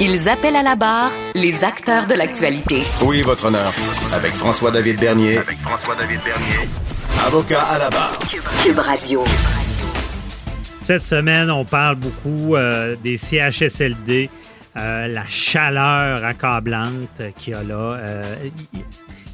Ils 0.00 0.28
appellent 0.28 0.56
à 0.56 0.62
la 0.62 0.76
barre 0.76 1.10
les 1.34 1.64
acteurs 1.64 2.06
de 2.06 2.14
l'actualité. 2.14 2.82
Oui, 3.02 3.22
votre 3.22 3.46
honneur. 3.46 3.72
Avec 4.12 4.32
François-David 4.34 4.98
Bernier. 4.98 5.38
Avec 5.38 5.58
François-David 5.58 6.20
Bernier. 6.24 6.68
Avocat 7.24 7.62
à 7.62 7.78
la 7.78 7.90
barre. 7.90 8.18
Cube 8.64 8.78
Radio. 8.78 9.24
Cette 10.80 11.04
semaine, 11.04 11.50
on 11.50 11.64
parle 11.64 11.96
beaucoup 11.96 12.56
euh, 12.56 12.96
des 13.02 13.16
CHSLD, 13.16 14.30
euh, 14.76 15.08
la 15.08 15.26
chaleur 15.26 16.24
accablante 16.24 17.22
qu'il 17.36 17.52
y 17.52 17.56
a 17.56 17.62
là. 17.62 17.96
Euh, 17.98 18.36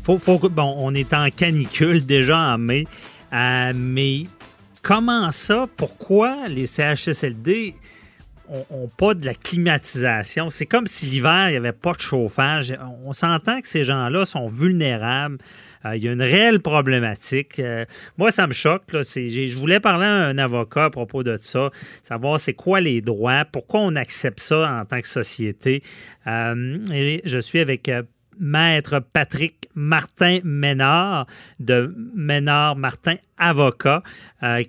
faut, 0.05 0.19
faut, 0.19 0.39
bon, 0.39 0.75
on 0.79 0.93
est 0.93 1.15
en 1.15 1.29
canicule 1.31 2.05
déjà 2.05 2.39
en 2.39 2.59
mai, 2.59 2.85
mais 3.33 4.27
comment 4.83 5.31
ça? 5.33 5.67
Pourquoi 5.77 6.49
les 6.49 6.67
CHSLD 6.67 7.75
ont, 8.51 8.89
pas 8.97 9.15
de 9.15 9.25
la 9.25 9.35
climatisation? 9.35 10.51
C'est 10.51 10.67
comme 10.67 10.87
si 10.87 11.07
l'hiver, 11.07 11.49
il 11.49 11.53
n'y 11.53 11.57
avait 11.57 11.73
pas 11.73 11.93
de 11.93 12.01
chauffage. 12.01 12.75
On 13.05 13.13
s'entend 13.13 13.61
que 13.61 13.69
ces 13.69 13.85
gens-là 13.85 14.25
sont 14.25 14.47
vulnérables. 14.47 15.39
Euh, 15.85 15.97
il 15.97 16.05
y 16.05 16.09
a 16.09 16.13
une 16.13 16.23
réelle 16.23 16.61
problématique. 16.61 17.59
Euh, 17.59 17.85
moi, 18.17 18.31
ça 18.31 18.47
me 18.47 18.53
choque. 18.53 18.83
je 18.93 19.59
voulais 19.59 19.81
parler 19.81 20.07
à 20.07 20.27
un 20.27 20.39
avocat 20.39 20.87
à 20.87 20.91
propos 20.91 21.23
de 21.23 21.39
ça, 21.41 21.71
savoir 22.03 22.41
c'est 22.41 22.55
quoi 22.55 22.81
les 22.81 23.01
droits, 23.01 23.45
pourquoi 23.45 23.81
on 23.81 23.97
accepte 23.97 24.41
ça 24.41 24.81
en 24.81 24.85
tant 24.85 25.01
que 25.01 25.09
société. 25.09 25.83
Euh, 26.27 27.21
je 27.25 27.39
suis 27.39 27.61
avec 27.61 27.91
Maître 28.41 29.01
Patrick 29.01 29.69
Martin 29.75 30.41
Ménard 30.45 31.27
de 31.61 31.95
Ménard 32.15 32.77
Martin 32.77 33.17
Avocat 33.37 34.03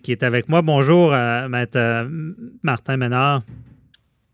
qui 0.01 0.11
est 0.11 0.23
avec 0.23 0.49
moi. 0.49 0.61
Bonjour, 0.61 1.11
Maître 1.11 2.07
Martin 2.63 2.97
Ménard. 2.97 3.43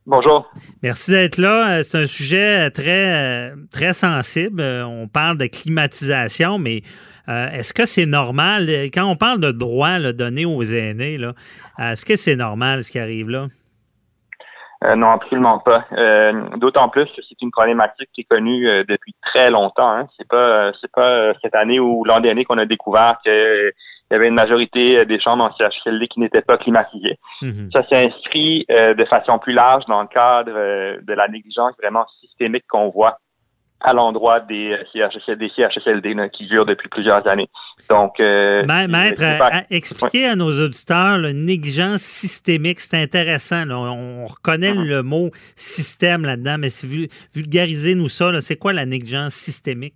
Bonjour. 0.07 0.47
Merci 0.83 1.11
d'être 1.11 1.39
là. 1.39 1.79
Euh, 1.79 1.81
c'est 1.81 1.97
un 1.97 2.05
sujet 2.05 2.69
très, 2.69 3.51
euh, 3.51 3.55
très 3.71 3.93
sensible. 3.93 4.61
Euh, 4.61 4.85
on 4.85 5.07
parle 5.07 5.39
de 5.39 5.47
climatisation, 5.47 6.59
mais 6.59 6.81
est-ce 7.27 7.73
que 7.73 7.85
c'est 7.85 8.05
normal? 8.05 8.69
Quand 8.93 9.05
on 9.05 9.15
parle 9.15 9.39
de 9.39 9.51
droits 9.51 9.97
donnés 10.13 10.45
aux 10.45 10.61
aînés, 10.61 11.17
est-ce 11.79 12.05
que 12.05 12.15
c'est 12.15 12.35
normal 12.35 12.83
ce 12.83 12.91
qui 12.91 12.99
arrive 12.99 13.29
là? 13.31 13.47
non, 14.95 15.09
absolument 15.09 15.57
pas. 15.57 15.85
D'autant 16.57 16.87
plus 16.89 17.05
que 17.05 17.23
c'est 17.27 17.41
une 17.41 17.49
problématique 17.49 18.09
qui 18.13 18.21
est 18.21 18.25
connue 18.25 18.67
depuis 18.87 19.15
très 19.23 19.49
longtemps. 19.49 19.89
Hein. 19.89 20.07
C'est 20.15 20.27
pas 20.27 20.71
c'est 20.79 20.91
pas 20.91 21.33
cette 21.41 21.55
année 21.55 21.79
ou 21.79 22.03
l'an 22.05 22.19
dernier 22.19 22.45
qu'on 22.45 22.59
a 22.59 22.67
découvert 22.67 23.17
que 23.25 23.71
il 24.11 24.13
y 24.13 24.17
avait 24.17 24.27
une 24.27 24.35
majorité 24.35 24.99
euh, 24.99 25.05
des 25.05 25.19
chambres 25.19 25.43
en 25.43 25.55
CHSLD 25.55 26.07
qui 26.07 26.19
n'étaient 26.19 26.41
pas 26.41 26.57
climatisées. 26.57 27.17
Mhm. 27.41 27.69
Ça 27.73 27.83
s'est 27.87 28.05
inscrit 28.05 28.65
euh, 28.69 28.93
de 28.93 29.05
façon 29.05 29.39
plus 29.39 29.53
large 29.53 29.83
dans 29.87 30.01
le 30.01 30.07
cadre 30.07 30.51
euh, 30.55 30.97
de 31.01 31.13
la 31.13 31.27
négligence 31.27 31.73
vraiment 31.81 32.05
systémique 32.21 32.65
qu'on 32.69 32.89
voit 32.89 33.17
à 33.81 33.93
l'endroit 33.93 34.39
des 34.39 34.77
CHSLD, 34.93 35.51
CHSLD 35.55 36.15
qui 36.33 36.47
durent 36.47 36.65
depuis 36.65 36.87
plusieurs 36.87 37.27
années. 37.27 37.49
Donc, 37.89 38.17
maître, 38.17 39.21
expliquez 39.69 40.27
à 40.27 40.35
nos 40.35 40.49
auditeurs 40.49 41.17
la 41.17 41.33
négligence 41.33 42.01
systémique, 42.01 42.79
c'est 42.79 42.99
intéressant. 42.99 43.69
On, 43.69 44.25
reconnaît 44.25 44.73
mhm. 44.73 44.85
le 44.85 45.03
mot 45.03 45.29
système 45.55 46.25
là-dedans, 46.25 46.57
mais 46.57 46.69
vulgarisez-nous 47.35 48.07
ça. 48.07 48.31
C'est 48.39 48.55
quoi 48.55 48.73
la 48.73 48.85
négligence 48.85 49.33
systémique? 49.33 49.93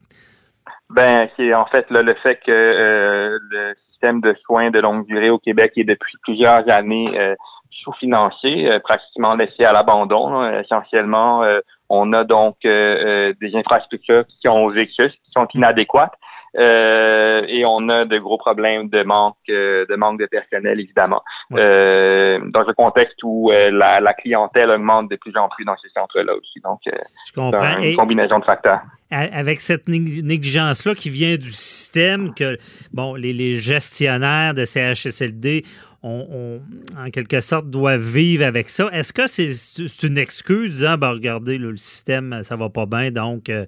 Ben, 0.89 1.29
c'est 1.37 1.53
en 1.53 1.65
fait 1.65 1.85
le 1.89 2.13
fait 2.15 2.39
que 2.45 3.39
le 3.49 3.73
système 3.99 4.21
de 4.21 4.33
soins 4.45 4.71
de 4.71 4.79
longue 4.79 5.05
durée 5.05 5.29
au 5.29 5.39
Québec 5.39 5.73
est 5.75 5.83
depuis 5.83 6.17
plusieurs 6.23 6.69
années 6.69 7.11
euh, 7.19 7.35
sous-financé, 7.83 8.67
euh, 8.67 8.79
pratiquement 8.79 9.35
laissé 9.35 9.65
à 9.65 9.73
l'abandon. 9.73 10.49
Essentiellement, 10.59 11.43
euh, 11.43 11.59
on 11.89 12.13
a 12.13 12.23
donc 12.23 12.55
des 12.63 13.51
infrastructures 13.55 14.23
qui 14.39 14.47
ont 14.47 14.69
vécu, 14.69 15.09
qui 15.09 15.31
sont 15.31 15.47
inadéquates. 15.53 16.13
Euh, 16.57 17.43
et 17.47 17.63
on 17.65 17.89
a 17.89 18.05
de 18.05 18.17
gros 18.17 18.37
problèmes 18.37 18.89
de 18.89 19.03
manque 19.03 19.35
euh, 19.49 19.85
de 19.87 19.95
manque 19.95 20.19
de 20.19 20.25
personnel 20.25 20.79
évidemment. 20.79 21.21
Euh, 21.53 22.39
dans 22.49 22.67
un 22.67 22.73
contexte 22.73 23.17
où 23.23 23.51
la, 23.51 23.99
la, 23.99 24.13
clientèle 24.13 24.71
augmente 24.71 25.09
de 25.09 25.15
plus 25.15 25.35
en 25.37 25.47
plus 25.49 25.65
dans 25.65 25.77
ces 25.77 25.89
centres-là 25.89 26.33
aussi. 26.35 26.59
Donc 26.63 26.79
Je 26.85 27.33
comprends. 27.33 27.77
une 27.79 27.95
combinaison 27.95 28.39
de 28.39 28.45
facteurs. 28.45 28.81
Avec 29.11 29.59
cette 29.59 29.87
négligence-là 29.87 30.93
qui 30.93 31.09
vient 31.09 31.35
du 31.35 31.51
système 31.51 32.33
que 32.33 32.57
bon 32.93 33.15
les, 33.15 33.33
les 33.33 33.59
gestionnaires 33.59 34.53
de 34.53 34.65
CHSLD 34.65 35.63
on, 36.03 36.61
en 36.97 37.09
quelque 37.09 37.41
sorte, 37.41 37.69
doit 37.69 37.97
vivre 37.97 38.45
avec 38.45 38.69
ça. 38.69 38.87
Est-ce 38.91 39.13
que 39.13 39.27
c'est 39.27 40.07
une 40.07 40.17
excuse 40.17 40.71
disant, 40.71 40.97
ben, 40.97 41.11
regardez, 41.11 41.57
le 41.57 41.75
système, 41.75 42.39
ça 42.43 42.55
va 42.55 42.69
pas 42.69 42.85
bien, 42.85 43.11
donc 43.11 43.49
euh, 43.49 43.65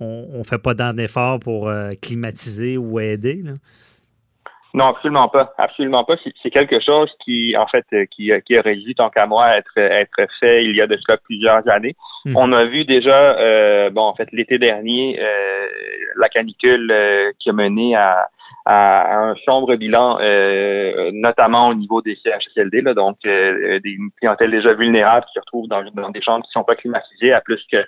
on 0.00 0.38
ne 0.38 0.44
fait 0.44 0.62
pas 0.62 0.74
d'efforts 0.74 1.40
pour 1.40 1.68
euh, 1.68 1.92
climatiser 2.00 2.78
ou 2.78 2.98
aider? 3.00 3.42
Non, 4.72 4.86
absolument 4.86 5.28
pas. 5.28 5.52
Absolument 5.56 6.04
pas. 6.04 6.16
C'est 6.42 6.50
quelque 6.50 6.80
chose 6.80 7.08
qui, 7.24 7.56
en 7.56 7.66
fait, 7.68 7.84
euh, 7.92 8.06
qui, 8.10 8.32
qui 8.44 8.58
aurait 8.58 8.76
dû, 8.76 8.94
tant 8.94 9.08
qu'à 9.10 9.26
moi, 9.26 9.56
être, 9.56 9.76
être 9.76 10.26
fait 10.40 10.64
il 10.64 10.74
y 10.74 10.80
a 10.80 10.86
de 10.86 10.96
cela 10.96 11.16
plusieurs 11.18 11.68
années. 11.68 11.94
Hum. 12.26 12.36
On 12.36 12.52
a 12.52 12.64
vu 12.64 12.84
déjà, 12.84 13.90
bon, 13.90 14.02
en 14.02 14.14
fait, 14.14 14.28
l'été 14.32 14.58
dernier, 14.58 15.20
la 16.16 16.28
canicule 16.30 16.92
qui 17.38 17.50
a 17.50 17.52
mené 17.52 17.94
à, 17.94 18.26
à, 18.64 19.18
un 19.18 19.34
sombre 19.44 19.76
bilan, 19.76 20.18
euh, 20.20 21.10
notamment 21.12 21.68
au 21.68 21.74
niveau 21.74 22.00
des 22.02 22.18
CHSLD, 22.24 22.80
là, 22.80 22.94
donc 22.94 23.18
euh, 23.26 23.78
des 23.80 23.98
clientèles 24.18 24.50
déjà 24.50 24.72
vulnérables 24.72 25.26
qui 25.26 25.34
se 25.34 25.40
retrouvent 25.40 25.68
dans, 25.68 26.10
des 26.10 26.22
chambres 26.22 26.44
qui 26.44 26.52
sont 26.52 26.64
pas 26.64 26.76
climatisées 26.76 27.32
à 27.32 27.40
plus 27.40 27.62
que 27.70 27.84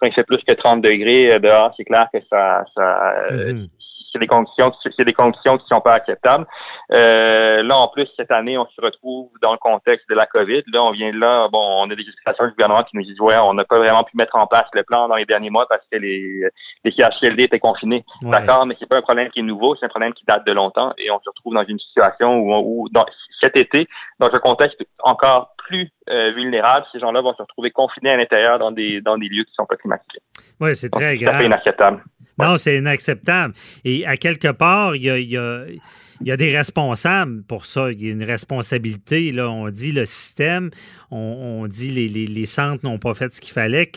quand 0.00 0.08
il 0.16 0.24
plus 0.24 0.42
que 0.46 0.52
30 0.52 0.82
degrés 0.82 1.34
euh, 1.34 1.38
dehors, 1.38 1.74
c'est 1.76 1.84
clair 1.84 2.08
que 2.12 2.20
ça, 2.30 2.64
ça 2.74 3.14
mm-hmm 3.32 3.68
c'est 4.12 4.18
des 4.18 4.26
conditions, 4.26 4.72
c'est 4.82 5.04
des 5.04 5.12
conditions 5.12 5.58
qui 5.58 5.66
sont 5.66 5.80
pas 5.80 5.94
acceptables. 5.94 6.46
Euh, 6.92 7.62
là, 7.62 7.78
en 7.78 7.88
plus, 7.88 8.08
cette 8.16 8.30
année, 8.30 8.58
on 8.58 8.66
se 8.66 8.80
retrouve 8.80 9.30
dans 9.42 9.52
le 9.52 9.58
contexte 9.58 10.08
de 10.08 10.14
la 10.14 10.26
COVID. 10.26 10.62
Là, 10.72 10.82
on 10.82 10.90
vient 10.90 11.12
de 11.12 11.18
là, 11.18 11.48
bon, 11.48 11.82
on 11.82 11.90
a 11.90 11.94
des 11.94 12.02
explications 12.02 12.44
du 12.44 12.50
gouvernement 12.52 12.82
qui 12.84 12.96
nous 12.96 13.04
disent, 13.04 13.20
ouais, 13.20 13.36
on 13.36 13.54
n'a 13.54 13.64
pas 13.64 13.78
vraiment 13.78 14.04
pu 14.04 14.16
mettre 14.16 14.36
en 14.36 14.46
place 14.46 14.66
le 14.72 14.82
plan 14.82 15.08
dans 15.08 15.16
les 15.16 15.26
derniers 15.26 15.50
mois 15.50 15.66
parce 15.68 15.82
que 15.90 15.98
les, 15.98 16.48
les 16.84 16.92
CHLD 16.92 17.44
étaient 17.44 17.58
confinés. 17.58 18.04
D'accord, 18.22 18.66
mais 18.66 18.76
c'est 18.78 18.88
pas 18.88 18.96
un 18.96 19.02
problème 19.02 19.30
qui 19.30 19.40
est 19.40 19.44
nouveau, 19.44 19.76
c'est 19.76 19.86
un 19.86 19.90
problème 19.90 20.12
qui 20.12 20.24
date 20.24 20.46
de 20.46 20.52
longtemps 20.52 20.92
et 20.98 21.10
on 21.10 21.20
se 21.20 21.28
retrouve 21.28 21.54
dans 21.54 21.64
une 21.64 21.78
situation 21.78 22.38
où, 22.38 22.54
où 22.54 22.88
dans, 22.90 23.06
cet 23.40 23.56
été, 23.56 23.88
dans 24.18 24.32
un 24.32 24.38
contexte 24.38 24.78
encore 25.02 25.54
plus 25.70 25.88
euh, 26.08 26.32
vulnérable, 26.32 26.84
ces 26.92 26.98
gens-là 26.98 27.20
vont 27.20 27.32
se 27.34 27.42
retrouver 27.42 27.70
confinés 27.70 28.10
à 28.10 28.16
l'intérieur 28.16 28.58
dans 28.58 28.72
des, 28.72 29.00
dans 29.00 29.16
des 29.16 29.28
lieux 29.28 29.44
qui 29.44 29.52
sont 29.54 29.66
pas 29.66 29.76
climatisés. 29.76 30.20
Oui, 30.58 30.74
c'est 30.74 30.90
très 30.90 31.16
grave. 31.16 31.36
C'est 31.38 31.46
inacceptable. 31.46 32.02
Non, 32.38 32.56
c'est 32.56 32.78
inacceptable. 32.78 33.54
Et 33.84 34.06
à 34.06 34.16
quelque 34.16 34.50
part, 34.50 34.96
il 34.96 35.02
y 35.02 35.36
a, 35.36 36.36
des 36.36 36.56
responsables 36.56 37.42
pour 37.44 37.66
ça. 37.66 37.92
Il 37.92 38.02
y 38.02 38.08
a 38.08 38.12
une 38.12 38.24
responsabilité. 38.24 39.30
Là, 39.30 39.48
on 39.50 39.68
dit 39.68 39.92
le 39.92 40.04
système, 40.04 40.70
on, 41.10 41.66
dit 41.68 41.90
les, 41.90 42.26
les, 42.26 42.46
centres 42.46 42.84
n'ont 42.84 42.98
pas 42.98 43.14
fait 43.14 43.32
ce 43.32 43.40
qu'il 43.40 43.52
fallait. 43.52 43.90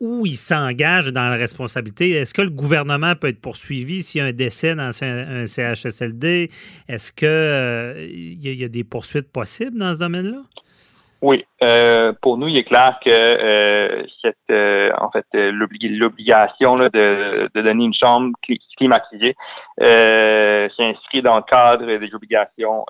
Où 0.00 0.24
ils 0.24 0.36
s'engagent 0.36 1.12
dans 1.12 1.28
la 1.28 1.36
responsabilité? 1.36 2.12
Est-ce 2.12 2.32
que 2.32 2.40
le 2.40 2.48
gouvernement 2.48 3.14
peut 3.16 3.28
être 3.28 3.40
poursuivi 3.40 4.02
s'il 4.02 4.20
y 4.20 4.22
a 4.22 4.28
un 4.28 4.32
décès 4.32 4.74
dans 4.74 4.90
un 5.02 5.46
CHSLD? 5.46 6.50
Est-ce 6.88 7.12
qu'il 7.12 7.28
euh, 7.28 8.08
y, 8.10 8.64
a 8.64 8.68
des 8.68 8.84
poursuites 8.84 9.30
possibles 9.30 9.78
dans 9.78 9.94
ce 9.94 10.00
domaine-là? 10.00 10.42
Oui, 11.22 11.44
euh, 11.62 12.14
pour 12.22 12.38
nous, 12.38 12.48
il 12.48 12.56
est 12.56 12.64
clair 12.64 12.98
que 13.04 13.10
euh, 13.10 14.06
cette, 14.22 14.36
euh, 14.50 14.90
en 14.98 15.10
fait, 15.10 15.26
l'obligation 15.34 16.78
de, 16.78 16.88
de, 17.54 17.60
donner 17.60 17.84
une 17.84 17.94
chambre 17.94 18.32
climatisée 18.78 19.36
s'inscrit 19.78 21.20
dans 21.20 21.36
le 21.36 21.42
cadre 21.42 21.84
des 21.84 22.14
obligations 22.14 22.86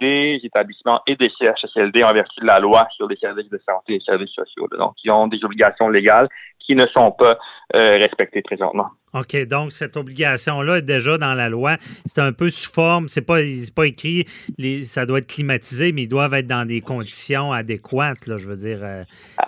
des 0.00 0.40
établissements 0.44 1.00
et 1.08 1.16
des 1.16 1.30
CHSLD 1.36 2.04
en 2.04 2.12
vertu 2.12 2.40
de 2.40 2.46
la 2.46 2.60
loi 2.60 2.86
sur 2.94 3.08
les 3.08 3.16
services 3.16 3.50
de 3.50 3.60
santé 3.68 3.94
et 3.94 3.98
les 3.98 4.04
services 4.04 4.30
sociaux. 4.30 4.68
Donc, 4.78 4.94
ils 5.02 5.10
ont 5.10 5.26
des 5.26 5.44
obligations 5.44 5.88
légales 5.88 6.28
qui 6.60 6.76
ne 6.76 6.86
sont 6.86 7.10
pas 7.10 7.38
respectées 7.72 8.42
présentement. 8.42 8.90
OK, 9.14 9.36
donc 9.46 9.72
cette 9.72 9.96
obligation-là 9.96 10.78
est 10.78 10.82
déjà 10.82 11.16
dans 11.18 11.34
la 11.34 11.48
loi. 11.48 11.76
C'est 12.04 12.20
un 12.20 12.32
peu 12.32 12.50
sous 12.50 12.70
forme, 12.70 13.08
c'est 13.08 13.22
pas, 13.22 13.38
pas 13.74 13.86
écrit, 13.86 14.26
ça 14.84 15.06
doit 15.06 15.18
être 15.18 15.28
climatisé, 15.28 15.92
mais 15.92 16.02
ils 16.02 16.08
doivent 16.08 16.34
être 16.34 16.48
dans 16.48 16.66
des 16.66 16.80
conditions 16.80 17.52
adéquates, 17.52 18.26
là, 18.26 18.36
je 18.36 18.48
veux 18.48 18.56
dire. 18.56 18.80
Euh, 18.82 19.04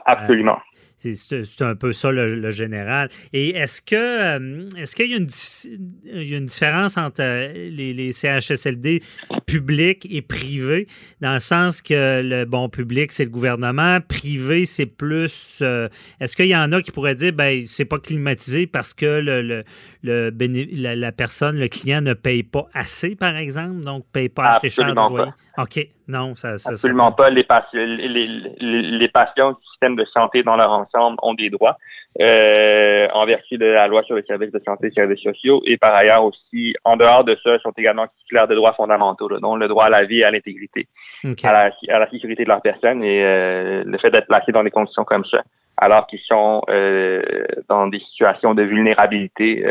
Absolument. 0.06 0.58
C'est 0.98 1.62
un 1.62 1.74
peu 1.74 1.92
ça 1.92 2.10
le, 2.10 2.50
général. 2.50 3.08
Et 3.32 3.50
est-ce 3.50 3.82
que 3.82 3.94
euh, 3.96 4.68
est-ce 4.76 4.96
qu'il 4.96 5.10
y, 5.10 5.14
a 5.14 6.36
une 6.36 6.46
différence 6.46 6.96
entre 6.96 7.20
euh, 7.20 7.70
les, 7.70 8.12
CHSLD 8.12 9.02
publics 9.46 10.06
et 10.10 10.22
privés, 10.22 10.86
dans 11.20 11.34
le 11.34 11.40
sens 11.40 11.82
que 11.82 12.22
le 12.22 12.44
bon 12.44 12.68
public, 12.68 13.12
c'est 13.12 13.24
le 13.24 13.30
gouvernement, 13.30 14.00
privé, 14.00 14.64
c'est 14.64 14.86
plus 14.86 15.58
euh, 15.62 15.88
est-ce 16.20 16.34
qu'il 16.34 16.46
y 16.46 16.56
en 16.56 16.72
a 16.72 16.80
qui 16.80 16.92
pourraient 16.92 17.14
dire 17.14 17.32
ben 17.32 17.62
c'est 17.66 17.84
pas 17.84 17.98
climatisé 17.98 18.66
parce 18.66 18.94
que 18.94 19.20
le, 19.20 19.64
le, 20.02 20.94
la, 20.94 21.12
personne, 21.12 21.58
le 21.58 21.68
client 21.68 22.00
ne 22.00 22.14
paye 22.14 22.42
pas 22.42 22.68
assez, 22.72 23.16
par 23.16 23.36
exemple, 23.36 23.84
donc 23.84 24.06
paye 24.12 24.28
pas 24.28 24.52
assez 24.52 24.70
cher 24.70 24.88
de 24.88 24.94
loyer? 24.94 25.30
OK. 25.58 25.95
Non, 26.08 26.34
ça, 26.34 26.56
ça 26.56 26.70
Absolument 26.70 27.12
pas. 27.12 27.30
Les, 27.30 27.44
les, 27.72 28.28
les, 28.58 29.08
patients 29.08 29.52
du 29.52 29.66
système 29.70 29.96
de 29.96 30.04
santé 30.04 30.42
dans 30.42 30.56
leur 30.56 30.70
ensemble 30.70 31.16
ont 31.22 31.34
des 31.34 31.50
droits 31.50 31.76
euh, 32.20 33.08
en 33.12 33.26
vertu 33.26 33.58
de 33.58 33.66
la 33.66 33.86
loi 33.88 34.02
sur 34.04 34.16
les 34.16 34.22
services 34.22 34.52
de 34.52 34.62
santé 34.64 34.86
et 34.86 34.90
services 34.90 35.20
sociaux. 35.20 35.62
Et 35.66 35.76
par 35.76 35.94
ailleurs 35.94 36.24
aussi, 36.24 36.74
en 36.84 36.96
dehors 36.96 37.24
de 37.24 37.36
ça, 37.42 37.58
sont 37.58 37.72
également 37.76 38.06
titulaires 38.20 38.48
de 38.48 38.54
droits 38.54 38.72
fondamentaux, 38.72 39.28
dont 39.38 39.56
le 39.56 39.68
droit 39.68 39.84
à 39.84 39.90
la 39.90 40.04
vie 40.04 40.20
et 40.20 40.24
à 40.24 40.30
l'intégrité, 40.30 40.88
à, 41.24 41.52
la, 41.52 41.70
à, 41.94 41.98
la, 41.98 42.10
sécurité 42.10 42.44
de 42.44 42.48
leur 42.48 42.62
personne 42.62 43.04
et 43.04 43.22
euh, 43.22 43.84
le 43.84 43.98
fait 43.98 44.10
d'être 44.10 44.28
placé 44.28 44.50
dans 44.52 44.64
des 44.64 44.70
conditions 44.70 45.04
comme 45.04 45.24
ça 45.26 45.42
alors 45.78 46.06
qu'ils 46.06 46.20
sont 46.26 46.62
euh, 46.70 47.20
dans 47.68 47.86
des 47.86 48.00
situations 48.00 48.54
de 48.54 48.62
vulnérabilité, 48.62 49.62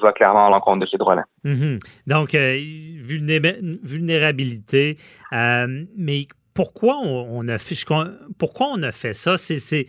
va 0.00 0.12
clairement 0.12 0.46
à 0.46 0.50
l'encontre 0.50 0.80
de 0.80 0.86
ces 0.86 0.96
droits-là. 0.96 1.24
Mhm. 1.44 1.78
Donc, 2.06 2.34
euh, 2.34 2.58
vulnérabilité, 3.02 4.96
mais 5.30 6.22
pourquoi 6.54 6.96
on, 7.02 7.46
a 7.48 7.58
fait, 7.58 7.74
pourquoi 8.38 8.68
on 8.74 8.82
a 8.82 8.92
fait 8.92 9.12
ça? 9.12 9.36
C'est 9.36 9.86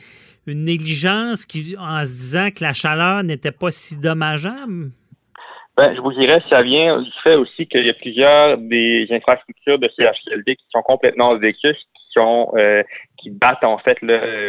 une 0.48 0.66
négligence 0.66 1.46
qui, 1.46 1.76
en 1.78 2.04
se 2.04 2.12
disant 2.12 2.50
que 2.50 2.64
la 2.64 2.74
chaleur 2.74 3.24
n'était 3.24 3.52
pas 3.52 3.72
si 3.72 3.98
dommageable? 3.98 4.92
Ben, 5.78 5.96
je 5.96 6.02
vous 6.02 6.14
dirais, 6.14 6.42
ça 6.50 6.62
vient 6.62 7.02
du 7.02 7.12
fait 7.24 7.36
aussi 7.36 7.66
qu'il 7.68 7.86
y 7.86 7.90
a 7.90 7.94
plusieurs 7.94 8.58
des 8.58 9.08
infrastructures 9.10 9.80
de 9.80 9.90
CHLD 9.96 10.56
qui 10.56 10.66
sont 10.70 10.82
complètement 10.82 11.38
vécues, 11.38 11.74
qui 11.74 12.06
sont 12.14 12.52
qui 13.22 13.30
battent 13.30 13.64
en 13.64 13.78
fait 13.78 13.98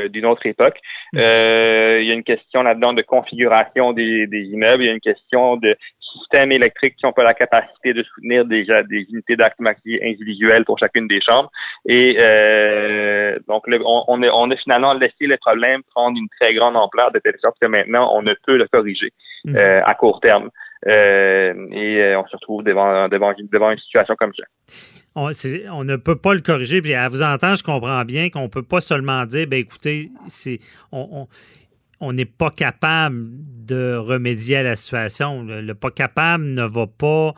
d'une 0.09 0.27
autre 0.27 0.47
époque. 0.47 0.79
Mm. 1.13 1.19
Euh, 1.19 1.99
il 2.01 2.09
y 2.09 2.11
a 2.11 2.15
une 2.15 2.25
question 2.25 2.63
là-dedans 2.63 2.93
de 2.93 3.03
configuration 3.03 3.93
des, 3.93 4.27
immeubles, 4.33 4.83
il 4.83 4.87
y 4.87 4.91
a 4.91 4.93
une 4.93 5.01
question 5.01 5.57
de 5.57 5.77
systèmes 6.13 6.53
électriques 6.53 6.97
qui 6.97 7.07
n'ont 7.07 7.13
pas 7.13 7.25
la 7.25 7.35
capacité 7.35 7.93
de 7.93 8.03
soutenir 8.03 8.45
déjà 8.45 8.83
des 8.83 9.07
unités 9.11 9.37
d'activité 9.37 10.01
individuelles 10.05 10.65
pour 10.65 10.79
chacune 10.79 11.09
des 11.09 11.21
chambres. 11.21 11.51
Et 11.87 12.17
euh, 12.19 13.39
donc, 13.49 13.65
on, 13.69 14.05
on, 14.09 14.23
a, 14.23 14.29
on, 14.29 14.51
a, 14.51 14.57
finalement 14.57 14.95
laissé 14.95 15.27
le 15.27 15.37
problème 15.37 15.83
prendre 15.95 16.17
une 16.19 16.29
très 16.41 16.55
grande 16.55 16.77
ampleur 16.77 17.13
de 17.13 17.19
telle 17.19 17.37
sorte 17.41 17.57
que 17.61 17.67
maintenant, 17.67 18.11
on 18.15 18.23
ne 18.23 18.35
peut 18.47 18.57
le 18.57 18.67
corriger 18.69 19.13
mm. 19.45 19.57
euh, 19.57 19.83
à 19.85 19.95
court 19.95 20.21
terme. 20.21 20.51
et 20.87 22.15
on 22.17 22.27
se 22.27 22.37
retrouve 22.37 22.65
devant, 22.65 23.09
devant, 23.09 23.33
devant 23.53 23.71
une 23.71 23.79
situation 23.79 24.15
comme 24.17 24.33
ça 24.35 24.45
on, 25.15 25.85
ne 25.85 25.97
peut 25.97 26.17
pas 26.17 26.35
le 26.35 26.41
corriger. 26.41 26.81
Puis 26.81 26.95
à 26.95 27.09
vous 27.09 27.23
entendre, 27.23 27.57
je 27.57 27.63
comprends 27.63 28.05
bien 28.05 28.31
qu'on 28.31 28.43
ne 28.43 28.49
peut 28.49 28.63
pas 28.63 28.81
seulement 28.81 29.25
dire, 29.27 29.47
ben 29.47 29.59
écoutez, 29.59 30.11
c'est 30.29 30.59
on, 30.91 31.27
n'est 32.11 32.25
pas 32.25 32.51
capable 32.51 33.29
de 33.65 33.95
remédier 33.95 34.57
à 34.57 34.63
la 34.65 34.75
situation. 34.75 35.45
Le, 35.45 35.75
pas 35.75 35.91
capable 35.91 36.45
ne 36.45 36.65
va 36.65 36.87
pas 36.87 37.35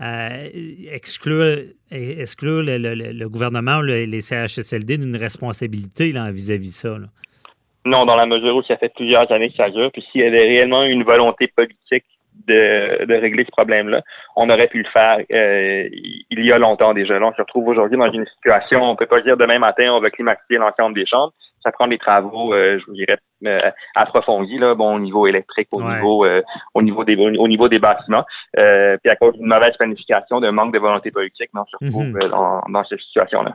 euh, 0.00 0.48
exclure, 0.90 1.58
exclure 1.92 2.62
le, 2.64 3.28
gouvernement 3.28 3.78
ou 3.78 3.82
les 3.82 4.20
CHSLD 4.20 4.98
d'une 4.98 5.16
responsabilité 5.16 6.12
vis-à-vis 6.32 6.70
de 6.70 6.88
ça. 6.88 6.96
Non, 7.84 8.04
dans 8.04 8.16
la 8.16 8.26
mesure 8.26 8.56
où 8.56 8.62
ça 8.64 8.76
fait 8.76 8.92
plusieurs 8.94 9.30
années 9.30 9.50
que 9.50 9.56
ça 9.56 9.70
dure, 9.70 9.90
puis 9.92 10.04
s'il 10.10 10.22
y 10.22 10.24
avait 10.24 10.42
réellement 10.42 10.82
une 10.82 11.04
volonté 11.04 11.46
politique 11.46 12.04
de, 12.46 13.20
régler 13.20 13.44
ce 13.44 13.50
problème-là. 13.50 14.02
On 14.36 14.48
aurait 14.50 14.68
pu 14.68 14.82
le 14.82 14.88
faire 14.90 15.18
euh, 15.32 15.88
il 15.92 16.44
y 16.44 16.52
a 16.52 16.58
longtemps 16.58 16.94
déjà. 16.94 17.18
On 17.20 17.32
se 17.32 17.40
retrouve 17.40 17.68
aujourd'hui 17.68 17.98
dans 17.98 18.10
une 18.10 18.26
situation, 18.26 18.82
on 18.82 18.96
peut 18.96 19.06
pas 19.06 19.20
dire 19.20 19.36
demain 19.36 19.58
matin, 19.58 19.92
on 19.92 20.00
va 20.00 20.10
climatiser 20.10 20.56
l'ensemble 20.56 20.94
des 20.94 21.06
chambres. 21.06 21.32
Ça 21.62 21.72
prend 21.72 21.86
des 21.88 21.98
travaux, 21.98 22.52
euh, 22.54 22.78
je 22.78 22.86
vous 22.86 22.94
dirais, 22.94 23.18
euh, 23.46 23.70
approfondis, 23.94 24.58
là, 24.58 24.74
bon, 24.74 24.96
au 24.96 25.00
niveau 25.00 25.26
électrique, 25.26 25.68
au 25.72 25.82
niveau 25.82 26.26
au 26.74 26.82
niveau 26.82 27.04
des 27.04 27.16
au 27.16 27.48
niveau 27.48 27.68
des 27.68 27.78
bâtiments. 27.78 28.24
puis 28.54 29.10
à 29.10 29.16
cause 29.16 29.34
d'une 29.34 29.46
mauvaise 29.46 29.76
planification, 29.76 30.40
d'un 30.40 30.52
manque 30.52 30.72
de 30.72 30.78
volonté 30.78 31.10
politique, 31.10 31.50
on 31.54 31.64
se 31.64 31.84
retrouve 31.84 32.06
mhm. 32.06 32.30
dans, 32.30 32.62
dans, 32.68 32.84
cette 32.84 33.00
situation-là. 33.00 33.54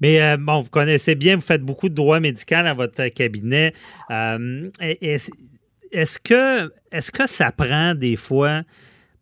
Mais 0.00 0.36
bon, 0.36 0.60
vous 0.60 0.70
connaissez 0.70 1.14
bien, 1.14 1.36
vous 1.36 1.42
faites 1.42 1.62
beaucoup 1.62 1.88
de 1.88 1.94
droit 1.94 2.20
médical 2.20 2.66
à 2.66 2.74
votre 2.74 3.08
cabinet. 3.08 3.72
et 4.10 5.18
est-ce 5.94 6.18
que, 6.18 6.72
est 6.90 7.10
que 7.10 7.26
ça 7.26 7.52
prend 7.52 7.94
des 7.94 8.16
fois 8.16 8.62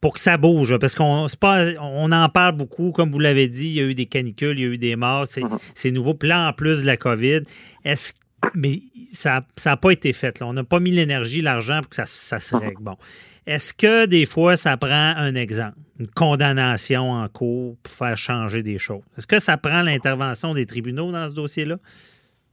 pour 0.00 0.14
que 0.14 0.20
ça 0.20 0.37
bouge? 0.37 0.76
Parce 0.79 0.94
qu'on 0.94 1.26
pas, 1.38 1.67
on 1.81 2.11
en 2.11 2.29
parle 2.29 2.56
beaucoup, 2.56 2.93
comme 2.93 3.11
vous 3.11 3.19
l'avez 3.19 3.46
dit, 3.46 3.67
il 3.67 3.75
y 3.75 3.81
a 3.81 3.84
eu 3.84 3.94
des 3.94 4.06
canicules, 4.06 4.58
il 4.58 4.62
y 4.62 4.64
a 4.64 4.73
eu 4.73 4.79
des 4.79 4.96
morts, 4.96 5.26
c'est 5.26 5.43
mm-hmm. 5.43 5.93
nouveau. 5.93 6.14
plan 6.14 6.49
en 6.49 6.52
plus 6.52 6.82
de 6.82 6.87
la 6.87 6.96
COVID, 6.96 7.43
est-ce 7.84 8.12
mais 8.54 8.80
ça 9.10 9.42
n'a 9.64 9.76
pas 9.76 9.90
été 9.90 10.12
fait. 10.12 10.40
Là. 10.40 10.46
On 10.46 10.52
n'a 10.52 10.64
pas 10.64 10.80
mis 10.80 10.90
l'énergie, 10.90 11.42
l'argent 11.42 11.80
pour 11.80 11.90
que 11.90 11.96
ça, 11.96 12.06
ça 12.06 12.38
se 12.38 12.56
règle. 12.64 12.82
Bon. 12.82 12.96
Est-ce 13.46 13.74
que 13.74 14.06
des 14.06 14.26
fois, 14.26 14.56
ça 14.56 14.76
prend 14.76 15.14
un 15.16 15.34
exemple, 15.34 15.76
une 15.98 16.08
condamnation 16.08 17.10
en 17.10 17.28
cours 17.28 17.76
pour 17.82 17.92
faire 17.92 18.16
changer 18.16 18.62
des 18.62 18.78
choses? 18.78 19.02
Est-ce 19.18 19.26
que 19.26 19.40
ça 19.40 19.56
prend 19.56 19.82
l'intervention 19.82 20.54
des 20.54 20.66
tribunaux 20.66 21.10
dans 21.10 21.28
ce 21.28 21.34
dossier-là? 21.34 21.76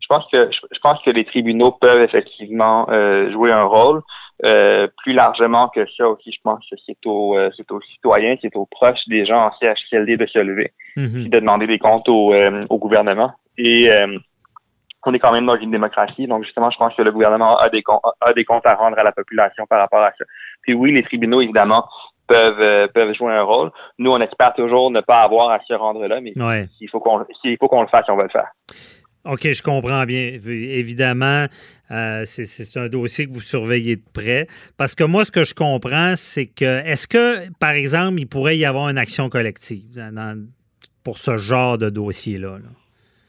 je 0.09 0.15
pense 0.15 0.25
que 0.31 0.49
je 0.71 0.79
pense 0.79 0.99
que 1.03 1.11
les 1.11 1.23
tribunaux 1.23 1.71
peuvent 1.71 2.01
effectivement 2.01 2.87
euh, 2.89 3.31
jouer 3.31 3.51
un 3.51 3.63
rôle. 3.63 4.01
Euh, 4.45 4.87
plus 5.03 5.11
largement 5.11 5.67
que 5.67 5.85
ça 5.97 6.07
aussi, 6.07 6.31
je 6.31 6.39
pense 6.41 6.63
que 6.69 6.77
c'est 6.85 6.97
au 7.05 7.37
euh, 7.37 7.49
c'est 7.57 7.69
aux 7.71 7.81
citoyens, 7.81 8.35
c'est 8.41 8.55
aux 8.55 8.65
proches 8.65 9.05
des 9.07 9.25
gens 9.25 9.47
en 9.47 9.51
CHCLD 9.59 10.15
de 10.15 10.25
se 10.25 10.39
lever, 10.39 10.71
mm 10.95 11.27
de 11.29 11.39
demander 11.39 11.67
des 11.67 11.77
comptes 11.77 12.07
au, 12.09 12.33
au 12.33 12.77
gouvernement. 12.79 13.33
Et 13.57 13.89
on 15.05 15.13
est 15.13 15.19
quand 15.19 15.31
même 15.31 15.45
dans 15.45 15.55
une 15.55 15.71
démocratie, 15.71 16.27
donc 16.27 16.43
justement, 16.43 16.69
je 16.71 16.77
pense 16.77 16.93
que 16.95 17.01
le 17.01 17.11
gouvernement 17.11 17.57
a 17.57 17.69
des 17.69 17.81
comptes, 17.81 18.01
a 18.21 18.33
des 18.33 18.45
comptes 18.45 18.65
à 18.65 18.75
rendre 18.75 18.97
à 18.99 19.03
la 19.03 19.11
population 19.11 19.65
par 19.65 19.79
rapport 19.79 20.01
à 20.01 20.11
ça. 20.17 20.25
Puis 20.61 20.73
oui, 20.73 20.91
les 20.91 21.03
tribunaux 21.03 21.41
évidemment 21.41 21.85
peuvent 22.27 22.89
peuvent 22.93 23.15
jouer 23.15 23.33
un 23.33 23.43
rôle. 23.43 23.71
Nous, 23.97 24.11
on 24.11 24.19
espère 24.21 24.53
toujours 24.53 24.91
ne 24.91 25.01
pas 25.01 25.21
avoir 25.21 25.49
à 25.49 25.59
se 25.67 25.73
rendre 25.73 26.05
là, 26.05 26.19
mais 26.21 26.33
s'il 26.77 26.89
faut 26.89 26.99
qu'on 26.99 27.25
s'il 27.41 27.57
faut 27.57 27.67
qu'on 27.67 27.81
le 27.81 27.87
fasse, 27.87 28.05
on 28.09 28.15
va 28.15 28.23
le 28.23 28.29
faire. 28.29 28.51
OK, 29.25 29.51
je 29.51 29.61
comprends 29.61 30.05
bien. 30.05 30.39
Évidemment, 30.45 31.45
euh, 31.91 32.23
c'est 32.25 32.79
un 32.79 32.87
dossier 32.87 33.27
que 33.27 33.33
vous 33.33 33.41
surveillez 33.41 33.97
de 33.97 34.03
près. 34.13 34.47
Parce 34.77 34.95
que 34.95 35.03
moi, 35.03 35.25
ce 35.25 35.31
que 35.31 35.43
je 35.43 35.53
comprends, 35.53 36.13
c'est 36.15 36.47
que, 36.47 36.83
est-ce 36.85 37.07
que, 37.07 37.51
par 37.59 37.71
exemple, 37.71 38.19
il 38.19 38.27
pourrait 38.27 38.57
y 38.57 38.65
avoir 38.65 38.89
une 38.89 38.97
action 38.97 39.29
collective 39.29 39.85
pour 41.03 41.17
ce 41.17 41.37
genre 41.37 41.77
de 41.77 41.89
dossier-là? 41.89 42.59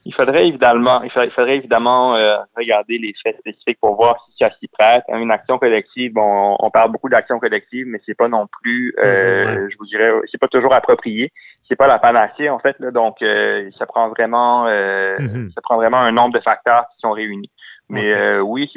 Il 0.06 0.14
faudrait 0.14 0.48
évidemment, 0.48 1.02
il 1.02 1.10
faudrait, 1.10 1.56
évidemment 1.56 2.16
euh, 2.16 2.36
regarder 2.56 2.98
les 2.98 3.12
faits 3.22 3.38
spécifiques 3.38 3.78
pour 3.80 3.96
voir 3.96 4.16
si 4.26 4.36
ça 4.38 4.50
s'y 4.58 4.66
prête. 4.68 5.04
Une 5.08 5.30
action 5.30 5.58
collective, 5.58 6.14
bon, 6.14 6.56
on 6.58 6.70
parle 6.70 6.90
beaucoup 6.90 7.08
d'action 7.08 7.38
collective, 7.38 7.86
mais 7.86 8.00
c'est 8.06 8.16
pas 8.16 8.28
non 8.28 8.46
plus, 8.62 8.94
euh, 9.02 9.68
je 9.70 9.76
vous 9.78 9.86
dirais, 9.86 10.10
c'est 10.30 10.40
pas 10.40 10.48
toujours 10.48 10.72
approprié 10.72 11.32
c'est 11.70 11.76
pas 11.76 11.86
la 11.86 12.00
panacée 12.00 12.50
en 12.50 12.58
fait 12.58 12.76
là, 12.80 12.90
donc 12.90 13.22
euh, 13.22 13.70
ça 13.78 13.86
prend 13.86 14.08
vraiment 14.08 14.66
euh, 14.66 15.16
mhm. 15.20 15.50
ça 15.54 15.60
prend 15.62 15.76
vraiment 15.76 15.98
un 15.98 16.10
nombre 16.10 16.34
de 16.34 16.40
facteurs 16.40 16.86
qui 16.92 16.98
sont 17.00 17.12
réunis. 17.12 17.50
Mais 17.88 18.12
euh, 18.12 18.40
oui, 18.40 18.70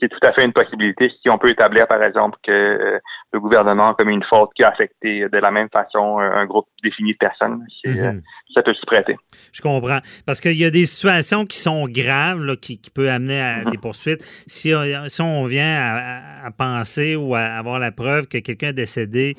c'est 0.00 0.08
tout 0.08 0.18
à 0.22 0.32
fait 0.32 0.44
une 0.44 0.52
possibilité 0.52 1.10
si 1.22 1.30
on 1.30 1.38
peut 1.38 1.50
établir 1.50 1.86
par 1.86 2.02
exemple 2.02 2.38
que 2.42 3.00
le 3.32 3.40
gouvernement 3.40 3.90
a 3.90 3.94
commis 3.94 4.14
une 4.14 4.24
faute 4.24 4.50
qui 4.54 4.62
a 4.62 4.68
affecté 4.68 5.28
de 5.28 5.38
la 5.38 5.50
même 5.50 5.68
façon 5.70 6.18
un 6.18 6.44
groupe 6.46 6.66
défini 6.82 7.12
de 7.12 7.18
personnes. 7.18 7.64
Mhm. 7.84 8.22
ça 8.52 8.62
peut 8.62 8.74
s'y 8.74 8.86
prêter. 8.86 9.16
Je 9.52 9.62
comprends 9.62 10.00
parce 10.26 10.40
qu'il 10.40 10.58
y 10.58 10.64
a 10.64 10.70
des 10.70 10.86
situations 10.86 11.46
qui 11.46 11.58
sont 11.58 11.86
graves 11.88 12.42
là, 12.42 12.56
qui, 12.56 12.78
qui 12.78 12.90
peuvent 12.90 13.08
amener 13.08 13.40
à 13.40 13.58
mhm. 13.58 13.70
des 13.70 13.78
poursuites. 13.78 14.22
Si, 14.46 14.72
si 15.08 15.22
on 15.22 15.44
vient 15.44 16.22
à, 16.44 16.50
penser 16.56 17.16
ou 17.16 17.34
à 17.34 17.40
avoir 17.40 17.78
la 17.78 17.90
preuve 17.90 18.26
que 18.26 18.38
quelqu'un 18.38 18.68
est 18.68 18.74
décédé 18.74 19.34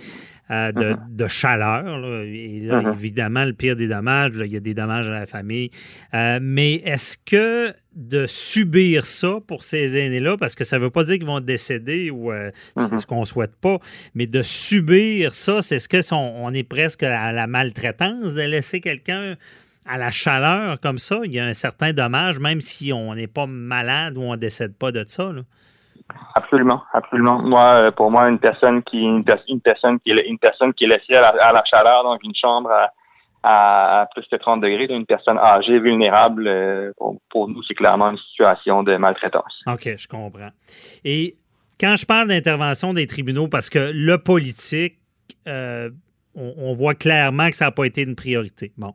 euh, 0.52 0.72
Mm-hmm. 0.72 1.16
de, 1.16 1.28
chaleur. 1.28 2.00
là. 2.00 2.24
Et 2.24 2.60
là, 2.62 2.82
Mhm. 2.82 2.94
évidemment, 2.94 3.46
le 3.46 3.54
pire 3.54 3.76
des 3.76 3.88
dommages, 3.88 4.32
là, 4.34 4.46
il 4.46 4.52
y 4.54 4.58
a 4.58 4.60
des 4.60 4.74
dommages 4.74 5.08
à 5.08 5.12
la 5.14 5.26
famille. 5.26 5.70
Euh, 6.14 6.40
mais 6.42 6.76
est-ce 6.86 7.18
que 7.18 7.74
de 7.96 8.26
subir 8.28 9.06
ça 9.06 9.38
pour 9.48 9.64
ces 9.64 9.98
aînés-là, 9.98 10.38
parce 10.38 10.54
que 10.54 10.64
ça 10.64 10.78
ne 10.78 10.84
veut 10.84 10.90
pas 10.90 11.04
dire 11.06 11.16
qu'ils 11.18 11.26
vont 11.26 11.40
décéder 11.40 12.12
ou 12.12 12.32
euh, 12.32 12.52
c'est 12.78 12.92
Mhm. 12.92 12.98
ce 12.98 13.06
qu'on 13.06 13.26
souhaite 13.26 13.56
pas, 13.56 13.78
mais 14.14 14.28
de 14.28 14.44
subir 14.44 15.34
ça, 15.34 15.62
c'est 15.62 15.80
ce 15.80 15.88
que 15.88 15.98
on 16.14 16.54
est 16.54 16.64
presque 16.64 17.04
à 17.04 17.32
la 17.32 17.48
maltraitance 17.48 18.36
de 18.36 18.42
laisser 18.42 18.82
quelqu'un 18.82 19.38
à 19.88 19.98
la 19.98 20.12
chaleur 20.12 20.80
comme 20.80 20.98
ça? 20.98 21.20
Il 21.26 21.32
y 21.34 21.40
a 21.40 21.46
un 21.46 21.54
certain 21.54 21.94
dommage, 21.94 22.40
même 22.40 22.60
si 22.60 22.92
on 22.92 23.14
n'est 23.16 23.28
pas 23.28 23.46
malade 23.46 24.18
ou 24.18 24.22
on 24.22 24.32
ne 24.34 24.38
décède 24.38 24.74
pas 24.74 24.92
de 24.92 25.04
ça. 25.08 25.32
là? 25.32 25.42
Absolument, 26.36 26.84
absolument. 26.94 27.42
Moi, 27.42 27.64
euh, 27.64 27.92
pour 27.92 28.12
moi, 28.12 28.30
une 28.30 28.40
personne 28.40 28.84
qui 28.84 29.00
une, 29.00 29.24
pers- 29.24 29.44
une 29.48 29.62
personne 29.62 30.00
qui 30.00 30.12
est 30.12 30.88
laissée 30.88 31.16
à 31.16 31.52
la, 31.52 31.64
chaleur 31.66 32.04
dans 32.04 32.18
une 32.24 32.36
chambre 32.36 32.70
à, 33.44 34.08
plus 34.14 34.26
de 34.32 34.38
30 34.38 34.62
degrés, 34.62 34.88
une 34.90 35.06
personne 35.06 35.38
âgée, 35.38 35.80
vulnérable, 35.80 36.48
euh, 36.48 36.92
pour, 37.30 37.48
nous, 37.48 37.64
c'est 37.64 37.74
clairement 37.74 38.12
une 38.12 38.18
situation 38.18 38.84
de 38.84 38.98
maltraitance. 38.98 39.62
OK, 39.68 39.96
je 39.98 40.08
comprends. 40.08 40.50
Et 41.04 41.36
quand 41.80 41.96
je 41.96 42.06
parle 42.06 42.28
d'intervention 42.28 42.94
des 42.94 43.08
tribunaux, 43.08 43.48
parce 43.48 43.70
que 43.70 43.92
le 43.94 44.18
politique, 44.18 44.98
euh, 45.48 45.90
on, 46.36 46.74
voit 46.74 46.96
clairement 46.96 47.50
que 47.50 47.56
ça 47.56 47.66
n'a 47.66 47.72
pas 47.72 47.86
été 47.86 48.02
une 48.02 48.16
priorité. 48.16 48.74
Bon. 48.78 48.94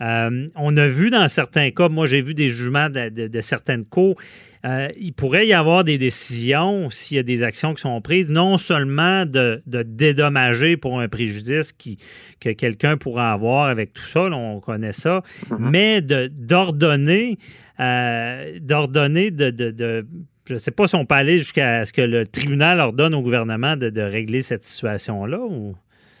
On 0.00 0.76
a 0.76 0.88
vu 0.88 1.10
dans 1.10 1.28
certains 1.28 1.70
cas, 1.70 1.88
moi 1.88 2.06
j'ai 2.06 2.22
vu 2.22 2.34
des 2.34 2.48
jugements 2.48 2.88
de 2.88 3.40
certaines 3.40 3.84
cours, 3.84 4.16
euh, 4.64 4.88
il 4.98 5.12
pourrait 5.12 5.46
y 5.46 5.52
avoir 5.52 5.82
des 5.84 5.98
décisions, 5.98 6.88
s'il 6.90 7.16
y 7.16 7.20
a 7.20 7.24
des 7.24 7.42
actions 7.42 7.74
qui 7.74 7.80
sont 7.82 8.00
prises, 8.00 8.28
non 8.28 8.58
seulement 8.58 9.26
de, 9.26 9.62
de 9.66 9.82
dédommager 9.82 10.76
pour 10.76 11.00
un 11.00 11.08
préjudice 11.08 11.72
qui, 11.72 11.98
que 12.40 12.50
quelqu'un 12.50 12.96
pourrait 12.96 13.24
avoir 13.24 13.66
avec 13.68 13.92
tout 13.92 14.02
ça, 14.04 14.28
là, 14.28 14.36
on 14.36 14.60
connaît 14.60 14.92
ça, 14.92 15.22
mais 15.58 16.00
de- 16.00 16.30
d'ordonner, 16.32 17.38
euh, 17.80 18.58
d'ordonner 18.60 19.30
de, 19.30 19.50
de- 19.50 19.70
de- 19.70 20.06
je 20.48 20.54
ne 20.54 20.58
sais 20.58 20.70
pas 20.70 20.86
si 20.86 20.94
on 20.96 21.06
peut 21.06 21.14
aller 21.14 21.38
jusqu'à 21.38 21.84
ce 21.84 21.92
que 21.92 22.02
le 22.02 22.26
tribunal 22.26 22.80
ordonne 22.80 23.14
au 23.14 23.22
gouvernement 23.22 23.76
de, 23.76 23.90
de 23.90 24.00
régler 24.00 24.42
cette 24.42 24.64
situation-là 24.64 25.38
ou... 25.40 25.74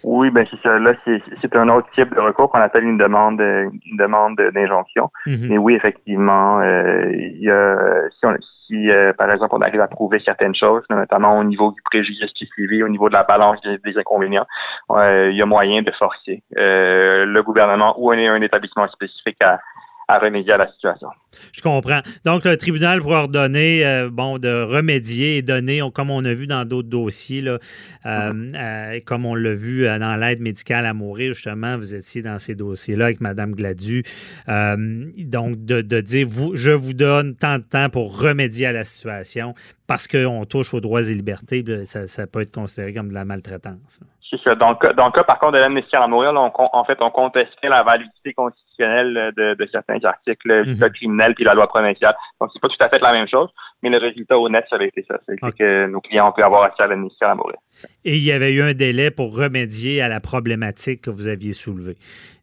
Oui, 0.04 0.30
ben 0.30 0.46
c'est 0.50 0.60
ça. 0.62 0.78
Là, 0.78 0.94
c'est 1.04 1.56
un 1.56 1.68
autre 1.68 1.88
type 1.94 2.14
de 2.14 2.20
recours 2.20 2.50
qu'on 2.50 2.60
appelle 2.60 2.84
une 2.84 2.98
demande 2.98 3.40
euh, 3.40 3.68
une 3.86 3.96
demande 3.96 4.36
d'injonction. 4.54 5.10
Mhm. 5.26 5.46
Mais 5.50 5.58
oui, 5.58 5.74
effectivement, 5.74 6.60
euh, 6.60 7.10
il 7.12 7.40
y 7.42 7.50
a, 7.50 7.76
si, 8.10 8.26
on- 8.26 8.36
si 8.66 8.90
euh, 8.90 9.12
par 9.12 9.30
exemple 9.30 9.54
on 9.54 9.60
arrive 9.60 9.80
à 9.80 9.86
prouver 9.88 10.20
certaines 10.24 10.54
choses, 10.54 10.82
notamment 10.90 11.38
au 11.38 11.44
niveau 11.44 11.72
du 11.72 11.82
préjudice 11.82 12.32
qui 12.32 12.44
est 12.44 12.52
suivi, 12.52 12.82
au 12.82 12.88
niveau 12.88 13.08
de 13.08 13.14
la 13.14 13.22
balance 13.24 13.60
des, 13.62 13.78
des 13.78 13.98
inconvénients, 13.98 14.46
euh, 14.90 15.30
il 15.30 15.36
y 15.36 15.42
a 15.42 15.46
moyen 15.46 15.82
de 15.82 15.90
forcer 15.92 16.42
euh, 16.56 17.24
le 17.26 17.42
gouvernement 17.42 17.94
ou 17.98 18.10
un, 18.10 18.18
un 18.18 18.40
établissement 18.42 18.88
spécifique 18.88 19.36
à, 19.42 19.60
à 20.08 20.18
remédier 20.18 20.52
à 20.52 20.56
la 20.58 20.70
situation. 20.72 21.08
Je 21.52 21.62
comprends. 21.62 22.00
Donc, 22.26 22.44
le 22.44 22.56
tribunal 22.56 23.00
pourra 23.00 23.20
ordonner 23.22 23.86
euh, 23.86 24.10
bon, 24.12 24.38
de 24.38 24.62
remédier 24.62 25.38
et 25.38 25.42
donner, 25.42 25.80
on- 25.80 25.90
comme 25.90 26.10
on 26.10 26.24
a 26.24 26.34
vu 26.34 26.46
dans 26.46 26.64
d'autres 26.66 26.88
dossiers, 26.90 27.40
là, 27.40 27.58
euh, 28.04 28.32
euh, 28.54 29.00
comme 29.06 29.24
on 29.24 29.34
l'a 29.34 29.54
vu 29.54 29.84
dans 29.86 30.16
l'aide 30.20 30.40
médicale 30.40 30.84
à 30.84 30.92
mourir, 30.92 31.32
justement, 31.32 31.76
vous 31.78 31.94
étiez 31.94 32.20
dans 32.22 32.38
ces 32.38 32.54
dossiers-là 32.54 33.06
avec 33.06 33.20
Mme 33.20 33.54
Gladu. 33.54 34.02
Donc, 34.46 35.64
de, 35.64 35.80
de 35.80 36.00
dire, 36.00 36.26
vous, 36.28 36.54
je 36.54 36.70
vous 36.70 36.92
donne 36.94 37.34
tant 37.34 37.58
de 37.58 37.62
temps 37.64 37.88
pour 37.88 38.20
remédier 38.20 38.66
à 38.66 38.72
la 38.72 38.84
situation 38.84 39.54
parce 39.86 40.06
qu'on 40.08 40.44
touche 40.44 40.74
aux 40.74 40.80
droits 40.80 41.02
et 41.02 41.14
libertés, 41.14 41.64
ça, 41.84 42.06
ça 42.06 42.26
peut 42.26 42.40
être 42.40 42.52
considéré 42.52 42.92
comme 42.94 43.08
de 43.08 43.14
la 43.14 43.24
maltraitance. 43.24 44.00
C'est 44.30 44.40
ça. 44.42 44.54
Dans 44.54 44.70
le, 44.70 44.76
cas, 44.76 44.94
dans 44.94 45.06
le 45.06 45.12
cas, 45.12 45.24
par 45.24 45.38
contre, 45.38 45.52
de 45.52 45.58
l'amnistie 45.58 45.94
à 45.94 46.06
mourir, 46.06 46.32
là, 46.32 46.40
on, 46.40 46.52
en 46.72 46.84
fait, 46.84 46.96
on 47.00 47.10
contestait 47.10 47.68
la 47.68 47.82
validité 47.82 48.32
constitutionnelle 48.32 48.71
de, 48.78 49.54
de 49.54 49.68
certains 49.70 49.98
articles 50.04 50.64
du 50.64 50.70
Mhm. 50.72 50.78
code 50.78 50.92
criminel 50.92 51.34
puis 51.34 51.44
la 51.44 51.54
loi 51.54 51.66
provinciale. 51.68 52.14
Donc, 52.40 52.50
c'est 52.52 52.60
pas 52.60 52.68
tout 52.68 52.76
à 52.80 52.88
fait 52.88 52.98
la 53.00 53.12
même 53.12 53.28
chose, 53.28 53.48
mais 53.82 53.90
le 53.90 53.98
résultat 53.98 54.38
honnête, 54.38 54.64
ça 54.70 54.76
avait 54.76 54.88
été 54.88 55.04
ça. 55.08 55.18
C'est 55.28 55.42
Ok. 55.42 55.54
que 55.58 55.86
nos 55.86 56.00
clients 56.00 56.28
ont 56.28 56.32
pu 56.32 56.42
avoir 56.42 56.62
accès 56.64 56.82
à 56.82 56.86
l'amnistie 56.86 57.24
à 57.24 57.34
mourir. 57.34 57.56
Et 58.04 58.16
il 58.16 58.22
y 58.24 58.32
avait 58.32 58.52
eu 58.52 58.62
un 58.62 58.74
délai 58.74 59.10
pour 59.10 59.36
remédier 59.36 60.02
à 60.02 60.08
la 60.08 60.20
problématique 60.20 61.02
que 61.02 61.10
vous 61.10 61.28
aviez 61.28 61.52
soulevée. 61.52 61.96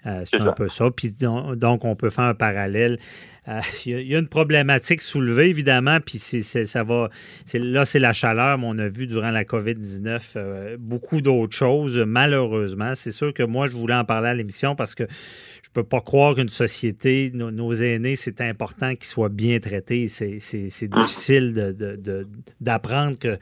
Euh, 0.06 0.22
c'est 0.24 0.40
un 0.40 0.46
ça. 0.46 0.52
peu 0.54 0.70
ça. 0.70 0.86
Puis 0.96 1.12
don- 1.12 1.56
donc, 1.56 1.84
on 1.84 1.96
peut 1.96 2.10
faire 2.10 2.24
un 2.26 2.34
parallèle. 2.34 2.98
Euh, 3.48 3.60
il, 3.86 4.08
y 4.08 4.16
a, 4.16 4.20
une 4.20 4.28
problématique 4.30 5.02
soulevée, 5.02 5.50
évidemment, 5.50 5.98
puis 6.00 6.18
ça 6.20 6.84
va. 6.84 7.10
là, 7.54 7.86
c'est 7.86 8.00
la 8.00 8.14
chaleur, 8.14 8.58
mais 8.58 8.66
on 8.68 8.78
a 8.80 8.88
vu 8.88 9.08
durant 9.08 9.32
la 9.32 9.44
COVID-19 9.44 10.34
euh, 10.36 10.78
beaucoup 10.80 11.22
d'autres 11.22 11.56
choses, 11.56 11.98
malheureusement. 12.06 12.96
C'est 12.96 13.12
sûr 13.12 13.34
que 13.34 13.44
moi, 13.44 13.68
je 13.68 13.76
voulais 13.76 13.96
en 13.96 14.06
parler 14.06 14.30
à 14.30 14.34
l'émission 14.34 14.76
parce 14.76 14.96
que 14.96 15.04
je 15.70 15.74
peux 15.82 15.88
pas 15.88 16.02
croire 16.02 16.34
qu'une 16.34 16.50
société, 16.50 17.30
nos, 17.32 17.52
nos 17.52 17.72
aînés, 17.74 18.16
c'est 18.16 18.42
important 18.42 18.96
qu'ils 18.96 19.06
soient 19.06 19.30
bien 19.30 19.60
traités. 19.60 20.08
C'est, 20.08 20.40
c'est- 20.40 20.72
c'est 20.72 20.88
difficile 20.88 21.54
de- 21.54 21.72
de- 21.72 21.96
de- 21.96 22.28
d'apprendre 22.60 23.20
que, 23.20 23.38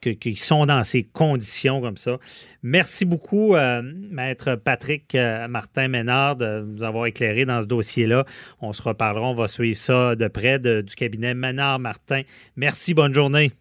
que- 0.00 0.10
qu'ils 0.10 0.38
sont 0.40 0.66
dans 0.66 0.82
ces 0.82 1.04
conditions 1.04 1.80
comme 1.80 1.96
ça. 1.96 2.18
Merci 2.64 3.04
beaucoup, 3.04 3.54
euh, 3.54 3.80
Maître 4.10 4.56
Patrick 4.56 5.14
euh, 5.14 5.46
Martin 5.46 5.86
Ménard, 5.86 6.34
de 6.34 6.62
nous 6.66 6.82
avoir 6.82 7.06
éclairé 7.06 7.44
dans 7.44 7.62
ce 7.62 7.66
dossier-là. 7.68 8.24
On 8.60 8.72
se 8.72 8.82
reparlera, 8.82 9.28
on 9.28 9.34
va 9.34 9.46
suivre 9.46 9.78
ça 9.78 10.16
de 10.16 10.26
près 10.26 10.58
de- 10.58 10.80
du 10.80 10.96
cabinet 10.96 11.32
Ménard 11.34 11.78
Martin. 11.78 12.22
Merci, 12.56 12.92
bonne 12.92 13.14
journée. 13.14 13.52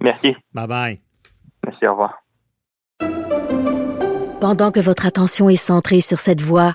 Merci. 0.00 0.36
Bye 0.54 0.66
bye. 0.68 1.00
Merci, 1.66 1.84
au 1.86 1.90
revoir. 1.90 2.22
Pendant 4.40 4.70
que 4.70 4.80
votre 4.80 5.04
attention 5.04 5.50
est 5.50 5.56
centrée 5.56 6.00
sur 6.00 6.18
cette 6.20 6.40
voix 6.40 6.74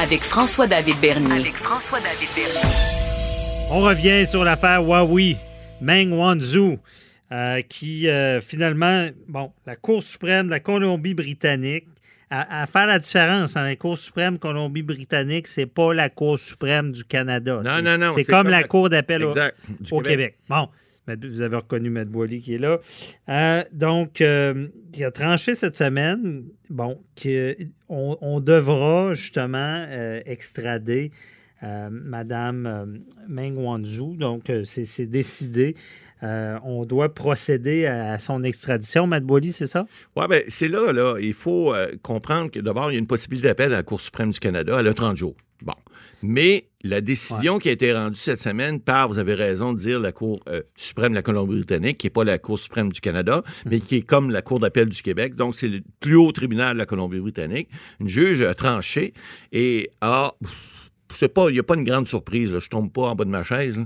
Avec 0.00 0.20
François-David 0.20 0.94
Bernier. 1.00 1.40
Avec 1.40 1.56
François-David 1.56 2.28
Bernier. 2.36 2.70
On 3.72 3.80
revient 3.80 4.24
sur 4.26 4.44
l'affaire 4.44 4.80
Huawei, 4.80 5.36
Meng 5.80 6.12
Wanzhou, 6.12 6.78
euh, 7.32 7.62
qui 7.62 8.08
euh, 8.08 8.40
finalement, 8.40 9.08
bon, 9.26 9.50
la 9.66 9.74
Cour 9.74 10.04
suprême 10.04 10.46
de 10.46 10.50
la 10.52 10.60
Colombie-Britannique, 10.60 11.86
à, 12.30 12.62
à 12.62 12.66
faire 12.66 12.86
la 12.86 13.00
différence, 13.00 13.56
hein, 13.56 13.64
la 13.64 13.74
Cour 13.74 13.98
suprême 13.98 14.38
Colombie-Britannique, 14.38 15.48
c'est 15.48 15.66
pas 15.66 15.92
la 15.92 16.08
Cour 16.08 16.38
suprême 16.38 16.92
du 16.92 17.02
Canada. 17.02 17.60
Non, 17.64 17.82
non, 17.82 17.98
non, 17.98 18.12
C'est 18.14 18.24
comme, 18.24 18.44
comme 18.44 18.50
la 18.50 18.62
Cour 18.62 18.90
d'appel 18.90 19.24
au, 19.24 19.34
au 19.90 20.00
Québec. 20.00 20.36
Bon, 20.48 20.68
vous 21.16 21.42
avez 21.42 21.56
reconnu 21.56 21.90
Matt 21.90 22.08
Boily 22.08 22.40
qui 22.40 22.54
est 22.54 22.58
là. 22.58 22.78
Euh, 23.28 23.64
donc, 23.72 24.20
euh, 24.20 24.68
il 24.94 25.04
a 25.04 25.10
tranché 25.10 25.54
cette 25.54 25.76
semaine, 25.76 26.42
bon, 26.70 27.00
qu'on 27.20 28.18
on 28.20 28.40
devra 28.40 29.14
justement 29.14 29.86
euh, 29.88 30.20
extrader 30.26 31.10
euh, 31.62 31.88
Madame 31.90 33.00
Meng 33.28 33.56
Wanzhou. 33.56 34.16
Donc, 34.16 34.52
c'est 34.64 35.06
décidé. 35.06 35.74
Euh, 36.22 36.58
on 36.64 36.84
doit 36.84 37.14
procéder 37.14 37.86
à 37.86 38.18
son 38.18 38.42
extradition. 38.42 39.06
Matt 39.06 39.24
Boily, 39.24 39.52
c'est 39.52 39.66
ça? 39.66 39.86
Oui, 40.16 40.24
bien, 40.28 40.40
c'est 40.48 40.68
là, 40.68 40.92
là. 40.92 41.16
Il 41.20 41.34
faut 41.34 41.74
euh, 41.74 41.88
comprendre 42.02 42.50
que 42.50 42.60
d'abord, 42.60 42.90
il 42.90 42.94
y 42.94 42.96
a 42.96 43.00
une 43.00 43.06
possibilité 43.06 43.48
d'appel 43.48 43.72
à 43.72 43.76
la 43.76 43.82
Cour 43.82 44.00
suprême 44.00 44.30
du 44.30 44.40
Canada. 44.40 44.76
Elle 44.78 44.88
a 44.88 44.94
30 44.94 45.16
jours. 45.16 45.34
Bon. 45.62 45.74
Mais 46.22 46.68
la 46.82 47.00
décision 47.00 47.58
qui 47.58 47.68
a 47.68 47.72
été 47.72 47.92
rendue 47.92 48.18
cette 48.18 48.38
semaine 48.38 48.80
par, 48.80 49.08
vous 49.08 49.18
avez 49.18 49.34
raison 49.34 49.72
de 49.72 49.78
dire, 49.78 50.00
la 50.00 50.12
Cour 50.12 50.40
euh, 50.48 50.62
suprême 50.76 51.10
de 51.10 51.16
la 51.16 51.22
Colombie-Britannique, 51.22 51.98
qui 51.98 52.06
n'est 52.06 52.12
pas 52.12 52.24
la 52.24 52.38
Cour 52.38 52.58
suprême 52.58 52.92
du 52.92 53.00
Canada, 53.00 53.42
mais 53.66 53.80
qui 53.80 53.96
est 53.96 54.02
comme 54.02 54.30
la 54.30 54.42
Cour 54.42 54.60
d'appel 54.60 54.88
du 54.88 55.02
Québec. 55.02 55.34
Donc, 55.34 55.54
c'est 55.54 55.68
le 55.68 55.80
plus 56.00 56.16
haut 56.16 56.32
tribunal 56.32 56.74
de 56.74 56.78
la 56.78 56.86
Colombie-Britannique. 56.86 57.68
Une 58.00 58.08
juge 58.08 58.42
a 58.42 58.54
tranché 58.54 59.14
et 59.52 59.90
a 60.00 60.34
c'est 61.14 61.28
pas, 61.28 61.48
il 61.48 61.54
n'y 61.54 61.58
a 61.58 61.62
pas 61.62 61.74
une 61.74 61.84
grande 61.84 62.06
surprise. 62.06 62.52
Là. 62.52 62.58
Je 62.60 62.68
tombe 62.68 62.92
pas 62.92 63.02
en 63.02 63.14
bas 63.14 63.24
de 63.24 63.30
ma 63.30 63.44
chaise. 63.44 63.80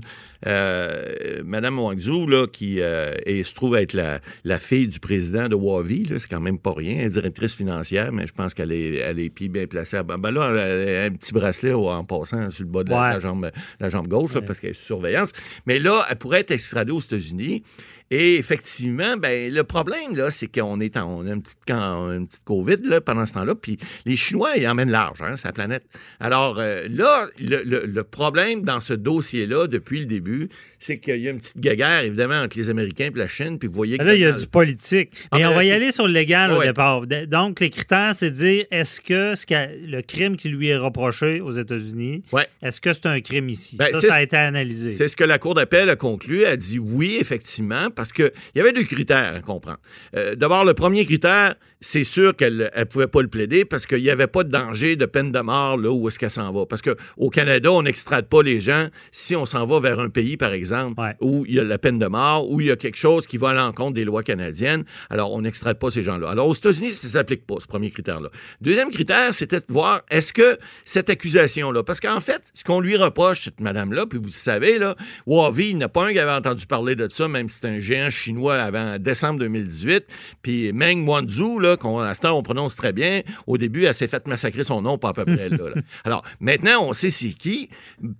Euh, 0.45 1.41
Madame 1.43 1.79
Wangzhou, 1.79 2.27
là, 2.27 2.47
qui 2.47 2.81
euh, 2.81 3.13
se 3.25 3.53
trouve 3.53 3.75
être 3.75 3.93
la, 3.93 4.19
la, 4.43 4.59
fille 4.59 4.87
du 4.87 4.99
président 4.99 5.47
de 5.47 5.55
Wavi, 5.55 6.07
c'est 6.09 6.27
quand 6.27 6.41
même 6.41 6.59
pas 6.59 6.73
rien. 6.73 6.97
Elle 6.99 7.05
est 7.05 7.09
directrice 7.09 7.53
financière, 7.53 8.11
mais 8.11 8.27
je 8.27 8.33
pense 8.33 8.53
qu'elle 8.53 8.71
est, 8.71 8.95
elle 8.95 9.19
est 9.19 9.29
bien 9.49 9.67
placée. 9.67 10.01
Ben 10.03 10.31
là, 10.31 10.51
elle 10.55 10.95
a 10.95 11.03
un 11.05 11.11
petit 11.11 11.33
bracelet 11.33 11.73
en 11.73 12.03
passant 12.03 12.51
sur 12.51 12.63
le 12.63 12.69
bas 12.69 12.83
de 12.83 12.91
la, 12.91 13.19
jambe, 13.19 13.49
la 13.79 13.89
jambe 13.89 14.07
gauche, 14.07 14.33
parce 14.45 14.59
qu'elle 14.59 14.71
est 14.71 14.75
sous 14.75 14.85
surveillance. 14.85 15.31
Mais 15.65 15.79
là, 15.79 16.05
elle 16.09 16.17
pourrait 16.17 16.41
être 16.41 16.51
extradée 16.51 16.91
aux 16.91 16.99
États-Unis. 16.99 17.63
Et 18.11 18.35
effectivement, 18.35 19.17
ben, 19.17 19.51
le 19.53 19.63
problème, 19.63 20.15
là, 20.15 20.31
c'est 20.31 20.47
qu'on 20.47 20.79
est 20.79 20.97
en, 20.97 21.09
on 21.09 21.25
a 21.25 21.33
une 21.33 21.41
petite, 21.41 21.59
une 21.69 22.27
petite 22.27 22.43
COVID 22.43 22.77
là, 22.83 23.01
pendant 23.01 23.25
ce 23.25 23.33
temps-là, 23.33 23.55
puis 23.55 23.77
les 24.05 24.17
Chinois, 24.17 24.51
ils 24.57 24.67
emmènent 24.67 24.91
large, 24.91 25.21
hein, 25.21 25.35
sa 25.35 25.51
planète. 25.51 25.83
Alors 26.19 26.59
euh, 26.59 26.85
là, 26.89 27.27
le, 27.39 27.63
le, 27.63 28.03
problème 28.03 28.61
dans 28.61 28.79
ce 28.79 28.93
dossier-là, 28.93 29.67
depuis 29.67 30.01
le 30.01 30.05
début, 30.05 30.49
c'est 30.79 30.99
qu'il 30.99 31.21
y 31.21 31.27
a 31.27 31.31
une 31.31 31.39
petite 31.39 31.59
guéguerre, 31.59 32.03
évidemment, 32.03 32.41
entre 32.41 32.57
les 32.57 32.69
Américains 32.69 33.09
et 33.13 33.17
la 33.17 33.27
Chine, 33.27 33.57
puis 33.57 33.67
vous 33.67 33.73
voyez 33.73 33.97
que... 33.97 34.03
Là, 34.03 34.15
il 34.15 34.21
y 34.21 34.25
a 34.25 34.31
du 34.31 34.47
politique. 34.47 35.11
Mais 35.31 35.43
ah, 35.43 35.47
on 35.47 35.51
ben, 35.51 35.55
va 35.55 35.63
y 35.63 35.71
aller 35.71 35.91
sur 35.91 36.05
le 36.05 36.13
légal 36.13 36.51
au 36.51 36.61
départ. 36.61 37.07
Donc, 37.07 37.59
les 37.59 37.69
critères, 37.69 38.13
c'est 38.13 38.31
de 38.31 38.35
dire, 38.35 38.65
est-ce 38.71 39.01
que, 39.01 39.35
ce 39.35 39.45
le 39.87 40.01
crime 40.01 40.35
qui 40.35 40.49
lui 40.49 40.69
est 40.69 40.77
reproché 40.77 41.41
aux 41.41 41.51
États-Unis, 41.51 42.23
est-ce 42.61 42.81
que 42.81 42.93
c'est 42.93 43.05
un 43.05 43.21
crime 43.21 43.49
ici? 43.49 43.77
Ben, 43.77 43.87
ça, 43.91 44.01
ça 44.01 44.15
a 44.15 44.21
été 44.21 44.37
analysé. 44.37 44.95
C'est 44.95 45.07
ce 45.07 45.15
que 45.15 45.23
la 45.23 45.39
Cour 45.39 45.53
d'appel 45.53 45.89
a 45.89 45.95
conclu. 45.95 46.41
Elle 46.41 46.53
a 46.53 46.57
dit 46.57 46.79
oui, 46.79 47.17
effectivement, 47.19 47.89
parce 47.89 48.02
qu'il 48.11 48.31
y 48.55 48.59
avait 48.59 48.73
deux 48.73 48.83
critères 48.83 49.35
à 49.35 49.41
comprendre. 49.41 49.79
Euh, 50.15 50.35
d'abord, 50.35 50.65
le 50.65 50.73
premier 50.73 51.05
critère, 51.05 51.55
c'est 51.83 52.05
sûr 52.05 52.33
qu'elle 52.33 52.71
ne 52.75 52.83
pouvait 52.85 53.07
pas 53.07 53.21
le 53.21 53.27
plaider 53.27 53.65
parce 53.65 53.85
qu'il 53.85 54.01
n'y 54.01 54.09
avait 54.09 54.27
pas 54.27 54.45
de 54.45 54.49
danger 54.49 54.95
de 54.95 55.05
peine 55.05 55.33
de 55.33 55.39
mort 55.39 55.77
là 55.77 55.91
où 55.91 56.07
est-ce 56.07 56.17
qu'elle 56.17 56.31
s'en 56.31 56.51
va. 56.53 56.65
Parce 56.65 56.81
qu'au 56.81 57.29
Canada, 57.29 57.73
on 57.73 57.83
n'extrade 57.83 58.27
pas 58.27 58.41
les 58.41 58.61
gens 58.61 58.87
si 59.11 59.35
on 59.35 59.45
s'en 59.45 59.67
va 59.67 59.81
vers 59.81 59.99
un 59.99 60.09
pays, 60.09 60.37
par 60.37 60.53
exemple, 60.53 61.01
où 61.19 61.45
il 61.45 61.55
y 61.55 61.59
a 61.59 61.63
la 61.63 61.77
peine 61.77 61.99
de 61.99 62.07
mort, 62.07 62.49
où 62.49 62.61
il 62.61 62.67
y 62.67 62.71
a 62.71 62.77
quelque 62.77 62.95
chose 62.95 63.27
qui 63.27 63.37
va 63.37 63.49
à 63.49 63.53
l'encontre 63.53 63.95
des 63.95 64.05
lois 64.05 64.23
canadiennes. 64.23 64.85
Alors, 65.09 65.33
on 65.33 65.41
n'extrade 65.41 65.77
pas 65.77 65.91
ces 65.91 66.03
gens-là. 66.03 66.29
Alors, 66.29 66.47
aux 66.47 66.53
États-Unis, 66.53 66.91
ça 66.91 67.07
ne 67.07 67.11
s'applique 67.11 67.45
pas, 67.45 67.55
ce 67.59 67.67
premier 67.67 67.91
critère-là. 67.91 68.29
Deuxième 68.61 68.89
critère, 68.89 69.33
c'était 69.33 69.59
de 69.59 69.65
voir 69.67 70.03
est-ce 70.09 70.31
que 70.31 70.57
cette 70.85 71.09
accusation-là, 71.09 71.83
parce 71.83 71.99
qu'en 71.99 72.21
fait, 72.21 72.41
ce 72.53 72.63
qu'on 72.63 72.79
lui 72.79 72.95
reproche, 72.95 73.41
cette 73.41 73.59
madame-là, 73.59 74.05
puis 74.05 74.19
vous 74.23 74.29
savez, 74.29 74.79
là, 74.79 74.95
Wavi, 75.27 75.71
il 75.71 75.77
n'y 75.77 75.83
a 75.83 75.89
pas 75.89 76.07
un 76.07 76.13
qui 76.13 76.19
avait 76.19 76.31
entendu 76.31 76.65
parler 76.65 76.95
de 76.95 77.09
ça, 77.09 77.27
même 77.27 77.49
si 77.49 77.59
c'est 77.61 77.67
un 77.67 77.81
géant 77.81 78.09
chinois 78.09 78.55
avant 78.55 78.97
décembre 78.99 79.39
2018. 79.39 80.05
Puis 80.41 80.71
Meng 80.71 81.05
Wanzhou, 81.05 81.59
là, 81.59 81.72
qu'on, 81.77 81.99
à 81.99 82.13
ce 82.13 82.21
temps, 82.21 82.37
on 82.37 82.43
prononce 82.43 82.75
très 82.75 82.93
bien, 82.93 83.21
au 83.47 83.57
début, 83.57 83.85
elle 83.85 83.93
s'est 83.93 84.07
fait 84.07 84.27
massacrer 84.27 84.63
son 84.63 84.81
nom, 84.81 84.97
pas 84.97 85.09
à 85.09 85.13
peu 85.13 85.25
près 85.25 85.49
là. 85.49 85.57
Alors, 86.03 86.23
maintenant, 86.39 86.87
on 86.87 86.93
sait 86.93 87.09
c'est 87.09 87.29
qui. 87.29 87.69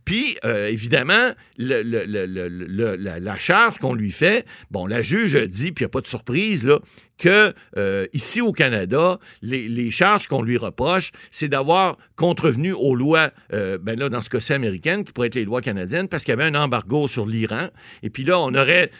Puis, 0.05 0.37
euh, 0.45 0.67
évidemment, 0.67 1.31
la, 1.57 3.37
charge 3.37 3.77
qu'on 3.77 3.93
lui 3.93 4.11
fait, 4.11 4.45
bon, 4.71 4.85
la 4.85 5.01
juge 5.01 5.35
dit, 5.35 5.71
puis 5.71 5.83
il 5.83 5.85
n'y 5.85 5.87
a 5.87 5.89
pas 5.89 6.01
de 6.01 6.07
surprise, 6.07 6.63
là, 6.65 6.79
que 7.17 7.53
euh, 7.77 8.07
ici 8.13 8.41
au 8.41 8.51
Canada, 8.51 9.19
les, 9.41 9.91
charges 9.91 10.27
qu'on 10.27 10.41
lui 10.41 10.57
reproche, 10.57 11.11
c'est 11.31 11.47
d'avoir 11.47 11.97
contrevenu 12.15 12.73
aux 12.73 12.95
lois, 12.95 13.31
euh, 13.53 13.77
ben 13.77 13.97
là, 13.99 14.09
dans 14.09 14.21
ce 14.21 14.29
cas-ci 14.29 14.53
américaines, 14.53 15.03
qui 15.03 15.13
pourraient 15.13 15.27
être 15.27 15.35
les 15.35 15.45
lois 15.45 15.61
canadiennes, 15.61 16.07
parce 16.07 16.23
qu'il 16.23 16.31
y 16.31 16.33
avait 16.33 16.43
un 16.43 16.55
embargo 16.55 17.07
sur 17.07 17.25
l'Iran. 17.25 17.67
Et 18.01 18.09
puis 18.09 18.23
là, 18.23 18.39
on 18.39 18.53
aurait 18.55 18.91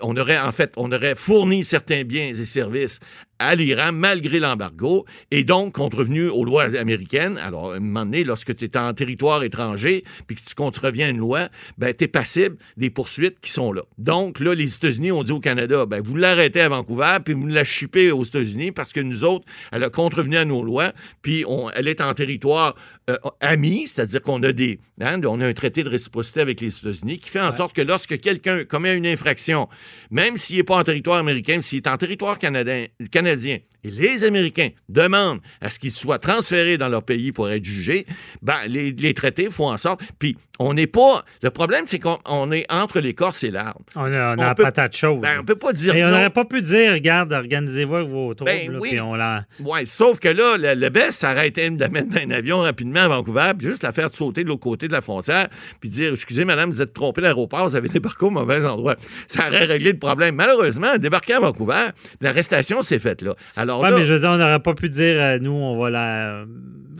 on 0.00 0.16
aurait 0.16 0.38
en 0.38 0.52
fait, 0.52 0.72
on 0.76 0.90
aurait 0.92 1.14
fourni 1.14 1.64
certains 1.64 2.04
biens 2.04 2.28
et 2.28 2.44
services 2.44 2.98
à 3.38 3.54
l'Iran 3.54 3.92
malgré 3.92 4.38
l'embargo 4.38 5.04
et 5.30 5.44
donc 5.44 5.74
contrevenu 5.74 6.28
aux 6.28 6.44
lois 6.44 6.76
américaines. 6.76 7.38
Alors, 7.38 7.72
à 7.72 7.76
un 7.76 7.80
moment 7.80 8.04
donné, 8.04 8.24
lorsque 8.24 8.54
tu 8.56 8.64
es 8.64 8.76
en 8.76 8.92
territoire 8.94 9.42
étranger 9.42 10.04
puis 10.26 10.36
que 10.36 10.42
tu 10.42 10.54
contreviens 10.54 11.10
une 11.10 11.18
loi, 11.18 11.48
ben, 11.78 11.92
tu 11.94 12.04
es 12.04 12.08
passible 12.08 12.56
des 12.76 12.90
poursuites 12.90 13.40
qui 13.40 13.50
sont 13.50 13.72
là. 13.72 13.82
Donc, 13.98 14.40
là, 14.40 14.54
les 14.54 14.74
États-Unis 14.74 15.12
ont 15.12 15.22
dit 15.22 15.32
au 15.32 15.40
Canada, 15.40 15.86
ben, 15.86 16.00
vous 16.00 16.16
l'arrêtez 16.16 16.60
à 16.60 16.68
Vancouver 16.68 17.18
puis 17.24 17.34
vous 17.34 17.46
la 17.46 17.64
chipez 17.64 18.10
aux 18.10 18.22
États-Unis 18.22 18.72
parce 18.72 18.92
que 18.92 19.00
nous 19.00 19.24
autres, 19.24 19.44
elle 19.72 19.84
a 19.84 19.90
contrevenu 19.90 20.36
à 20.36 20.44
nos 20.44 20.62
lois 20.62 20.92
puis 21.22 21.44
on, 21.46 21.70
elle 21.70 21.88
est 21.88 22.00
en 22.00 22.14
territoire 22.14 22.74
euh, 23.10 23.16
ami, 23.40 23.86
c'est-à-dire 23.86 24.22
qu'on 24.22 24.42
a 24.42 24.52
des, 24.52 24.80
hein, 25.00 25.20
on 25.24 25.40
a 25.40 25.46
un 25.46 25.52
traité 25.52 25.84
de 25.84 25.88
réciprocité 25.88 26.40
avec 26.40 26.60
les 26.60 26.76
États-Unis 26.76 27.18
qui 27.18 27.30
fait 27.30 27.40
en 27.40 27.52
sorte 27.52 27.74
que 27.74 27.82
lorsque 27.82 28.18
quelqu'un 28.20 28.64
commet 28.64 28.96
une 28.96 29.06
infraction, 29.06 29.68
même 30.10 30.36
s'il 30.36 30.56
n'est 30.56 30.64
pas 30.64 30.76
en 30.76 30.82
territoire 30.82 31.18
américain, 31.18 31.60
s'il 31.60 31.78
est 31.78 31.86
en 31.86 31.96
territoire 31.96 32.38
canadien, 32.38 32.86
canadien 33.10 33.25
manezinha. 33.26 33.60
Et 33.86 33.90
les 33.90 34.24
Américains 34.24 34.70
demandent 34.88 35.40
à 35.60 35.70
ce 35.70 35.78
qu'ils 35.78 35.92
soient 35.92 36.18
transférés 36.18 36.76
dans 36.76 36.88
leur 36.88 37.04
pays 37.04 37.30
pour 37.30 37.48
être 37.48 37.64
jugés, 37.64 38.06
ben, 38.42 38.56
les, 38.66 39.14
traités 39.14 39.48
font 39.50 39.68
en 39.68 39.76
sorte. 39.76 40.00
Puis, 40.18 40.36
on 40.58 40.74
n'est 40.74 40.86
pas. 40.86 41.24
Le 41.42 41.50
problème, 41.50 41.84
c'est 41.86 41.98
qu'on 41.98 42.50
est 42.50 42.70
entre 42.72 43.00
l'écorce 43.00 43.44
et 43.44 43.50
l'arbre. 43.50 43.82
On 43.94 44.12
a, 44.12 44.34
on 44.36 44.38
a 44.40 44.54
peut, 44.54 44.64
patate 44.64 44.96
chaude. 44.96 45.20
Ben, 45.20 45.40
on 45.40 45.44
peut 45.44 45.56
pas 45.56 45.72
dire. 45.72 45.94
Et 45.94 46.04
on 46.04 46.08
n'aurait 46.08 46.30
pas 46.30 46.44
pu 46.44 46.62
dire, 46.62 46.92
regarde, 46.92 47.32
organisez-vous 47.32 48.08
vos 48.08 48.34
troubles. 48.34 48.50
Ben, 48.50 48.78
oui. 48.80 48.98
on 49.00 49.14
l'a. 49.14 49.44
Oui, 49.60 49.86
sauf 49.86 50.18
que 50.18 50.28
là, 50.28 50.56
le, 50.58 50.74
le 50.74 50.88
best, 50.88 51.20
ça 51.20 51.32
aurait 51.32 51.48
été 51.48 51.68
de 51.70 51.80
la 51.80 51.88
mettre 51.88 52.08
dans 52.08 52.20
un 52.20 52.30
avion 52.30 52.60
rapidement 52.60 53.00
à 53.00 53.08
Vancouver, 53.08 53.52
puis 53.56 53.68
juste 53.68 53.82
la 53.82 53.92
faire 53.92 54.08
sauter 54.12 54.42
de 54.42 54.48
l'autre 54.48 54.60
côté 54.60 54.88
de 54.88 54.92
la 54.92 55.00
frontière, 55.02 55.48
puis 55.80 55.90
dire, 55.90 56.12
excusez, 56.12 56.44
madame, 56.44 56.70
vous 56.70 56.82
êtes 56.82 56.92
trompée 56.92 57.20
d'aéroport, 57.20 57.68
vous 57.68 57.76
avez 57.76 57.88
débarqué 57.88 58.24
au 58.24 58.30
mauvais 58.30 58.64
endroit. 58.64 58.96
Ça 59.28 59.48
aurait 59.48 59.66
réglé 59.66 59.92
le 59.92 59.98
problème. 59.98 60.34
Malheureusement, 60.34 60.96
débarquer 60.98 61.34
à 61.34 61.40
Vancouver, 61.40 61.88
l'arrestation 62.20 62.82
s'est 62.82 62.98
faite 62.98 63.22
là. 63.22 63.34
Alors 63.56 63.75
mais 63.82 64.04
je 64.04 64.12
veux 64.12 64.20
dire, 64.20 64.30
on 64.30 64.36
n'aurait 64.36 64.60
pas 64.60 64.74
pu 64.74 64.88
dire, 64.88 65.14
euh, 65.20 65.38
nous, 65.38 65.52
on 65.52 65.78
va 65.78 65.90
la 65.90 66.44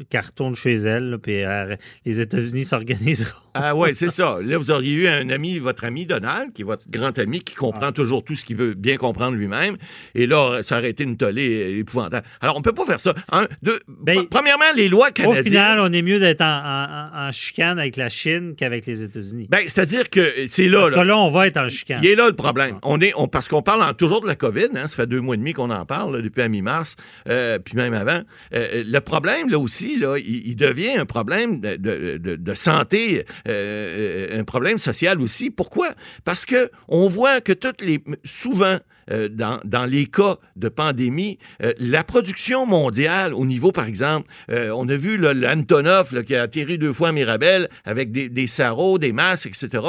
carton 0.08 0.54
chez 0.54 0.74
elle, 0.74 1.18
puis 1.22 1.44
euh, 1.44 1.76
les 2.04 2.20
États-Unis 2.20 2.64
s'organiseront. 2.64 3.38
ah 3.54 3.74
ouais, 3.74 3.94
c'est 3.94 4.08
ça. 4.10 4.38
Là, 4.42 4.58
vous 4.58 4.70
auriez 4.70 4.94
eu 4.94 5.08
un 5.08 5.28
ami, 5.30 5.58
votre 5.58 5.84
ami 5.84 6.06
Donald, 6.06 6.52
qui 6.52 6.62
est 6.62 6.64
votre 6.64 6.90
grand 6.90 7.18
ami, 7.18 7.40
qui 7.40 7.54
comprend 7.54 7.88
ah. 7.88 7.92
toujours 7.92 8.24
tout 8.24 8.34
ce 8.34 8.44
qu'il 8.44 8.56
veut 8.56 8.74
bien 8.74 8.96
comprendre 8.96 9.36
lui-même. 9.36 9.76
Et 10.14 10.26
là, 10.26 10.62
ça 10.62 10.78
aurait 10.78 10.90
été 10.90 11.04
une 11.04 11.16
tollée 11.16 11.78
épouvantable. 11.78 12.26
Alors, 12.40 12.56
on 12.56 12.62
peut 12.62 12.72
pas 12.72 12.84
faire 12.84 13.00
ça. 13.00 13.14
Un, 13.32 13.46
deux, 13.62 13.78
ben, 13.88 14.26
premièrement, 14.30 14.64
les 14.76 14.88
lois 14.88 15.10
canadiennes... 15.10 15.40
Au 15.40 15.44
final, 15.44 15.80
on 15.80 15.92
est 15.92 16.02
mieux 16.02 16.20
d'être 16.20 16.42
en, 16.42 17.30
chicane 17.32 17.78
avec 17.78 17.96
la 17.96 18.08
Chine 18.08 18.54
qu'avec 18.56 18.86
les 18.86 19.02
États-Unis. 19.02 19.48
Ben, 19.50 19.60
c'est-à-dire 19.62 20.08
que 20.08 20.30
c'est 20.48 20.68
là... 20.68 20.82
Parce 20.82 20.94
que 20.94 21.00
là, 21.00 21.18
on 21.18 21.30
va 21.30 21.46
être 21.46 21.56
en 21.56 21.68
chicane. 21.68 22.00
Il 22.02 22.08
est 22.08 22.14
là 22.14 22.28
le 22.28 22.36
problème. 22.36 22.78
On 22.82 23.00
est, 23.00 23.12
on, 23.16 23.28
parce 23.28 23.48
qu'on 23.48 23.62
parle 23.62 23.94
toujours 23.96 24.20
de 24.20 24.26
la 24.26 24.36
COVID, 24.36 24.68
hein, 24.74 24.86
ça 24.86 24.96
fait 24.96 25.06
deux 25.06 25.20
mois 25.20 25.34
et 25.34 25.38
demi 25.38 25.52
qu'on 25.52 25.70
en 25.70 25.84
parle, 25.84 26.22
depuis 26.22 26.42
à 26.42 26.48
mi-mars, 26.66 26.96
euh, 27.28 27.58
puis 27.58 27.76
même 27.76 27.94
avant. 27.94 28.20
Euh, 28.52 28.82
le 28.86 29.00
problème, 29.00 29.48
là 29.48 29.58
aussi, 29.58 29.94
il, 29.94 30.56
devient 30.56 30.96
un 30.98 31.06
problème 31.06 31.60
de, 31.60 32.54
santé, 32.54 33.24
euh, 33.48 34.40
un 34.40 34.44
problème 34.44 34.78
social 34.78 35.20
aussi. 35.20 35.50
Pourquoi? 35.50 35.90
Parce 36.24 36.44
que 36.44 36.70
on 36.88 37.06
voit 37.06 37.40
que 37.40 37.52
toutes 37.52 37.82
les 37.82 38.02
souvent 38.24 38.78
euh, 39.10 39.28
dans, 39.28 39.60
dans, 39.64 39.86
les 39.86 40.06
cas 40.06 40.36
de 40.56 40.68
pandémie, 40.68 41.38
euh, 41.62 41.72
la 41.78 42.02
production 42.02 42.66
mondiale 42.66 43.34
au 43.34 43.44
niveau, 43.44 43.70
par 43.70 43.86
exemple, 43.86 44.28
euh, 44.50 44.70
on 44.74 44.88
a 44.88 44.96
vu 44.96 45.16
l'Antonov 45.16 46.24
qui 46.24 46.34
a 46.34 46.42
atterri 46.42 46.76
deux 46.76 46.92
fois 46.92 47.08
à 47.08 47.12
Mirabel 47.12 47.68
avec 47.84 48.10
des, 48.10 48.28
des 48.28 48.46
sarraux, 48.48 48.98
des 48.98 49.12
masques, 49.12 49.46
etc. 49.46 49.82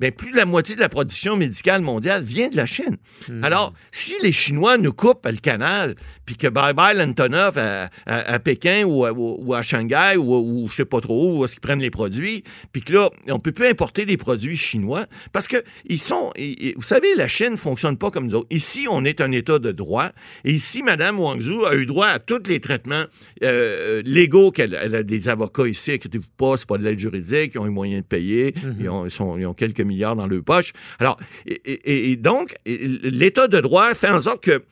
Mais 0.00 0.10
plus 0.10 0.30
de 0.30 0.36
la 0.36 0.46
moitié 0.46 0.74
de 0.74 0.80
la 0.80 0.88
production 0.88 1.36
médicale 1.36 1.82
mondiale 1.82 2.22
vient 2.22 2.48
de 2.48 2.56
la 2.56 2.66
Chine. 2.66 2.96
Hmm. 3.28 3.44
Alors, 3.44 3.74
si 3.90 4.14
les 4.22 4.32
Chinois 4.32 4.78
nous 4.78 4.92
coupent 4.92 5.26
le 5.26 5.36
canal, 5.36 5.94
puis 6.24 6.36
que 6.36 6.46
bye-bye 6.46 6.96
l'Antonov 6.96 7.58
à, 7.58 7.90
à, 8.06 8.38
Pékin 8.38 8.84
ou 8.84 9.04
à, 9.04 9.12
ou 9.12 9.54
à 9.54 9.62
Shanghai 9.62 10.16
ou, 10.16 10.34
ou, 10.34 10.68
je 10.68 10.76
sais 10.76 10.84
pas 10.84 11.00
trop 11.00 11.36
où 11.36 11.44
est-ce 11.44 11.52
qu'ils 11.52 11.60
prennent 11.60 11.80
les 11.80 11.90
produits, 11.90 12.44
puis 12.72 12.80
que 12.80 12.92
là, 12.92 13.10
on 13.28 13.38
peut 13.38 13.52
plus 13.52 13.66
importer 13.66 14.06
des 14.06 14.16
produits 14.16 14.56
chinois 14.56 15.06
parce 15.32 15.48
que 15.48 15.62
ils 15.86 16.00
sont, 16.00 16.30
vous 16.76 16.82
savez, 16.82 17.14
la 17.16 17.28
Chine 17.28 17.56
fonctionne 17.56 17.96
pas 17.96 18.10
comme 18.10 18.26
nous 18.26 18.34
autres 18.36 18.48
ici, 18.62 18.86
on 18.88 19.04
est 19.04 19.20
un 19.20 19.32
État 19.32 19.58
de 19.58 19.72
droit. 19.72 20.10
Et 20.44 20.52
ici, 20.52 20.82
Mme 20.82 21.18
Wangzhou 21.18 21.64
a 21.66 21.74
eu 21.74 21.84
droit 21.84 22.06
à 22.06 22.18
tous 22.20 22.44
les 22.46 22.60
traitements 22.60 23.04
euh, 23.42 24.02
légaux 24.04 24.52
qu'elle 24.52 24.78
elle 24.80 24.94
a 24.94 25.02
des 25.02 25.28
avocats 25.28 25.66
ici, 25.66 25.92
inquiétez-vous 25.92 26.30
pas, 26.36 26.56
c'est 26.56 26.68
pas 26.68 26.78
de 26.78 26.84
l'aide 26.84 26.98
juridique, 26.98 27.52
ils 27.54 27.58
ont 27.58 27.66
eu 27.66 27.70
moyen 27.70 27.98
de 27.98 28.04
payer, 28.04 28.54
mhm. 28.56 28.76
ils, 28.80 28.88
ont, 28.88 29.36
ils, 29.36 29.46
ont, 29.46 29.54
quelques 29.54 29.80
milliards 29.80 30.14
dans 30.14 30.26
leur 30.26 30.42
poche. 30.44 30.72
Alors, 31.00 31.18
et 31.46 32.16
donc, 32.16 32.54
l'État 32.64 33.48
de 33.48 33.58
droit 33.58 33.94
fait 33.94 34.10
en 34.10 34.20
sorte 34.20 34.44
que 34.44 34.62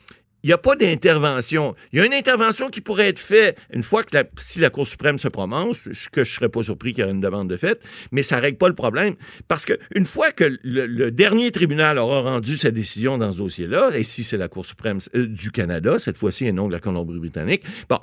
il 0.42 0.48
n'y 0.48 0.52
a 0.52 0.58
pas 0.58 0.76
d'intervention. 0.76 1.74
Il 1.92 1.98
y 1.98 2.02
a 2.02 2.06
une 2.06 2.14
intervention 2.14 2.68
qui 2.68 2.80
pourrait 2.80 3.08
être 3.08 3.18
faite 3.18 3.58
une 3.72 3.82
fois 3.82 4.02
que 4.02 4.16
la, 4.16 4.24
si 4.38 4.58
la 4.58 4.70
Cour 4.70 4.86
suprême 4.86 5.18
se 5.18 5.28
prononce, 5.28 5.88
que 6.12 6.24
je 6.24 6.30
ne 6.30 6.34
serais 6.34 6.48
pas 6.48 6.62
surpris 6.62 6.92
qu'il 6.92 7.04
y 7.04 7.08
ait 7.08 7.10
une 7.10 7.20
demande 7.20 7.48
de 7.48 7.56
fait, 7.56 7.82
mais 8.12 8.22
ça 8.22 8.36
ne 8.36 8.42
règle 8.42 8.58
pas 8.58 8.68
le 8.68 8.74
problème. 8.74 9.14
Parce 9.48 9.64
qu'une 9.64 10.06
fois 10.06 10.32
que 10.32 10.58
le, 10.62 11.10
dernier 11.10 11.50
tribunal 11.50 11.98
aura 11.98 12.22
rendu 12.22 12.56
sa 12.56 12.70
décision 12.70 13.18
dans 13.18 13.32
ce 13.32 13.38
dossier-là, 13.38 13.90
et 13.94 14.04
si 14.04 14.24
c'est 14.24 14.36
la 14.36 14.48
Cour 14.48 14.64
suprême 14.64 14.98
euh, 15.14 15.26
du 15.26 15.50
Canada, 15.50 15.98
cette 15.98 16.18
fois-ci, 16.18 16.46
et 16.46 16.52
non 16.52 16.68
de 16.68 16.72
la 16.72 16.80
Colombie-Britannique, 16.80 17.62
bon, 17.88 17.98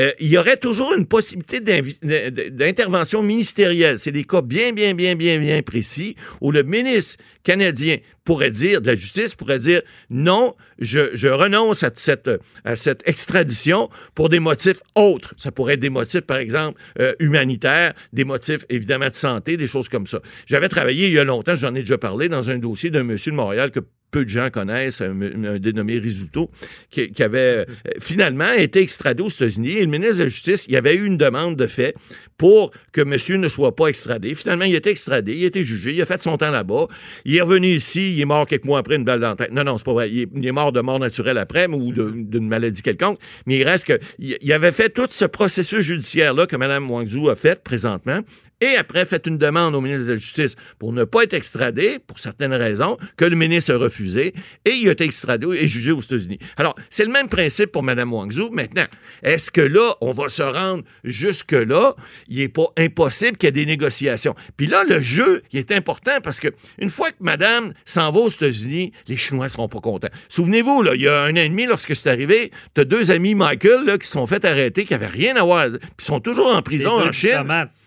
euh, 0.00 0.12
il 0.20 0.28
y 0.28 0.38
aurait 0.38 0.56
toujours 0.56 0.94
une 0.94 1.06
possibilité 1.06 1.60
d'intervention 1.60 3.22
ministérielle. 3.22 3.98
C'est 3.98 4.12
des 4.12 4.24
cas 4.24 4.42
bien, 4.42 4.72
bien, 4.72 4.94
bien, 4.94 5.16
bien, 5.16 5.38
bien 5.38 5.62
précis 5.62 6.16
où 6.40 6.52
le 6.52 6.62
ministre 6.62 7.16
canadien 7.42 7.96
pourrait 8.24 8.50
dire, 8.50 8.80
de 8.80 8.88
la 8.88 8.94
justice 8.94 9.34
pourrait 9.34 9.58
dire 9.58 9.82
non, 10.10 10.54
je, 10.78 11.28
renonce 11.28 11.82
à 11.82 11.90
cette, 11.94 12.30
à 12.64 12.76
cette 12.76 13.06
extradition 13.08 13.88
pour 14.14 14.28
des 14.28 14.40
motifs 14.40 14.80
autres. 14.94 15.34
Ça 15.36 15.52
pourrait 15.52 15.74
être 15.74 15.80
des 15.80 15.90
motifs, 15.90 16.22
par 16.22 16.38
exemple, 16.38 16.80
euh, 16.98 17.14
humanitaires, 17.18 17.94
des 18.12 18.24
motifs 18.24 18.64
évidemment 18.68 19.08
de 19.08 19.14
santé, 19.14 19.56
des 19.56 19.68
choses 19.68 19.88
comme 19.88 20.06
ça. 20.06 20.20
J'avais 20.46 20.68
travaillé 20.68 21.08
il 21.08 21.14
y 21.14 21.18
a 21.18 21.24
longtemps, 21.24 21.56
j'en 21.56 21.74
ai 21.74 21.80
déjà 21.80 21.98
parlé, 21.98 22.28
dans 22.28 22.50
un 22.50 22.58
dossier 22.58 22.90
d'un 22.90 23.04
monsieur 23.04 23.32
de 23.32 23.36
Montréal 23.36 23.70
que 23.70 23.80
peu 24.10 24.24
de 24.24 24.30
gens 24.30 24.50
connaissent, 24.50 25.00
un, 25.00 25.14
dénommé 25.58 25.98
Risuto, 25.98 26.50
qui, 26.90 27.10
avait 27.22 27.38
euh, 27.38 27.64
finalement 28.00 28.52
été 28.52 28.80
extradé 28.80 29.22
aux 29.22 29.28
États-Unis. 29.28 29.72
Et 29.72 29.80
le 29.80 29.86
ministre 29.86 30.18
de 30.18 30.22
la 30.24 30.28
Justice, 30.28 30.64
il 30.68 30.74
y 30.74 30.76
avait 30.76 30.94
eu 30.94 31.04
une 31.04 31.16
demande 31.16 31.56
de 31.56 31.66
fait 31.66 31.94
pour 32.36 32.70
que 32.92 33.02
monsieur 33.02 33.36
ne 33.36 33.48
soit 33.48 33.76
pas 33.76 33.88
extradé. 33.88 34.34
Finalement, 34.34 34.64
il 34.64 34.74
a 34.74 34.78
été 34.78 34.90
extradé, 34.90 35.36
il 35.36 35.44
a 35.44 35.48
été 35.48 35.62
jugé, 35.62 35.92
il 35.92 36.00
a 36.00 36.06
fait 36.06 36.22
son 36.22 36.38
temps 36.38 36.50
là-bas. 36.50 36.86
Il 37.26 37.36
est 37.36 37.40
revenu 37.42 37.68
ici, 37.68 38.14
il 38.14 38.20
est 38.20 38.24
mort 38.24 38.46
quelques 38.46 38.64
mois 38.64 38.78
après, 38.78 38.96
une 38.96 39.04
balle 39.04 39.20
dans 39.20 39.28
la 39.28 39.36
tête. 39.36 39.52
Non, 39.52 39.62
non, 39.62 39.76
c'est 39.76 39.84
pas 39.84 39.92
vrai. 39.92 40.10
Il 40.10 40.46
est, 40.46 40.52
mort 40.52 40.72
de 40.72 40.80
mort 40.80 40.98
naturelle 40.98 41.38
après, 41.38 41.66
ou 41.66 41.92
d'une 41.92 42.48
maladie 42.48 42.82
quelconque. 42.82 43.18
Mais 43.46 43.58
il 43.58 43.64
reste 43.64 43.84
que, 43.84 43.98
il 44.18 44.52
avait 44.52 44.72
fait 44.72 44.88
tout 44.88 45.08
ce 45.10 45.26
processus 45.26 45.80
judiciaire-là 45.80 46.46
que 46.46 46.56
Mme 46.56 46.90
Wangzhou 46.90 47.28
a 47.28 47.36
fait 47.36 47.62
présentement 47.62 48.20
et 48.60 48.76
après 48.76 49.06
fait 49.06 49.26
une 49.26 49.38
demande 49.38 49.74
au 49.74 49.80
ministre 49.80 50.06
de 50.06 50.12
la 50.12 50.18
Justice 50.18 50.56
pour 50.78 50.92
ne 50.92 51.04
pas 51.04 51.24
être 51.24 51.34
extradé, 51.34 51.98
pour 52.06 52.18
certaines 52.18 52.52
raisons, 52.52 52.98
que 53.16 53.24
le 53.24 53.36
ministre 53.36 53.74
a 53.74 53.78
refusé, 53.78 53.99
et 54.16 54.32
il 54.64 54.88
a 54.88 54.92
été 54.92 55.04
extradé 55.04 55.46
et 55.58 55.68
jugé 55.68 55.92
aux 55.92 56.00
États-Unis. 56.00 56.38
Alors, 56.56 56.74
c'est 56.90 57.04
le 57.04 57.10
même 57.10 57.28
principe 57.28 57.72
pour 57.72 57.82
Mme 57.82 58.12
Wangzhou. 58.12 58.50
Maintenant, 58.50 58.86
est-ce 59.22 59.50
que 59.50 59.60
là, 59.60 59.94
on 60.00 60.12
va 60.12 60.28
se 60.28 60.42
rendre 60.42 60.84
jusque-là? 61.04 61.94
Il 62.28 62.38
n'est 62.38 62.48
pas 62.48 62.66
impossible 62.76 63.36
qu'il 63.36 63.46
y 63.46 63.50
ait 63.50 63.52
des 63.52 63.66
négociations. 63.66 64.34
Puis 64.56 64.66
là, 64.66 64.84
le 64.84 65.00
jeu, 65.00 65.42
il 65.52 65.58
est 65.58 65.72
important 65.72 66.20
parce 66.22 66.40
que 66.40 66.48
une 66.78 66.90
fois 66.90 67.10
que 67.10 67.16
Madame 67.20 67.72
s'en 67.84 68.10
va 68.10 68.20
aux 68.20 68.28
États-Unis, 68.28 68.92
les 69.06 69.16
Chinois 69.16 69.48
seront 69.48 69.68
pas 69.68 69.80
contents. 69.80 70.08
Souvenez-vous, 70.28 70.82
là, 70.82 70.94
il 70.94 71.02
y 71.02 71.08
a 71.08 71.22
un 71.22 71.32
an 71.32 71.36
et 71.36 71.48
demi, 71.48 71.66
lorsque 71.66 71.94
c'est 71.94 72.08
arrivé, 72.08 72.50
tu 72.74 72.80
as 72.80 72.84
deux 72.84 73.10
amis 73.10 73.34
Michael 73.34 73.84
là, 73.84 73.98
qui 73.98 74.06
se 74.06 74.12
sont 74.12 74.26
fait 74.26 74.44
arrêter, 74.44 74.84
qui 74.84 74.92
n'avaient 74.92 75.06
rien 75.06 75.36
à 75.36 75.42
voir, 75.42 75.66
puis 75.96 76.06
sont 76.06 76.20
toujours 76.20 76.54
en 76.54 76.62
prison 76.62 76.92
en 76.92 77.12
Chine. 77.12 77.44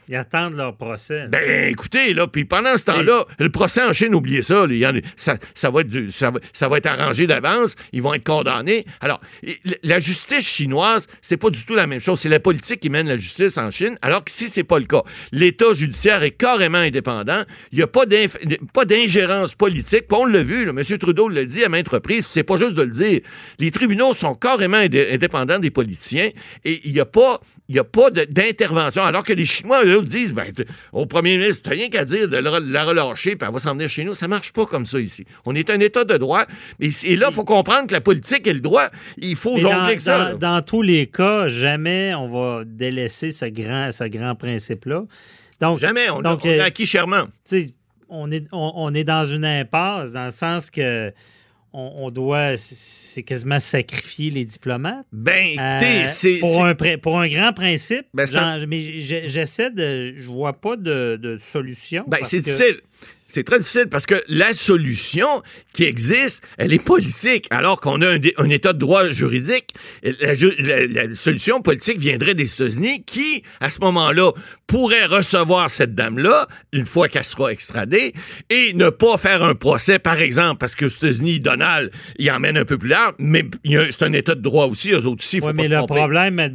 Ils 0.09 0.15
attendent 0.15 0.55
leur 0.55 0.75
procès. 0.75 1.27
Ben, 1.29 1.69
écoutez, 1.69 2.13
là, 2.13 2.27
puis 2.27 2.45
pendant 2.45 2.77
ce 2.77 2.85
temps-là, 2.85 3.25
le 3.39 3.49
procès 3.49 3.81
en 3.83 3.93
Chine, 3.93 4.13
oubliez 4.13 4.43
ça, 4.43 4.65
ça, 5.55 5.69
va 5.69 5.81
être 5.81 6.09
ça, 6.09 6.67
va, 6.67 6.77
être 6.77 6.85
arrangé 6.85 7.27
d'avance, 7.27 7.75
ils 7.91 8.01
vont 8.01 8.13
être 8.13 8.23
condamnés. 8.23 8.85
Alors, 9.01 9.21
la 9.83 9.99
justice 9.99 10.47
chinoise, 10.47 11.07
c'est 11.21 11.37
pas 11.37 11.49
du 11.49 11.63
tout 11.65 11.75
la 11.75 11.87
même 11.87 11.99
chose. 11.99 12.19
C'est 12.19 12.29
la 12.29 12.39
politique 12.39 12.79
qui 12.79 12.89
mène 12.89 13.07
la 13.07 13.17
justice 13.17 13.57
en 13.57 13.71
Chine, 13.71 13.97
alors 14.01 14.23
que 14.23 14.31
si 14.31 14.49
c'est 14.49 14.63
pas 14.63 14.79
le 14.79 14.85
cas, 14.85 15.03
l'État 15.31 15.73
judiciaire 15.73 16.23
est 16.23 16.31
carrément 16.31 16.79
indépendant, 16.79 17.43
il 17.71 17.77
n'y 17.77 17.83
a 17.83 17.87
pas 17.87 18.05
d'ingérence 18.85 19.55
politique. 19.55 20.07
Puis 20.07 20.17
on 20.19 20.25
l'a 20.25 20.43
vu, 20.43 20.67
M. 20.67 20.81
Trudeau 20.97 21.29
l'a 21.29 21.45
dit 21.45 21.63
à 21.63 21.69
maintes 21.69 21.89
reprises, 21.89 22.27
c'est 22.31 22.43
pas 22.43 22.57
juste 22.57 22.73
de 22.73 22.83
le 22.83 22.91
dire. 22.91 23.21
Les 23.59 23.71
tribunaux 23.71 24.13
sont 24.13 24.35
carrément 24.35 24.77
indépendants 24.77 25.59
des 25.59 25.71
politiciens 25.71 26.29
et 26.65 26.81
il 26.85 26.93
n'y 26.93 26.99
a 26.99 27.05
pas, 27.05 27.39
a 27.75 27.83
pas 27.83 28.09
d'intervention, 28.09 29.03
alors 29.03 29.23
que 29.23 29.33
les 29.33 29.45
Chinois, 29.45 29.85
eux, 29.85 29.92
disent, 30.01 30.33
ben, 30.33 30.51
au 30.91 31.05
premier 31.05 31.37
ministre, 31.37 31.69
t'as 31.69 31.75
rien 31.75 31.89
qu'à 31.89 32.05
dire 32.05 32.27
de 32.27 32.37
la 32.37 32.83
relâcher, 32.83 33.35
puis 33.35 33.47
elle 33.47 33.53
va 33.53 33.59
s'en 33.59 33.73
venir 33.73 33.89
chez 33.89 34.03
nous. 34.03 34.15
Ça 34.15 34.27
marche 34.27 34.51
pas 34.51 34.65
comme 34.65 34.85
ça 34.85 34.99
ici. 34.99 35.25
On 35.45 35.55
est 35.55 35.69
un 35.69 35.79
État 35.79 36.03
de 36.03 36.17
droit, 36.17 36.45
mais 36.79 36.89
et 37.03 37.15
là, 37.15 37.27
il 37.29 37.35
faut 37.35 37.43
comprendre 37.43 37.87
que 37.87 37.93
la 37.93 38.01
politique 38.01 38.47
et 38.47 38.53
le 38.53 38.59
droit, 38.59 38.89
il 39.17 39.35
faut 39.35 39.57
jongler 39.57 39.75
avec 39.75 39.99
ça. 39.99 40.33
Dans, 40.33 40.61
tous 40.61 40.81
les 40.81 41.07
cas, 41.07 41.47
jamais 41.47 42.13
on 42.15 42.27
va 42.29 42.63
délaisser 42.65 43.31
ce 43.31 43.45
grand, 43.45 43.91
ce 43.91 44.05
grand 44.05 44.35
principe-là. 44.35 45.03
Donc, 45.61 45.79
jamais. 45.79 46.09
On, 46.09 46.21
donc, 46.21 46.45
a, 46.45 46.49
on 46.49 46.59
a 46.59 46.63
acquis 46.63 46.85
chèrement. 46.85 47.25
On 48.09 48.31
est, 48.31 48.45
on 48.51 48.93
est 48.93 49.03
dans 49.03 49.25
une 49.25 49.45
impasse, 49.45 50.11
dans 50.11 50.25
le 50.25 50.31
sens 50.31 50.69
que 50.69 51.11
on, 51.73 52.09
doit, 52.09 52.55
c'est 52.57 53.23
quasiment 53.23 53.59
sacrifier 53.59 54.29
les 54.29 54.45
diplomates. 54.45 55.05
Ben, 55.11 55.45
écoutez, 55.47 56.03
euh, 56.03 56.07
c'est. 56.07 56.39
Pour 56.39 56.63
un, 56.63 56.75
pour 56.75 57.19
un 57.19 57.27
grand 57.27 57.53
principe, 57.53 58.05
ben, 58.13 58.65
mais 58.67 59.01
j'essaie 59.01 59.71
de. 59.71 60.13
Je 60.17 60.27
vois 60.27 60.53
pas 60.53 60.75
de, 60.75 61.19
de 61.21 61.37
solution. 61.37 62.05
Ben, 62.07 62.19
c'est 62.21 62.41
difficile. 62.41 62.81
C'est 63.33 63.43
très 63.43 63.57
difficile 63.57 63.87
parce 63.89 64.05
que 64.05 64.13
la 64.27 64.53
solution 64.53 65.25
qui 65.73 65.85
existe, 65.85 66.47
elle 66.59 66.71
est 66.71 66.85
politique, 66.85 67.47
alors 67.49 67.79
qu'on 67.79 67.99
a 68.03 68.17
un, 68.37 68.49
état 68.51 68.73
de 68.73 68.77
droit 68.77 69.09
juridique. 69.09 69.73
La, 70.03 71.15
solution 71.15 71.59
politique 71.59 71.97
viendrait 71.97 72.35
des 72.35 72.53
États-Unis 72.53 73.03
qui, 73.03 73.41
à 73.59 73.71
ce 73.71 73.79
moment-là, 73.79 74.33
pourrait 74.67 75.07
recevoir 75.07 75.71
cette 75.71 75.95
dame-là 75.95 76.47
une 76.73 76.85
fois 76.85 77.07
qu'elle 77.07 77.23
sera 77.23 77.51
extradée 77.51 78.13
et 78.51 78.73
ne 78.73 78.91
pas 78.91 79.17
faire 79.17 79.41
un 79.41 79.55
procès, 79.55 79.97
par 79.97 80.19
exemple, 80.19 80.59
parce 80.59 80.75
que 80.75 80.85
aux 80.85 80.89
États-Unis, 80.89 81.39
Donald, 81.39 81.89
il 82.19 82.29
emmène 82.29 82.55
un 82.55 82.65
peu 82.65 82.77
plus 82.77 82.89
large, 82.89 83.15
mais 83.17 83.45
c'est 83.63 84.03
un 84.03 84.13
état 84.13 84.35
de 84.35 84.41
droit 84.41 84.67
aussi, 84.67 84.91
eux 84.91 85.07
autres 85.07 85.23
aussi. 85.23 85.39
Oui, 85.41 85.53
mais 85.55 85.67
le 85.67 85.83
problème, 85.87 86.35
Mme 86.35 86.53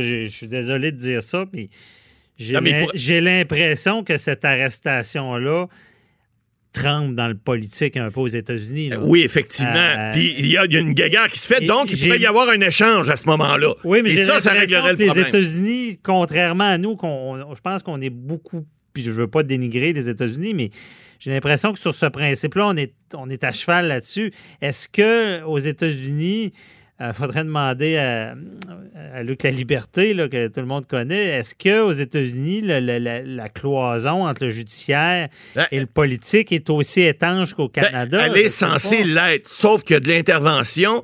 je 0.00 0.28
suis 0.30 0.46
désolé 0.46 0.92
de 0.92 0.98
dire 0.98 1.20
ça, 1.20 1.46
mais 1.52 1.68
j'ai 2.38 3.20
l'impression 3.20 4.04
que 4.04 4.18
cette 4.18 4.44
arrestation-là, 4.44 5.66
tremble 6.72 7.14
dans 7.14 7.28
le 7.28 7.34
politique 7.34 7.96
un 7.96 8.10
peu 8.10 8.20
aux 8.20 8.28
États-Unis. 8.28 8.90
Oui, 9.02 9.22
effectivement. 9.22 9.72
Euh, 9.74 10.12
Puis 10.12 10.34
il 10.38 10.46
y, 10.46 10.56
a 10.56 10.64
une 10.64 10.92
guerre 10.92 11.28
qui 11.28 11.38
se 11.38 11.46
fait, 11.46 11.64
donc 11.66 11.90
il 11.90 11.98
pourrait 11.98 12.18
y 12.18 12.26
avoir 12.26 12.48
un 12.48 12.60
échange 12.60 13.08
à 13.10 13.16
ce 13.16 13.26
moment-là. 13.26 13.74
Oui, 13.84 14.00
mais 14.02 14.24
ça, 14.24 14.40
ça 14.40 14.52
réglerait 14.52 14.92
le 14.92 15.04
problème. 15.04 15.24
Les 15.24 15.28
États-Unis, 15.28 16.00
contrairement 16.02 16.68
à 16.68 16.78
nous, 16.78 16.96
je 17.00 17.60
pense 17.60 17.82
qu'on 17.82 18.00
est 18.00 18.10
beaucoup. 18.10 18.66
Puis 18.92 19.02
je 19.02 19.10
veux 19.10 19.28
pas 19.28 19.42
dénigrer 19.42 19.92
les 19.92 20.08
États-Unis, 20.08 20.54
mais 20.54 20.70
j'ai 21.18 21.30
l'impression 21.30 21.72
que 21.72 21.78
sur 21.78 21.94
ce 21.94 22.06
principe-là, 22.06 22.66
on 22.66 22.76
est, 22.76 22.92
on 23.14 23.30
est 23.30 23.44
à 23.44 23.52
cheval 23.52 23.86
là-dessus. 23.86 24.32
Est-ce 24.60 24.88
que 24.88 25.42
aux 25.44 25.58
États-Unis, 25.58 26.52
il 27.00 27.06
euh, 27.06 27.12
faudrait 27.12 27.44
demander 27.44 27.96
à, 27.96 28.34
Luc 29.22 29.42
La 29.42 29.50
Liberté, 29.50 30.14
que 30.30 30.48
tout 30.48 30.60
le 30.60 30.66
monde 30.66 30.86
connaît, 30.86 31.38
est-ce 31.38 31.54
qu'aux 31.54 31.92
États-Unis, 31.92 32.60
la, 32.62 33.48
cloison 33.48 34.26
entre 34.26 34.44
le 34.44 34.50
judiciaire 34.50 35.28
ben, 35.56 35.66
et 35.72 35.80
le 35.80 35.86
politique 35.86 36.52
est 36.52 36.70
aussi 36.70 37.02
étanche 37.02 37.54
qu'au 37.54 37.68
ben, 37.68 37.82
Canada? 37.82 38.26
elle 38.26 38.36
est 38.36 38.48
censée 38.48 39.04
l'être, 39.04 39.48
sauf 39.48 39.82
que 39.82 39.94
de 39.94 40.08
l'intervention 40.08 41.02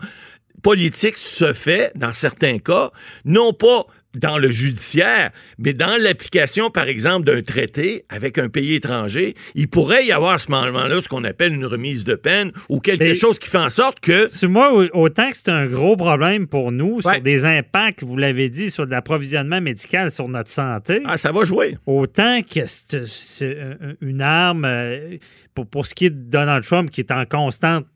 politique 0.62 1.16
se 1.16 1.52
fait, 1.52 1.92
dans 1.94 2.12
certains 2.12 2.58
cas, 2.58 2.90
non 3.24 3.52
pas 3.52 3.86
dans 4.18 4.38
le 4.38 4.48
judiciaire, 4.48 5.30
mais 5.58 5.72
dans 5.72 6.00
l'application, 6.02 6.70
par 6.70 6.88
exemple, 6.88 7.26
d'un 7.26 7.42
traité 7.42 8.04
avec 8.08 8.38
un 8.38 8.48
pays 8.48 8.74
étranger, 8.74 9.34
il 9.54 9.68
pourrait 9.68 10.04
y 10.06 10.12
avoir 10.12 10.34
à 10.34 10.38
ce 10.38 10.50
moment-là 10.50 11.00
ce 11.00 11.08
qu'on 11.08 11.24
appelle 11.24 11.54
une 11.54 11.66
remise 11.66 12.04
de 12.04 12.14
peine 12.14 12.52
ou 12.68 12.80
quelque 12.80 13.14
chose 13.14 13.38
qui 13.38 13.48
fait 13.48 13.58
en 13.58 13.70
sorte 13.70 14.00
que... 14.00 14.28
Moi, 14.46 14.88
autant 14.94 15.30
que 15.30 15.36
c'est 15.36 15.50
un 15.50 15.66
gros 15.66 15.96
problème 15.96 16.46
pour 16.46 16.72
nous 16.72 17.00
sur 17.00 17.20
des 17.20 17.44
impacts, 17.44 18.02
vous 18.02 18.16
l'avez 18.16 18.48
dit, 18.48 18.70
sur 18.70 18.86
l'approvisionnement 18.86 19.60
médical 19.60 20.10
sur 20.10 20.28
notre 20.28 20.50
santé. 20.50 21.02
Ah, 21.04 21.18
ça 21.18 21.32
va 21.32 21.44
jouer. 21.44 21.76
Autant 21.86 22.40
que 22.42 22.66
c'est 22.66 23.58
une 24.00 24.22
arme, 24.22 24.64
euh, 24.64 25.16
pour, 25.54 25.66
pour 25.66 25.86
ce 25.86 25.94
qui 25.94 26.06
est 26.06 26.10
de 26.10 26.30
Donald 26.30 26.64
Trump, 26.64 26.90
qui 26.90 27.00
est 27.00 27.12
en 27.12 27.24
constante 27.24 27.86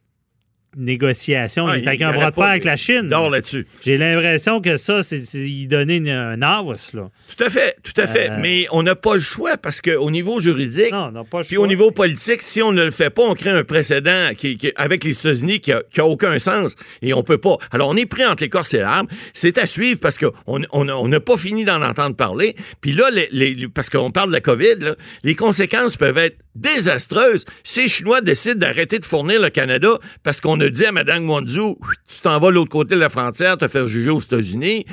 négociation. 0.77 1.67
il 1.73 1.85
est 1.85 1.87
avec 1.87 2.03
un 2.03 2.13
bras 2.13 2.31
de 2.31 2.35
fer 2.35 2.45
avec 2.45 2.65
la 2.65 2.77
Chine. 2.77 3.09
là-dessus. 3.09 3.67
J'ai 3.85 3.97
l'impression 3.97 4.61
que 4.61 4.77
ça, 4.77 5.03
c'est 5.03 5.23
y 5.39 5.67
donner 5.67 6.11
un 6.11 6.41
avance, 6.43 6.93
là. 6.95 7.11
Tout 7.37 7.45
à 7.45 7.51
fait, 7.51 7.77
tout 7.83 7.99
à 8.01 8.07
fait. 8.07 8.31
Euh, 8.31 8.37
Mais 8.41 8.67
on 8.71 8.83
n'a 8.83 8.95
pas 8.95 9.15
le 9.15 9.21
choix 9.21 9.57
parce 9.57 9.81
qu'au 9.81 10.11
niveau 10.11 10.41
juridique, 10.41 10.95
puis 11.47 11.57
au 11.57 11.67
niveau 11.67 11.91
politique, 11.91 12.43
si 12.43 12.63
on 12.63 12.73
ne 12.73 12.85
le 12.85 12.91
fait 12.91 13.11
pas, 13.11 13.23
on 13.23 13.35
crée 13.35 13.51
un 13.51 13.65
précédent 13.65 14.31
qui, 14.37 14.59
avec 14.77 15.05
les 15.05 15.19
États-Unis 15.19 15.61
qui 15.61 15.73
a, 15.73 15.83
aucun 16.05 16.39
sens 16.39 16.75
et 17.01 17.15
on 17.15 17.23
peut 17.23 17.39
pas. 17.39 17.57
Alors, 17.71 17.89
on 17.89 17.97
est 17.97 18.07
pris 18.07 18.25
entre 18.25 18.43
l'écorce 18.43 18.75
et 18.75 18.79
l'arbre. 18.79 19.11
C'est 19.35 19.59
à 19.59 19.67
suivre 19.67 20.01
parce 20.01 20.19
qu'on 20.19 20.59
n'a 20.59 20.67
on, 20.73 21.21
pas 21.21 21.37
fini 21.37 21.65
d'en 21.65 21.83
entendre 21.83 22.17
parler. 22.17 22.57
Puis 22.81 22.93
là, 22.93 23.05
les, 23.11 23.69
parce 23.69 23.89
qu'on 23.91 24.11
parle 24.11 24.29
de 24.29 24.35
la 24.35 24.41
COVID, 24.41 24.95
les 25.23 25.35
conséquences 25.35 25.97
peuvent 25.97 26.19
être 26.19 26.37
désastreuses. 26.55 27.45
Si 27.65 27.83
les 27.83 27.89
Chinois 27.89 28.21
décident 28.21 28.59
d'arrêter 28.59 28.99
de 28.99 29.05
fournir 29.05 29.41
le 29.41 29.51
Canada 29.51 29.99
parce 30.23 30.41
qu'on 30.41 30.61
a 30.61 30.69
dit 30.69 30.85
à 30.85 30.93
Mme 30.93 31.29
Wanzhou, 31.29 31.79
tu 32.09 32.21
t'en 32.21 32.39
vas 32.39 32.49
de 32.49 32.55
l'autre 32.55 32.71
côté 32.71 32.95
de 32.95 33.01
la 33.01 33.09
frontière 33.09 33.57
te 33.57 33.69
faire 33.69 33.87
juger 33.87 34.11
aux 34.11 34.21
États-Unis, 34.21 34.85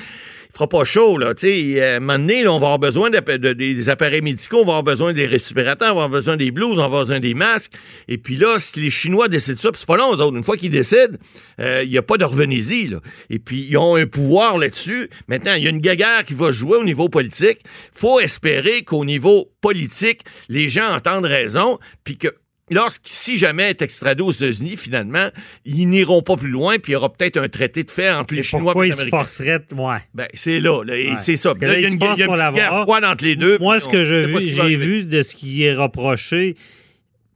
il 0.49 0.53
fera 0.53 0.67
pas 0.67 0.83
chaud, 0.83 1.17
là. 1.17 1.35
Tu 1.35 1.47
sais, 1.47 1.81
à 1.81 1.95
un 1.97 1.99
moment 1.99 2.17
donné, 2.17 2.47
on 2.47 2.59
va 2.59 2.67
avoir 2.67 2.79
besoin 2.79 3.11
des 3.11 3.89
appareils 3.89 4.21
médicaux, 4.21 4.61
on 4.61 4.65
va 4.65 4.71
avoir 4.71 4.83
besoin 4.83 5.13
des 5.13 5.27
respirateurs, 5.27 5.91
on 5.91 5.99
va 5.99 6.05
avoir 6.05 6.09
besoin 6.09 6.37
des 6.37 6.49
blouses, 6.49 6.73
on 6.73 6.77
va 6.77 6.85
avoir 6.85 7.01
besoin 7.03 7.19
des 7.19 7.35
masques. 7.35 7.73
Et 8.07 8.17
puis 8.17 8.35
là, 8.35 8.57
si 8.57 8.79
les 8.79 8.89
Chinois 8.89 9.27
décident 9.27 9.59
ça, 9.59 9.71
puis 9.71 9.79
c'est 9.79 9.87
pas 9.87 9.97
long, 9.97 10.09
autres. 10.09 10.35
Une 10.35 10.43
fois 10.43 10.57
qu'ils 10.57 10.71
décident, 10.71 11.17
euh, 11.59 11.83
il 11.83 11.89
n'y 11.91 11.97
a 11.99 12.01
pas 12.01 12.17
de 12.17 12.25
revenez-y. 12.25 12.95
Et 13.29 13.39
puis, 13.39 13.67
ils 13.69 13.77
ont 13.77 13.95
un 13.95 14.07
pouvoir 14.07 14.57
là-dessus. 14.57 15.09
Maintenant, 15.27 15.53
il 15.53 15.63
y 15.63 15.67
a 15.67 15.69
une 15.69 15.81
gaguerre 15.81 16.25
qui 16.25 16.33
va 16.33 16.51
jouer 16.51 16.77
au 16.77 16.83
niveau 16.83 17.09
politique. 17.09 17.59
faut 17.93 18.19
espérer 18.19 18.83
qu'au 18.83 19.05
niveau 19.05 19.51
politique, 19.61 20.21
les 20.47 20.69
gens 20.69 20.95
entendent 20.95 21.25
raison, 21.25 21.77
puis 22.03 22.17
que 22.17 22.29
lorsque, 22.69 23.03
si 23.05 23.37
jamais 23.37 23.69
est 23.69 23.81
extradé 23.81 24.21
aux 24.21 24.31
États-Unis, 24.31 24.77
finalement, 24.77 25.29
ils 25.65 25.87
n'iront 25.87 26.21
pas 26.21 26.35
plus 26.35 26.49
loin, 26.49 26.77
puis 26.79 26.91
il 26.91 26.93
y 26.93 26.95
aura 26.95 27.11
peut-être 27.11 27.37
un 27.37 27.49
traité 27.49 27.83
de 27.83 27.91
fait 27.91 28.11
entre 28.11 28.33
les 28.33 28.43
Chinois 28.43 28.73
et 28.75 28.87
les 28.87 28.93
Américains. 28.93 29.17
Pourquoi 29.17 29.23
ils 29.23 29.27
se 29.27 29.37
forceraient, 29.37 29.65
ouais. 29.73 29.99
Ben, 30.13 30.27
c'est 30.33 30.59
là, 30.59 30.81
c'est 31.17 31.35
ça. 31.35 31.53
il 31.59 31.67
y 31.67 31.71
a 31.71 31.87
une, 31.87 31.97
guerre 31.97 32.81
froide 32.83 33.05
entre 33.05 33.23
les 33.23 33.35
deux. 33.35 33.57
Moi, 33.59 33.79
ce 33.79 33.89
que 33.89 34.05
j'ai 34.05 34.75
vu 34.75 35.05
de 35.05 35.23
ce 35.23 35.35
qui 35.35 35.63
est 35.63 35.75
reproché, 35.75 36.55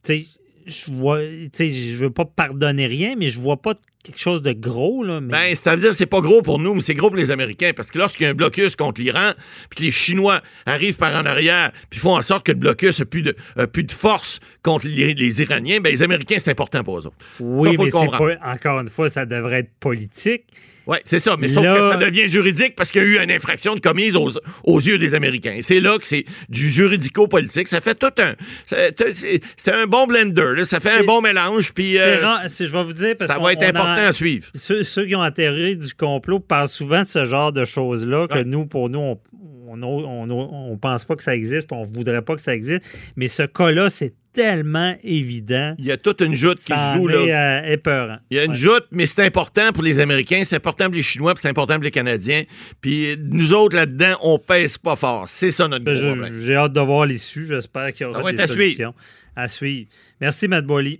tu 0.04 0.20
sais, 0.20 0.26
je 0.66 0.92
vois, 0.92 1.20
tu 1.20 1.50
sais, 1.54 1.70
je 1.70 1.98
veux 1.98 2.10
pas 2.10 2.26
pardonner 2.26 2.88
rien, 2.88 3.16
mais 3.18 3.28
je 3.28 3.40
vois 3.40 3.62
pas 3.62 3.76
quelque 4.04 4.20
chose 4.20 4.42
de 4.42 4.52
gros, 4.52 5.04
là. 5.04 5.22
Mais... 5.22 5.32
Ben, 5.32 5.56
c'est-à-dire, 5.56 5.96
c'est 5.96 6.06
pas 6.06 6.20
gros 6.22 6.42
pour 6.42 6.60
nous, 6.60 6.76
mais 6.76 6.82
c'est 6.82 6.94
gros 6.94 7.08
pour 7.10 7.18
les 7.18 7.32
Américains. 7.32 7.72
Parce 7.76 7.90
que 7.90 7.98
lorsqu'il 7.98 8.26
y 8.26 8.28
a 8.28 8.32
un 8.32 8.36
blocus 8.36 8.76
contre 8.76 9.02
l'Iran, 9.02 9.32
puis 9.70 9.78
que 9.78 9.84
les 9.84 9.92
Chinois 9.92 10.42
arrivent 10.66 10.98
par 10.98 11.16
en 11.16 11.26
arrière, 11.26 11.72
puis 11.90 12.00
font 12.00 12.16
en 12.16 12.22
sorte 12.22 12.46
que 12.46 12.52
le 12.52 12.58
blocus 12.58 13.00
n'a 13.00 13.06
plus 13.06 13.22
de, 13.22 13.36
a 13.56 13.66
plus 13.66 13.84
de 13.84 13.92
force 13.92 14.40
contre 14.62 14.88
les, 14.88 15.14
les 15.14 15.42
Iraniens, 15.42 15.80
ben, 15.80 15.90
les 15.90 16.04
Américains, 16.04 16.36
c'est 16.38 16.52
important 16.52 16.84
pour 16.84 17.00
eux 17.00 17.08
autres. 17.08 17.16
Oui, 17.40 17.76
Ça, 17.92 18.02
mais 18.02 18.08
pas, 18.12 18.52
encore 18.52 18.80
une 18.82 18.90
fois, 18.90 19.10
ça 19.10 19.26
devrait 19.26 19.60
être 19.60 19.72
politique. 19.80 20.44
Oui, 20.86 20.98
c'est 21.06 21.20
ça. 21.20 21.38
Mais 21.40 21.48
sauf 21.48 21.64
que 21.64 21.92
ça 21.92 21.98
devient 21.98 22.28
juridique 22.28 22.76
parce 22.76 22.92
qu'il 22.92 23.02
y 23.02 23.06
a 23.06 23.08
eu 23.08 23.24
une 23.24 23.32
infraction 23.32 23.74
de 23.76 23.80
commise 23.80 24.16
aux, 24.16 24.30
aux 24.66 24.80
yeux 24.80 24.98
des 24.98 25.14
Américains. 25.14 25.54
Et 25.54 25.62
c'est 25.62 25.80
là 25.80 25.98
que 25.98 26.06
c'est 26.06 26.26
du 26.50 26.70
juridico-politique. 26.70 27.70
Ça 27.70 27.80
fait 27.80 27.96
tout 27.96 28.12
un. 28.20 28.34
C'est 28.66 29.74
un 29.74 29.88
bon 29.88 30.08
blender. 30.08 30.54
là. 30.58 30.66
Ça 30.66 30.80
fait 30.80 30.92
un 30.92 31.04
bon 31.04 31.22
mélange. 31.22 31.74
Puis 31.74 31.98
euh, 32.00 32.20
je 32.50 32.66
vais 32.66 32.84
vous 32.84 32.94
dire 32.94 33.16
parce 33.18 33.32
ça 33.32 33.40
va 33.40 33.54
être 33.54 33.64
important 33.64 33.93
à 34.02 34.12
suivre. 34.12 34.48
Ceux, 34.56 34.84
ceux 34.84 35.06
qui 35.06 35.16
ont 35.16 35.22
atterri 35.22 35.76
du 35.78 35.94
complot 35.94 36.40
parlent 36.40 36.68
souvent 36.68 37.04
de 37.04 37.08
ce 37.08 37.26
genre 37.26 37.52
de 37.52 37.66
choses-là 37.66 38.28
que 38.28 38.36
Ouais. 38.36 38.44
nous, 38.46 38.66
pour 38.66 38.90
nous, 38.90 39.00
on 39.00 39.20
on, 39.76 39.82
on, 39.82 40.30
on- 40.30 40.72
on 40.74 40.78
pense 40.78 41.04
pas 41.04 41.16
que 41.16 41.24
ça 41.24 41.36
existe, 41.36 41.72
on 41.72 41.84
voudrait 41.84 42.22
pas 42.22 42.36
que 42.36 42.44
ça 42.44 42.54
existe. 42.54 42.84
Mais 43.16 43.28
ce 43.28 43.42
cas-là, 43.44 43.90
c'est 43.90 44.14
tellement 44.32 44.96
évident. 45.04 45.74
Il 45.80 45.86
y 45.86 45.92
a 45.92 45.98
toute 45.98 46.22
une 46.22 46.36
joute 46.36 46.60
qui 46.60 46.66
se 46.66 46.94
joue 46.96 47.06
en 47.06 47.08
là. 47.08 47.16
est 47.16 47.34
euh, 47.70 47.74
épeurant. 47.74 48.18
Il 48.30 48.38
y 48.38 48.40
a 48.40 48.44
une 48.44 48.52
Ouais. 48.52 48.58
joute, 48.58 48.86
mais 48.92 49.08
c'est 49.08 49.24
important 49.26 49.72
pour 49.74 49.82
les 49.82 49.98
Américains, 50.00 50.44
c'est 50.44 50.58
important 50.58 50.86
pour 50.86 50.94
les 50.96 51.02
Chinois, 51.02 51.34
c'est 51.38 51.48
important 51.50 51.76
pour 51.76 51.84
les 51.86 51.92
Canadiens. 51.92 52.44
Puis 52.82 53.16
nous 53.20 53.54
autres, 53.56 53.76
là-dedans, 53.76 54.16
on 54.22 54.38
pèse 54.38 54.78
pas 54.78 54.96
fort. 54.96 55.28
C'est 55.28 55.50
ça 55.52 55.68
notre 55.68 55.86
gros 55.86 55.96
problème. 56.14 56.38
J'ai 56.38 56.56
hâte 56.56 56.74
de 56.74 56.80
voir 56.82 57.08
l'issue. 57.08 57.48
J'espère 57.48 57.94
qu'il 57.94 58.06
y 58.06 58.10
aura 58.10 58.32
des 58.32 58.42
à 58.42 58.46
solutions. 58.48 58.94
À 59.36 59.48
suivre. 59.48 59.88
Merci, 60.22 60.48
Matt 60.48 60.66
Boily. 60.66 61.00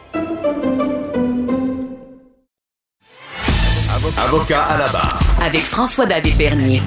Avocat 4.17 4.63
à 4.63 4.77
la 4.77 4.87
barre. 4.87 5.19
Avec 5.41 5.61
François-David 5.61 6.35
Bernier. 6.35 6.81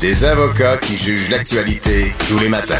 Des 0.00 0.24
avocats 0.24 0.76
qui 0.78 0.96
jugent 0.96 1.30
l'actualité 1.30 2.12
tous 2.28 2.38
les 2.38 2.48
matins. 2.48 2.74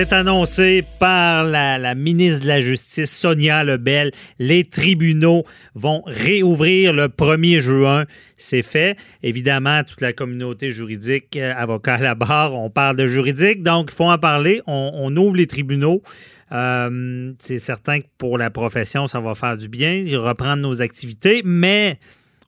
C'est 0.00 0.12
annoncé 0.12 0.84
par 1.00 1.42
la, 1.42 1.96
ministre 1.96 2.44
de 2.44 2.46
la 2.46 2.60
Justice, 2.60 3.10
Sonia 3.10 3.64
Lebel. 3.64 4.12
Les 4.38 4.62
tribunaux 4.62 5.42
vont 5.74 6.04
réouvrir 6.06 6.92
le 6.92 7.08
1er 7.08 7.58
juin. 7.58 8.04
C'est 8.36 8.62
fait. 8.62 8.96
Évidemment, 9.24 9.82
toute 9.82 10.00
la 10.00 10.12
communauté 10.12 10.70
juridique, 10.70 11.36
euh, 11.36 11.52
avocat 11.52 11.94
à 11.94 11.98
la 11.98 12.14
barre, 12.14 12.54
on 12.54 12.70
parle 12.70 12.94
de 12.94 13.08
juridique, 13.08 13.64
donc 13.64 13.88
il 13.90 13.96
faut 13.96 14.04
en 14.04 14.18
parler. 14.18 14.62
On, 14.68 15.16
ouvre 15.16 15.34
les 15.34 15.48
tribunaux. 15.48 16.00
Euh, 16.52 17.32
c'est 17.40 17.58
certain 17.58 17.98
que 17.98 18.06
pour 18.18 18.38
la 18.38 18.50
profession, 18.50 19.08
ça 19.08 19.18
va 19.18 19.34
faire 19.34 19.56
du 19.56 19.66
bien, 19.66 20.04
reprendre 20.12 20.62
nos 20.62 20.80
activités, 20.80 21.42
mais 21.44 21.98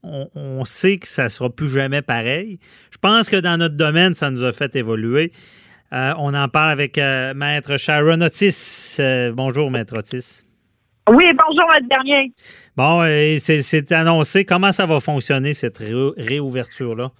on, 0.04 0.28
on 0.36 0.64
sait 0.64 0.98
que 0.98 1.08
ça 1.08 1.28
sera 1.28 1.50
plus 1.50 1.68
jamais 1.68 2.00
pareil. 2.00 2.60
Je 2.92 2.98
pense 2.98 3.28
que 3.28 3.34
dans 3.34 3.56
notre 3.56 3.74
domaine, 3.74 4.14
ça 4.14 4.30
nous 4.30 4.44
a 4.44 4.52
fait 4.52 4.76
évoluer. 4.76 5.32
Euh, 5.92 6.12
on 6.18 6.34
en 6.34 6.48
parle 6.48 6.70
avec 6.70 6.98
euh, 6.98 7.34
Maître 7.34 7.76
Sharon 7.76 8.20
Otis. 8.20 8.96
Euh, 9.00 9.32
bonjour, 9.32 9.70
Maître 9.70 9.96
Otis. 9.98 10.44
Oui, 11.08 11.24
bonjour, 11.34 11.68
Maître 11.68 11.88
Bernier. 11.88 12.32
Bon, 12.76 13.02
c'est 13.38 13.92
annoncé. 13.92 14.44
Comment 14.44 14.70
ça 14.70 14.86
va 14.86 15.00
fonctionner, 15.00 15.52
cette 15.52 15.78
ré- 15.78 16.12
réouverture-là? 16.16 17.10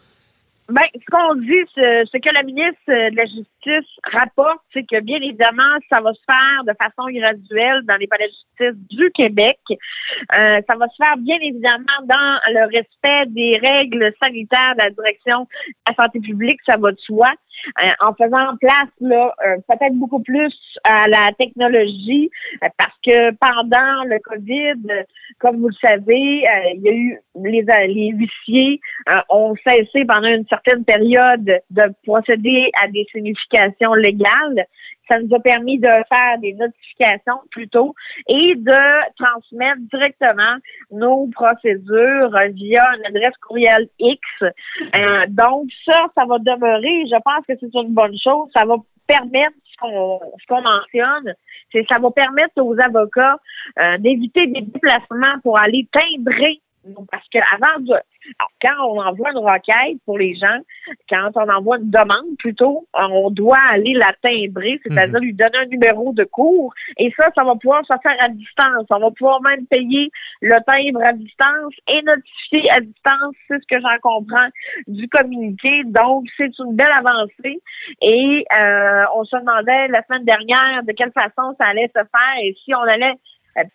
Ben, 0.68 0.82
ce 0.94 1.04
qu'on 1.10 1.34
dit, 1.34 1.64
ce 1.74 2.16
que 2.16 2.32
la 2.32 2.44
ministre 2.44 2.78
de 2.86 3.16
la 3.16 3.24
Justice 3.24 3.90
rapporte, 4.12 4.60
c'est 4.72 4.86
que 4.88 5.00
bien 5.00 5.16
évidemment, 5.16 5.74
ça 5.88 6.00
va 6.00 6.12
se 6.14 6.20
faire 6.24 6.62
de 6.64 6.72
façon 6.78 7.10
graduelle 7.10 7.82
dans 7.88 7.96
les 7.96 8.06
palais 8.06 8.28
de 8.28 8.68
justice 8.68 8.96
du 8.96 9.10
Québec. 9.10 9.58
Euh, 9.68 10.60
ça 10.68 10.76
va 10.76 10.86
se 10.86 10.94
faire 10.96 11.16
bien 11.18 11.38
évidemment 11.42 11.98
dans 12.04 12.40
le 12.52 12.66
respect 12.66 13.26
des 13.30 13.58
règles 13.58 14.12
sanitaires 14.22 14.74
de 14.78 14.82
la 14.84 14.90
direction 14.90 15.40
de 15.40 15.48
la 15.88 15.94
santé 16.04 16.20
publique, 16.20 16.60
ça 16.64 16.76
va 16.76 16.92
de 16.92 17.00
soi. 17.00 17.32
Euh, 17.82 17.90
en 18.00 18.14
faisant 18.14 18.56
place 18.58 18.88
là 19.00 19.34
euh, 19.46 19.56
peut-être 19.68 19.94
beaucoup 19.94 20.20
plus 20.20 20.54
à 20.84 21.06
la 21.08 21.30
technologie 21.38 22.30
euh, 22.64 22.68
parce 22.78 22.94
que 23.04 23.32
pendant 23.32 24.04
le 24.04 24.18
Covid, 24.20 25.04
comme 25.38 25.60
vous 25.60 25.68
le 25.68 25.74
savez, 25.74 26.44
il 26.74 26.80
y 26.82 26.88
a 26.88 26.92
eu 26.92 27.18
les, 27.36 27.62
les 27.62 28.10
huissiers 28.12 28.80
ont 29.28 29.54
cessé 29.64 30.04
pendant 30.06 30.28
une 30.28 30.46
certaine 30.46 30.84
période 30.84 31.60
de 31.70 31.82
procéder 32.06 32.70
à 32.82 32.88
des 32.88 33.06
significations 33.12 33.94
légales. 33.94 34.66
Ça 35.10 35.18
nous 35.18 35.34
a 35.34 35.40
permis 35.40 35.78
de 35.78 35.88
faire 36.08 36.38
des 36.40 36.54
notifications 36.54 37.40
plus 37.50 37.68
tôt 37.68 37.94
et 38.28 38.54
de 38.54 39.14
transmettre 39.16 39.80
directement 39.92 40.56
nos 40.92 41.26
procédures 41.28 42.30
via 42.52 42.84
une 42.96 43.06
adresse 43.06 43.36
courriel 43.46 43.88
X. 43.98 44.20
Euh, 44.42 45.26
donc 45.28 45.68
ça, 45.84 46.06
ça 46.16 46.24
va 46.26 46.38
demeurer. 46.38 47.06
Je 47.06 47.20
pense 47.24 47.44
que 47.48 47.54
c'est 47.58 47.74
une 47.74 47.92
bonne 47.92 48.16
chose. 48.22 48.48
Ça 48.54 48.64
va 48.64 48.76
permettre 49.06 49.56
ce 49.80 50.46
qu'on 50.46 50.62
mentionne, 50.62 51.34
c'est 51.72 51.84
ça 51.88 51.98
va 51.98 52.10
permettre 52.10 52.62
aux 52.62 52.78
avocats 52.78 53.36
euh, 53.78 53.98
d'éviter 53.98 54.46
des 54.46 54.60
déplacements 54.60 55.38
pour 55.42 55.58
aller 55.58 55.88
timbrer 55.92 56.60
parce 57.10 57.26
que 57.28 57.38
avant 57.54 57.80
de, 57.80 57.92
alors, 57.92 58.50
quand 58.60 58.86
on 58.86 59.00
envoie 59.00 59.30
une 59.30 59.38
requête 59.38 59.98
pour 60.04 60.18
les 60.18 60.34
gens, 60.34 60.60
quand 61.08 61.30
on 61.34 61.48
envoie 61.48 61.78
une 61.78 61.90
demande 61.90 62.36
plutôt, 62.38 62.86
on 62.94 63.30
doit 63.30 63.60
aller 63.70 63.94
la 63.94 64.12
timbrer, 64.22 64.80
c'est-à-dire 64.84 65.20
lui 65.20 65.32
donner 65.34 65.58
un 65.58 65.66
numéro 65.66 66.12
de 66.12 66.24
cours. 66.24 66.72
Et 66.98 67.12
ça, 67.16 67.28
ça 67.34 67.44
va 67.44 67.54
pouvoir 67.56 67.82
se 67.86 67.94
faire 68.02 68.16
à 68.20 68.28
distance. 68.28 68.86
On 68.90 68.98
va 68.98 69.10
pouvoir 69.10 69.40
même 69.42 69.66
payer 69.66 70.10
le 70.40 70.56
timbre 70.64 71.02
à 71.04 71.12
distance 71.12 71.74
et 71.88 72.02
notifier 72.02 72.70
à 72.70 72.80
distance, 72.80 73.34
c'est 73.48 73.60
ce 73.60 73.66
que 73.66 73.80
j'en 73.80 73.98
comprends 74.02 74.48
du 74.86 75.08
communiqué. 75.08 75.82
Donc, 75.86 76.26
c'est 76.36 76.58
une 76.58 76.76
belle 76.76 76.92
avancée. 76.92 77.60
Et 78.00 78.44
euh, 78.58 79.04
on 79.14 79.24
se 79.24 79.36
demandait 79.36 79.88
la 79.88 80.02
semaine 80.04 80.24
dernière 80.24 80.82
de 80.84 80.92
quelle 80.92 81.12
façon 81.12 81.54
ça 81.58 81.66
allait 81.66 81.88
se 81.88 82.00
faire 82.00 82.42
et 82.42 82.54
si 82.64 82.74
on 82.74 82.82
allait 82.82 83.14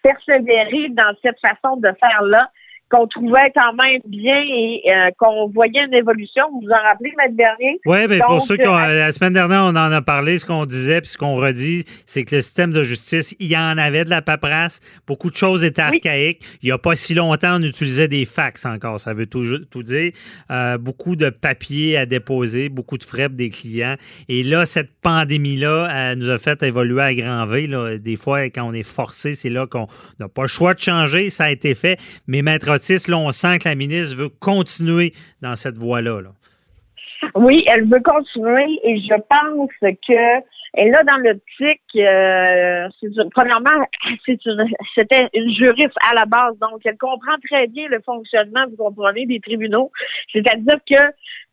persévérer 0.01 0.89
dans 0.89 1.13
cette 1.21 1.39
façon 1.39 1.77
de 1.77 1.89
faire-là 1.99 2.49
qu'on 2.89 3.07
trouvait 3.07 3.51
quand 3.55 3.73
même 3.73 4.01
bien 4.07 4.41
et 4.47 4.81
euh, 4.87 5.09
qu'on 5.17 5.47
voyait 5.49 5.83
une 5.85 5.93
évolution. 5.93 6.43
Vous 6.51 6.61
vous 6.61 6.69
en 6.71 6.81
rappelez, 6.87 7.11
Maître 7.17 7.35
Bernier? 7.35 7.79
Oui, 7.85 8.07
bien, 8.07 8.19
pour 8.25 8.41
ceux 8.41 8.57
qui 8.57 8.67
ont, 8.67 8.77
euh, 8.77 8.95
la 8.95 9.11
semaine 9.11 9.33
dernière, 9.33 9.63
on 9.63 9.69
en 9.69 9.91
a 9.91 10.01
parlé, 10.01 10.37
ce 10.37 10.45
qu'on 10.45 10.65
disait, 10.65 11.01
puis 11.01 11.09
ce 11.09 11.17
qu'on 11.17 11.35
redit, 11.35 11.83
c'est 12.05 12.23
que 12.23 12.35
le 12.35 12.41
système 12.41 12.71
de 12.71 12.83
justice, 12.83 13.35
il 13.39 13.47
y 13.47 13.57
en 13.57 13.77
avait 13.77 14.05
de 14.05 14.09
la 14.09 14.21
paperasse, 14.21 14.79
beaucoup 15.07 15.29
de 15.31 15.35
choses 15.35 15.63
étaient 15.63 15.81
Oui. 15.89 15.99
archaïques. 16.03 16.41
Il 16.61 16.67
n'y 16.67 16.71
a 16.71 16.77
pas 16.77 16.95
si 16.95 17.15
longtemps, 17.15 17.57
on 17.59 17.63
utilisait 17.63 18.07
des 18.07 18.25
fax 18.25 18.65
encore, 18.65 18.99
ça 18.99 19.13
veut 19.13 19.25
tout, 19.27 19.43
tout 19.71 19.83
dire. 19.83 20.11
Euh, 20.51 20.77
beaucoup 20.77 21.15
de 21.15 21.29
papiers 21.29 21.97
à 21.97 22.05
déposer, 22.05 22.69
beaucoup 22.69 22.97
de 22.97 23.03
frais 23.03 23.29
des 23.29 23.49
clients. 23.49 23.95
Et 24.29 24.43
là, 24.43 24.65
cette 24.65 24.91
pandémie-là 25.01 25.89
elle 25.95 26.19
nous 26.19 26.29
a 26.29 26.37
fait 26.37 26.61
évoluer 26.63 27.01
à 27.01 27.13
grand 27.13 27.45
V. 27.45 27.67
Là. 27.67 27.97
Des 27.97 28.15
fois, 28.15 28.43
quand 28.45 28.63
on 28.63 28.73
est 28.73 28.83
forcé, 28.83 29.33
c'est 29.33 29.49
là 29.49 29.65
qu'on 29.67 29.87
n'a 30.19 30.27
pas 30.27 30.43
le 30.43 30.47
choix 30.47 30.73
de 30.73 30.79
changer, 30.79 31.29
ça 31.29 31.45
a 31.45 31.49
été 31.51 31.75
fait. 31.75 31.97
Mais 32.27 32.41
Maître 32.41 32.69
On 33.13 33.31
sent 33.31 33.59
que 33.59 33.69
la 33.69 33.75
ministre 33.75 34.17
veut 34.17 34.29
continuer 34.29 35.13
dans 35.41 35.55
cette 35.55 35.77
voie-là. 35.77 36.21
là. 36.21 36.29
Oui, 37.33 37.63
elle 37.67 37.85
veut 37.85 38.01
continuer 38.01 38.79
et 38.83 38.99
je 38.99 39.15
pense 39.29 39.69
que 39.81 40.43
elle 40.77 40.91
là 40.91 41.03
dans 41.03 41.17
l'optique, 41.17 41.81
euh, 41.95 42.89
premièrement, 43.33 43.87
c'est 44.25 44.45
une, 44.45 44.67
c'était 44.93 45.29
une 45.33 45.49
juriste 45.53 45.95
à 46.01 46.13
la 46.13 46.25
base, 46.25 46.57
donc 46.59 46.81
elle 46.83 46.97
comprend 46.97 47.35
très 47.49 47.67
bien 47.67 47.87
le 47.87 48.01
fonctionnement, 48.01 48.65
vous 48.69 48.75
comprenez, 48.75 49.25
des 49.25 49.39
tribunaux. 49.39 49.91
C'est-à-dire 50.33 50.77
que 50.89 51.01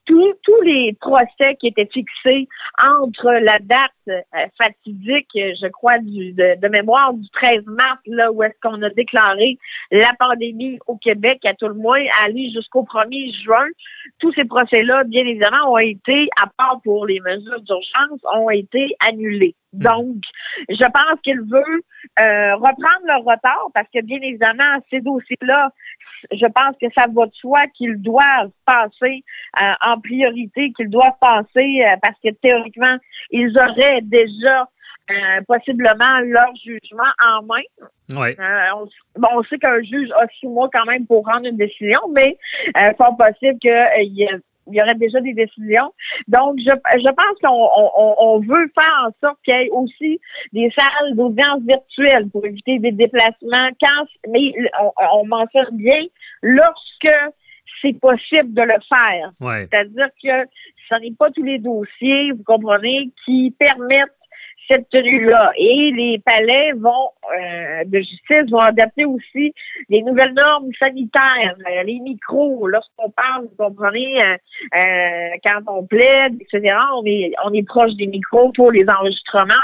tous, 0.06 0.60
les 0.64 0.96
procès 1.00 1.56
qui 1.60 1.68
étaient 1.68 1.88
fixés 1.92 2.48
entre 2.82 3.32
la 3.42 3.58
date 3.58 3.90
euh, 4.08 4.20
fatidique, 4.58 5.28
je 5.34 5.68
crois, 5.68 5.98
du, 5.98 6.32
de, 6.32 6.60
de 6.60 6.68
mémoire 6.68 7.14
du 7.14 7.28
13 7.30 7.64
mars, 7.66 7.98
là 8.06 8.30
où 8.32 8.42
est-ce 8.42 8.58
qu'on 8.62 8.82
a 8.82 8.90
déclaré 8.90 9.58
la 9.90 10.12
pandémie 10.18 10.78
au 10.86 10.96
Québec, 10.96 11.40
à 11.44 11.54
tout 11.54 11.68
le 11.68 11.74
moins, 11.74 12.00
aller 12.24 12.50
jusqu'au 12.52 12.82
1er 12.82 13.42
juin, 13.42 13.66
tous 14.18 14.32
ces 14.34 14.44
procès-là, 14.44 15.04
bien 15.04 15.26
évidemment, 15.26 15.72
ont 15.72 15.78
été, 15.78 16.28
à 16.40 16.46
part 16.56 16.80
pour 16.82 17.06
les 17.06 17.20
mesures 17.20 17.60
d'urgence, 17.60 18.20
ont 18.34 18.50
été 18.50 18.94
annulés. 19.00 19.54
Donc, 19.72 20.16
je 20.68 20.84
pense 20.84 21.20
qu'il 21.22 21.40
veut 21.40 21.82
euh, 22.20 22.54
reprendre 22.56 23.04
le 23.04 23.18
retard 23.20 23.68
parce 23.74 23.88
que, 23.92 24.02
bien 24.02 24.18
évidemment, 24.20 24.78
ces 24.90 25.00
dossiers-là, 25.00 25.70
je 26.30 26.46
pense 26.46 26.76
que 26.80 26.86
ça 26.94 27.06
va 27.12 27.26
de 27.26 27.32
soi 27.32 27.66
qu'ils 27.74 28.00
doivent 28.00 28.50
passer 28.66 29.24
euh, 29.60 29.72
en 29.80 29.98
priorité, 30.00 30.72
qu'ils 30.76 30.90
doivent 30.90 31.18
passer 31.20 31.84
euh, 31.84 31.96
parce 32.02 32.18
que 32.22 32.30
théoriquement, 32.42 32.96
ils 33.30 33.56
auraient 33.58 34.02
déjà 34.02 34.68
possiblement 35.46 36.20
leur 36.20 36.54
jugement 36.64 37.02
en 37.22 37.42
main. 37.42 38.18
Ouais. 38.18 38.34
on, 38.74 38.86
bon, 39.20 39.28
on 39.34 39.42
sait 39.42 39.58
qu'un 39.58 39.82
juge 39.82 40.08
a 40.12 40.26
six 40.40 40.46
mois 40.46 40.70
quand 40.72 40.86
même 40.86 41.06
pour 41.06 41.26
rendre 41.26 41.46
une 41.46 41.58
décision, 41.58 42.00
mais 42.12 42.38
c'est 42.74 42.96
pas 42.96 43.12
possible 43.12 43.58
qu'il 43.58 44.14
y 44.14 44.22
ait 44.22 44.38
il 44.68 44.74
y 44.74 44.82
aurait 44.82 44.94
déjà 44.94 45.20
des 45.20 45.34
décisions. 45.34 45.92
Donc, 46.28 46.58
je, 46.58 46.70
je 46.70 47.10
pense 47.10 47.38
qu'on 47.42 47.68
on, 47.96 48.14
on 48.18 48.38
veut 48.40 48.70
faire 48.74 49.06
en 49.06 49.26
sorte 49.26 49.38
qu'il 49.44 49.54
y 49.54 49.58
ait 49.58 49.70
aussi 49.70 50.20
des 50.52 50.70
salles 50.70 51.14
d'audience 51.14 51.60
virtuelles 51.62 52.28
pour 52.30 52.44
éviter 52.46 52.78
des 52.78 52.92
déplacements. 52.92 53.68
Quand, 53.80 54.06
mais 54.28 54.52
on, 54.80 54.92
on 55.14 55.26
mentionne 55.26 55.76
bien 55.76 56.02
lorsque 56.42 57.32
c'est 57.80 57.98
possible 58.00 58.54
de 58.54 58.62
le 58.62 58.76
faire. 58.88 59.32
C'est-à-dire 59.40 60.08
que 60.22 60.50
ce 60.88 61.00
n'est 61.00 61.14
pas 61.18 61.30
tous 61.30 61.42
les 61.42 61.58
dossiers, 61.58 62.32
vous 62.32 62.44
comprenez, 62.44 63.10
qui 63.24 63.54
permettent 63.58 64.12
cette 64.68 64.88
tenue-là. 64.90 65.52
Et 65.56 65.92
les 65.92 66.18
palais 66.24 66.72
vont 66.72 67.10
euh, 67.24 67.84
de 67.84 67.98
justice 67.98 68.50
vont 68.50 68.58
adapter 68.58 69.04
aussi 69.04 69.54
les 69.88 70.02
nouvelles 70.02 70.34
normes 70.34 70.70
sanitaires, 70.78 71.54
euh, 71.70 71.82
les 71.84 71.98
micros. 72.00 72.66
Lorsqu'on 72.66 73.10
parle, 73.10 73.44
vous 73.44 73.64
comprenez, 73.64 74.22
euh, 74.22 75.28
quand 75.44 75.60
on 75.66 75.84
plaide, 75.86 76.34
etc., 76.40 76.74
on 76.94 77.04
est 77.06 77.32
on 77.44 77.52
est 77.52 77.66
proche 77.66 77.92
des 77.94 78.06
micros 78.06 78.52
pour 78.52 78.70
les 78.72 78.84
enregistrements, 78.88 79.54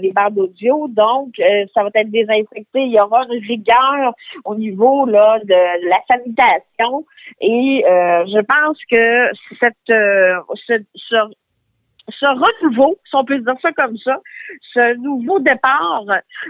les 0.00 0.12
barres 0.12 0.30
d'audio. 0.30 0.88
Donc, 0.88 1.34
ça 1.74 1.82
va 1.82 1.90
être 1.94 2.10
désinfecté. 2.10 2.80
Il 2.80 2.92
y 2.92 3.00
aura 3.00 3.24
une 3.30 3.44
rigueur 3.44 4.14
au 4.44 4.54
niveau 4.54 5.06
là 5.06 5.38
de, 5.44 5.88
la 5.88 5.98
sanitation. 6.08 7.04
Et 7.40 7.82
je 7.86 8.40
pense 8.42 8.78
que 8.90 9.30
cette 9.60 9.76
ce, 9.86 10.82
ce 10.94 11.16
renouveau, 12.08 12.98
si 13.08 13.14
on 13.14 13.24
peut 13.24 13.38
dire 13.38 13.54
ça 13.62 13.72
comme 13.72 13.96
ça, 13.98 14.18
ce 14.72 14.96
nouveau 14.96 15.38
départ 15.40 16.04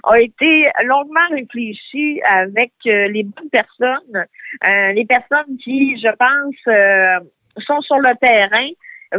a 0.04 0.20
été 0.20 0.68
longuement 0.84 1.28
réfléchi 1.30 2.20
avec 2.22 2.72
euh, 2.86 3.08
les 3.08 3.24
bonnes 3.24 3.50
personnes, 3.50 4.26
euh, 4.66 4.92
les 4.92 5.04
personnes 5.04 5.56
qui, 5.62 5.98
je 5.98 6.08
pense, 6.16 6.54
euh, 6.68 7.24
sont 7.66 7.80
sur 7.82 7.98
le 7.98 8.16
terrain, 8.16 8.68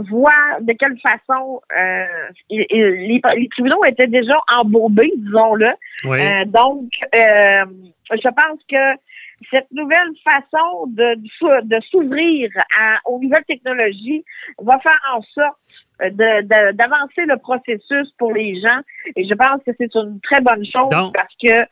voient 0.09 0.59
de 0.61 0.73
quelle 0.73 0.97
façon 0.99 1.61
les, 2.49 2.65
les, 2.71 3.49
tribunaux 3.51 3.85
étaient 3.85 4.07
déjà 4.07 4.35
embourbés, 4.51 5.13
disons-le. 5.17 5.69
donc, 6.47 6.89
je 7.13 8.29
pense 8.29 8.59
que 8.67 8.97
cette 9.49 9.71
nouvelle 9.71 10.11
façon 10.23 10.87
de, 10.87 11.15
de 11.15 11.79
s'ouvrir 11.89 12.49
aux 13.05 13.19
nouvelles 13.19 13.45
technologies 13.45 14.23
va 14.59 14.79
faire 14.79 14.99
en 15.13 15.21
sorte 15.21 15.57
d'avancer 15.99 17.25
le 17.25 17.37
processus 17.37 18.11
pour 18.17 18.33
les 18.33 18.59
gens. 18.61 18.79
Et 19.15 19.25
je 19.25 19.33
pense 19.33 19.61
que 19.65 19.71
c'est 19.77 19.93
une 19.95 20.19
très 20.21 20.41
bonne 20.41 20.65
chose 20.65 20.89
parce 21.13 21.33
que 21.41 21.65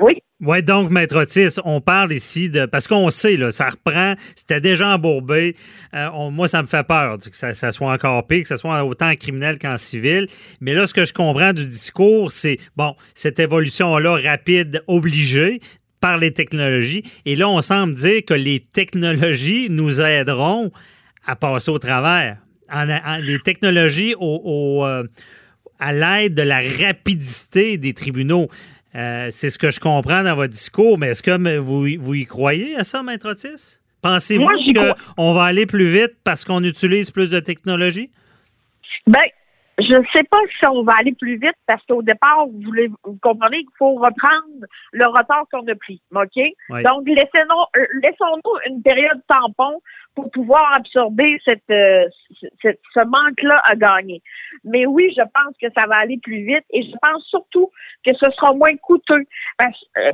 oui. 0.00 0.22
Oui, 0.40 0.62
donc, 0.62 0.90
Maître 0.90 1.16
Otis, 1.16 1.60
on 1.64 1.80
parle 1.80 2.12
ici 2.12 2.50
de. 2.50 2.66
Parce 2.66 2.88
qu'on 2.88 3.08
sait, 3.10 3.36
là, 3.36 3.50
ça 3.52 3.68
reprend, 3.68 4.14
c'était 4.34 4.60
déjà 4.60 4.88
embourbé. 4.88 5.54
Euh, 5.94 6.30
moi, 6.30 6.48
ça 6.48 6.62
me 6.62 6.66
fait 6.66 6.84
peur 6.86 7.18
que 7.18 7.54
ça, 7.54 7.72
soit 7.72 7.92
encore 7.92 8.26
pire, 8.26 8.42
que 8.42 8.48
ce 8.48 8.56
soit 8.56 8.84
autant 8.84 9.10
en 9.10 9.14
criminel 9.14 9.58
qu'en 9.58 9.76
civil. 9.76 10.26
Mais 10.60 10.74
là, 10.74 10.86
ce 10.86 10.94
que 10.94 11.04
je 11.04 11.12
comprends 11.12 11.52
du 11.52 11.64
discours, 11.64 12.32
c'est, 12.32 12.56
bon, 12.76 12.94
cette 13.14 13.38
évolution-là 13.38 14.18
rapide, 14.22 14.82
obligée 14.88 15.60
par 16.04 16.18
les 16.18 16.32
technologies. 16.32 17.02
Et 17.24 17.34
là, 17.34 17.48
on 17.48 17.62
semble 17.62 17.94
dire 17.94 18.22
que 18.26 18.34
les 18.34 18.60
technologies 18.60 19.68
nous 19.70 20.02
aideront 20.02 20.70
à 21.26 21.34
passer 21.34 21.70
au 21.70 21.78
travers 21.78 22.36
les 23.22 23.38
technologies 23.38 24.14
au, 24.18 24.84
euh, 24.84 25.04
à 25.80 25.94
l'aide 25.94 26.34
de 26.34 26.42
la 26.42 26.60
rapidité 26.60 27.78
des 27.78 27.94
tribunaux. 27.94 28.48
Euh, 28.94 29.28
c'est 29.30 29.48
ce 29.48 29.58
que 29.58 29.70
je 29.70 29.80
comprends 29.80 30.22
dans 30.22 30.34
votre 30.34 30.52
discours, 30.52 30.98
mais 30.98 31.08
est-ce 31.08 31.22
que 31.22 31.56
vous, 31.56 31.86
vous 31.98 32.14
y 32.14 32.26
croyez 32.26 32.76
à 32.76 32.84
ça, 32.84 33.02
Maître 33.02 33.30
Otis? 33.30 33.78
Pensez-vous 34.02 34.46
qu'on 35.16 35.32
va 35.32 35.44
aller 35.44 35.64
plus 35.64 35.90
vite 35.90 36.16
parce 36.22 36.44
qu'on 36.44 36.64
utilise 36.64 37.10
plus 37.10 37.30
de 37.30 37.40
technologie? 37.40 38.10
Ben, 39.06 39.22
je 39.78 39.94
ne 39.94 40.04
sais 40.12 40.22
pas 40.24 40.40
si 40.58 40.66
on 40.66 40.84
va 40.84 40.94
aller 40.98 41.12
plus 41.12 41.36
vite 41.36 41.56
parce 41.66 41.84
qu'au 41.86 42.02
départ, 42.02 42.46
vous, 42.46 42.60
voulez, 42.62 42.88
vous 43.04 43.18
comprenez 43.20 43.58
qu'il 43.58 43.76
faut 43.76 43.94
reprendre 43.94 44.66
le 44.92 45.06
retard 45.06 45.44
qu'on 45.50 45.66
a 45.66 45.74
pris. 45.74 46.00
OK? 46.14 46.36
Donc, 46.82 47.08
laissons-nous 47.08 47.80
euh, 47.80 47.86
laissons 48.02 48.40
une 48.68 48.82
période 48.82 49.20
tampon 49.26 49.80
pour 50.14 50.30
pouvoir 50.30 50.74
absorber 50.74 51.40
cette, 51.44 51.68
euh, 51.70 52.06
ce 52.62 53.04
manque-là 53.04 53.60
à 53.64 53.74
gagner. 53.74 54.22
Mais 54.64 54.86
oui, 54.86 55.12
je 55.16 55.22
pense 55.22 55.54
que 55.60 55.66
ça 55.76 55.86
va 55.86 55.96
aller 55.96 56.18
plus 56.22 56.44
vite 56.44 56.64
et 56.70 56.82
je 56.82 56.96
pense 57.02 57.24
surtout 57.26 57.70
que 58.04 58.12
ce 58.14 58.30
sera 58.30 58.52
moins 58.54 58.76
coûteux 58.76 59.24
parce 59.58 59.84
euh, 59.98 60.12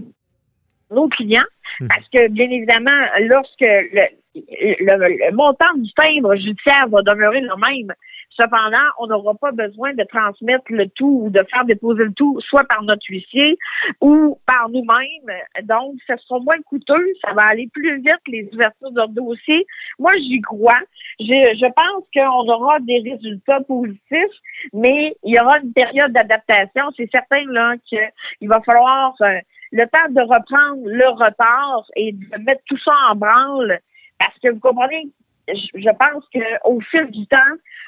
nos 0.90 1.09
clients, 1.09 1.44
hmm. 1.81 1.88
parce 1.88 2.09
que 2.09 2.29
bien 2.29 2.51
évidemment, 2.51 2.99
lorsque 3.20 3.61
le, 3.61 4.09
le, 4.35 5.33
montant 5.33 5.73
du 5.77 5.92
timbre 5.92 6.35
judiciaire 6.37 6.88
va 6.88 7.03
demeurer 7.03 7.40
le 7.40 7.57
même, 7.57 7.94
Cependant, 8.37 8.87
on 8.99 9.07
n'aura 9.09 9.35
pas 9.35 9.53
besoin 9.53 9.93
de 9.95 10.05
transmettre 10.05 10.64
le 10.71 10.88
tout 10.88 11.23
ou 11.25 11.31
de 11.31 11.45
faire 11.51 11.64
déposer 11.64 12.05
le 12.05 12.12
tout 12.12 12.40
soit 12.40 12.64
par 12.64 12.83
notre 12.83 13.05
huissier 13.09 13.59
ou 14.01 14.38
par 14.47 14.69
nous-mêmes. 14.69 15.38
Donc, 15.64 15.97
ce 16.07 16.16
sera 16.16 16.38
moins 16.40 16.61
coûteux, 16.62 17.07
ça 17.25 17.33
va 17.35 17.43
aller 17.43 17.69
plus 17.73 17.97
vite, 17.97 18.21
les 18.27 18.49
ouvertures 18.53 18.93
de 18.93 19.07
dossier. 19.14 19.66
Moi, 19.99 20.12
j'y 20.19 20.40
crois. 20.40 20.81
Je, 21.19 21.25
je 21.27 21.66
pense 21.73 22.05
qu'on 22.14 22.49
aura 22.49 22.79
des 22.81 23.01
résultats 23.01 23.61
positifs, 23.62 24.37
mais 24.73 25.16
il 25.25 25.35
y 25.35 25.40
aura 25.40 25.59
une 25.59 25.73
période 25.73 26.12
d'adaptation. 26.12 26.85
C'est 26.97 27.11
certain 27.11 27.45
là 27.49 27.75
qu'il 27.87 28.49
va 28.49 28.61
falloir 28.62 29.14
euh, 29.21 29.38
le 29.73 29.87
temps 29.87 30.09
de 30.11 30.21
reprendre 30.21 30.83
le 30.85 31.09
retard 31.09 31.85
et 31.97 32.12
de 32.12 32.43
mettre 32.45 32.62
tout 32.66 32.79
ça 32.79 32.93
en 33.11 33.16
branle 33.16 33.81
parce 34.21 34.38
que 34.38 34.49
vous 34.51 34.61
comprenez, 34.61 35.09
je 35.48 35.90
pense 35.98 36.24
qu'au 36.33 36.81
fil 36.90 37.11
du 37.11 37.26
temps, 37.26 37.38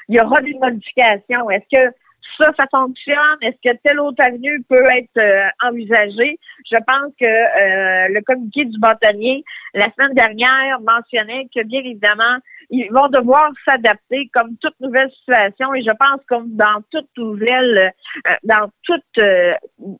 il 0.09 0.15
y 0.15 0.21
aura 0.21 0.41
des 0.41 0.53
modifications. 0.53 1.49
Est-ce 1.49 1.65
que 1.71 1.95
ça, 2.37 2.51
ça 2.57 2.65
fonctionne? 2.71 3.37
Est-ce 3.41 3.57
que 3.63 3.77
telle 3.83 3.99
autre 3.99 4.23
avenue 4.23 4.63
peut 4.67 4.85
être 4.91 5.17
euh, 5.17 5.47
envisagée? 5.61 6.39
Je 6.69 6.77
pense 6.77 7.13
que 7.19 7.25
euh, 7.25 8.07
le 8.09 8.21
communiqué 8.21 8.65
du 8.65 8.79
bâtonnier, 8.79 9.43
la 9.73 9.91
semaine 9.91 10.13
dernière, 10.13 10.79
mentionnait 10.81 11.47
que 11.53 11.63
bien 11.63 11.79
évidemment, 11.79 12.37
ils 12.69 12.91
vont 12.91 13.07
devoir 13.09 13.51
s'adapter 13.65 14.29
comme 14.33 14.57
toute 14.57 14.79
nouvelle 14.79 15.11
situation 15.11 15.73
et 15.75 15.83
je 15.83 15.91
pense 15.91 16.21
comme 16.27 16.55
dans 16.55 16.81
toute 16.91 17.09
nouvelle, 17.17 17.93
euh, 18.27 18.31
dans 18.43 18.69
toute, 18.83 19.23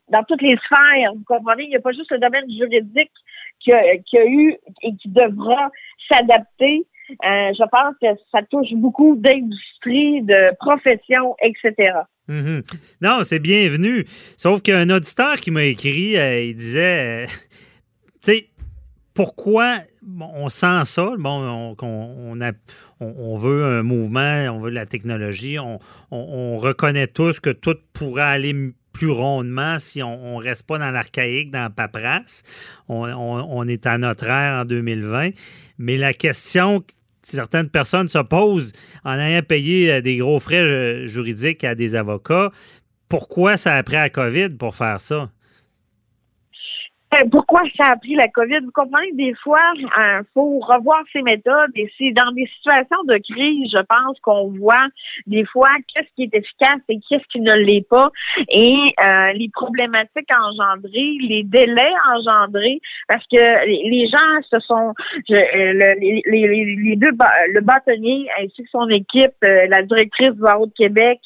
dans 0.10 0.24
toutes 0.24 0.42
les 0.42 0.58
sphères, 0.58 1.14
vous 1.14 1.24
comprenez, 1.26 1.64
il 1.64 1.70
n'y 1.70 1.76
a 1.76 1.82
pas 1.82 1.92
juste 1.92 2.12
le 2.12 2.20
domaine 2.20 2.50
juridique 2.50 3.12
qui 3.60 3.72
qui 4.06 4.18
a 4.18 4.26
eu 4.26 4.58
et 4.82 4.96
qui 4.96 5.10
devra 5.10 5.70
s'adapter. 6.10 6.86
Euh, 7.12 7.52
je 7.58 7.70
pense 7.70 7.96
que 8.02 8.08
ça 8.32 8.42
touche 8.50 8.74
beaucoup 8.74 9.16
d'industries, 9.16 10.22
de 10.24 10.56
professions, 10.58 11.36
etc. 11.44 11.94
Mhm. 12.28 12.64
Non, 13.02 13.24
c'est 13.24 13.40
bienvenu. 13.40 14.06
Sauf 14.38 14.62
qu'un 14.62 14.90
auditeur 14.90 15.36
qui 15.36 15.52
m'a 15.52 15.64
écrit, 15.64 16.18
euh, 16.18 16.42
il 16.42 16.56
disait, 16.56 17.24
euh, 17.24 17.28
tu 18.24 18.32
sais, 18.32 18.50
pourquoi 19.14 19.80
on 20.20 20.50
sent 20.50 20.86
ça? 20.86 21.12
Bon, 21.18 21.76
on, 21.80 22.38
on, 23.00 23.36
veut 23.36 23.64
un 23.66 23.84
mouvement, 23.84 24.46
on 24.50 24.60
veut 24.60 24.72
la 24.72 24.86
technologie, 24.86 25.58
on, 25.60 26.58
reconnaît 26.58 27.08
tous 27.08 27.40
que 27.40 27.52
tout 27.52 27.76
pourrait 27.94 28.24
aller 28.24 28.74
plus 28.94 29.10
rondement 29.10 29.80
si 29.80 30.02
on 30.02 30.40
ne 30.40 30.44
reste 30.44 30.64
pas 30.64 30.78
dans 30.78 30.92
l'archaïque, 30.92 31.52
dans 31.52 31.64
la 31.64 31.70
paperasse. 31.70 32.44
On, 32.88 33.68
est 33.68 33.86
à 33.86 33.98
notre 33.98 34.26
ère 34.26 34.62
en 34.62 34.66
2020. 34.66 35.32
Mais 35.80 35.98
la 35.98 36.14
question 36.14 36.82
que 36.82 36.94
certaines 37.24 37.70
personnes 37.70 38.08
se 38.08 38.20
posent 38.20 38.72
en 39.04 39.18
ayant 39.18 39.42
payé 39.42 39.92
euh, 39.92 40.02
des 40.02 40.18
gros 40.18 40.40
frais 40.40 40.62
euh, 40.62 41.08
juridiques 41.08 41.64
à 41.64 41.74
des 41.74 41.96
avocats, 41.96 42.52
pourquoi 43.10 43.58
ça 43.58 43.76
a 43.76 43.84
pris 43.84 43.96
la 43.96 44.10
COVID 44.10 44.52
pour 44.52 44.76
faire 44.76 45.02
ça? 45.02 45.30
Ben, 47.14 47.30
pourquoi 47.30 47.62
ça 47.78 47.90
a 47.90 47.96
pris 47.96 48.16
la 48.16 48.28
COVID? 48.28 48.62
Vous 48.66 48.72
comprenez, 48.72 49.12
des 49.12 49.36
fois, 49.36 49.62
il 49.76 49.86
euh, 49.86 50.24
faut 50.34 50.58
revoir 50.62 51.04
ses 51.14 51.22
méthodes 51.22 51.70
et 51.76 51.88
c'est 51.96 52.12
dans 52.12 52.32
des 52.32 52.48
situations 52.56 53.04
de 53.04 53.18
crise, 53.18 53.72
je 53.72 53.84
pense, 53.88 54.20
qu'on 54.22 54.48
voit 54.58 54.88
des 55.28 55.46
fois 55.46 55.70
qu'est-ce 55.94 56.08
qui 56.16 56.24
est 56.24 56.36
efficace 56.36 56.82
et 56.90 56.98
qu'est-ce 57.08 57.28
qui 57.32 57.42
ne 57.42 57.54
l'est 57.54 57.88
pas 57.88 58.10
et 58.50 58.96
euh, 59.00 59.32
les 59.34 59.48
problématiques 59.54 60.32
engendrées, 60.32 61.18
les 61.22 61.44
délais 61.44 61.94
engendrés, 62.16 62.82
parce 63.08 63.24
que 63.28 63.66
les 63.68 64.08
gens 64.08 64.42
se 64.50 64.60
sont, 64.62 64.96
euh, 65.30 65.94
les, 66.00 66.96
deux, 66.98 67.12
le 67.12 67.62
bâtonnier 67.62 68.28
ainsi 68.42 68.64
que 68.64 68.70
son 68.72 68.90
équipe, 68.90 69.36
la 69.44 69.84
directrice 69.84 70.32
du 70.32 70.42
barreau 70.42 70.66
de 70.66 70.74
Québec, 70.74 71.20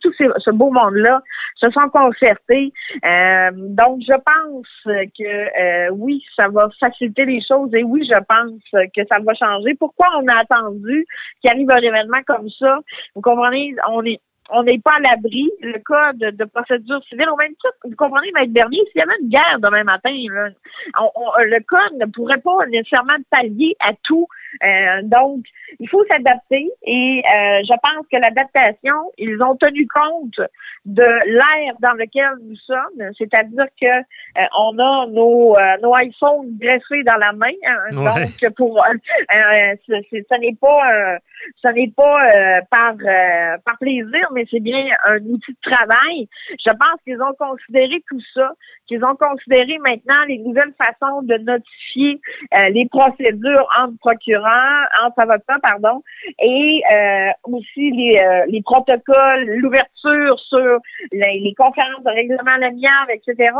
tout, 0.00 0.12
ce 0.12 0.50
beau 0.50 0.70
monde-là 0.70 1.20
se 1.56 1.70
sont 1.70 1.88
concertés. 1.88 2.72
Euh, 3.04 3.50
donc, 3.54 4.00
je 4.00 4.14
pense 4.14 4.66
que 4.84 5.90
oui, 5.92 6.24
ça 6.36 6.48
va 6.48 6.68
faciliter 6.78 7.24
les 7.24 7.40
choses 7.46 7.70
et 7.74 7.82
oui, 7.82 8.06
je 8.08 8.18
pense 8.28 8.60
que 8.72 9.02
ça 9.08 9.18
va 9.20 9.34
changer. 9.34 9.74
Pourquoi 9.74 10.08
on 10.18 10.28
a 10.28 10.40
attendu 10.40 11.06
qu'il 11.40 11.50
arrive 11.50 11.70
un 11.70 11.76
événement 11.76 12.22
comme 12.26 12.48
ça? 12.58 12.78
Vous 13.14 13.22
comprenez, 13.22 13.74
on 13.88 14.04
est 14.04 14.20
on 14.50 14.62
n'est 14.62 14.78
pas 14.78 14.94
à 14.96 15.00
l'abri. 15.00 15.50
Le 15.60 15.78
code 15.78 16.18
de, 16.18 16.44
procédure 16.44 17.02
civile, 17.04 17.28
au 17.30 17.36
même 17.36 17.52
titre, 17.52 17.76
vous 17.84 17.96
comprenez, 17.96 18.30
Maître 18.32 18.52
Bernier, 18.52 18.82
s'il 18.90 19.00
y 19.00 19.02
avait 19.02 19.18
une 19.20 19.28
guerre 19.28 19.58
demain 19.60 19.84
matin, 19.84 20.10
le 20.10 21.60
code 21.64 21.98
ne 21.98 22.06
pourrait 22.06 22.40
pas 22.40 22.66
nécessairement 22.66 23.16
pallier 23.30 23.76
à 23.80 23.92
tout. 24.02 24.26
Euh, 24.62 25.02
donc, 25.02 25.44
il 25.78 25.88
faut 25.88 26.04
s'adapter 26.06 26.70
et 26.84 27.22
euh, 27.24 27.62
je 27.62 27.74
pense 27.82 28.06
que 28.10 28.16
l'adaptation, 28.16 29.12
ils 29.18 29.42
ont 29.42 29.56
tenu 29.56 29.86
compte 29.88 30.40
de 30.84 31.02
l'ère 31.02 31.74
dans 31.80 31.92
lequel 31.92 32.30
nous 32.42 32.56
sommes, 32.56 33.12
c'est-à-dire 33.18 33.66
que 33.80 33.86
euh, 33.86 34.46
on 34.58 34.78
a 34.78 35.06
nos, 35.08 35.56
nos 35.82 35.96
iPhones 35.96 36.56
dressés 36.58 37.02
dans 37.04 37.16
la 37.16 37.32
main, 37.32 37.52
hein, 37.66 37.88
donc 37.92 38.54
pour 38.56 38.82
ce 39.86 40.40
n'est 40.40 40.56
pas 40.60 41.18
ce 41.62 41.68
n'est 41.68 41.92
pas 41.94 42.62
par 42.70 42.94
par 43.64 43.78
plaisir, 43.78 44.28
mais 44.36 44.46
c'est 44.50 44.60
bien 44.60 44.86
un 45.06 45.18
outil 45.24 45.52
de 45.52 45.70
travail. 45.70 46.28
Je 46.64 46.70
pense 46.70 47.00
qu'ils 47.04 47.20
ont 47.20 47.34
considéré 47.38 48.02
tout 48.08 48.20
ça, 48.34 48.52
qu'ils 48.86 49.04
ont 49.04 49.16
considéré 49.16 49.78
maintenant 49.78 50.22
les 50.28 50.38
nouvelles 50.38 50.74
façons 50.78 51.22
de 51.22 51.34
notifier 51.38 52.20
les 52.70 52.86
procédures 52.88 53.68
entre 53.80 53.98
procureurs, 53.98 54.86
entre 55.02 55.20
avocats, 55.20 55.58
pardon 55.62 56.02
et 56.40 56.82
euh, 56.92 57.30
aussi 57.44 57.90
les, 57.90 58.18
euh, 58.18 58.44
les 58.48 58.62
protocoles, 58.62 59.44
l'ouverture 59.58 60.38
sur 60.48 60.78
les, 61.12 61.54
conférences 61.56 62.04
de 62.04 62.10
règlement 62.10 62.56
l'amiable, 62.58 63.12
etc. 63.12 63.52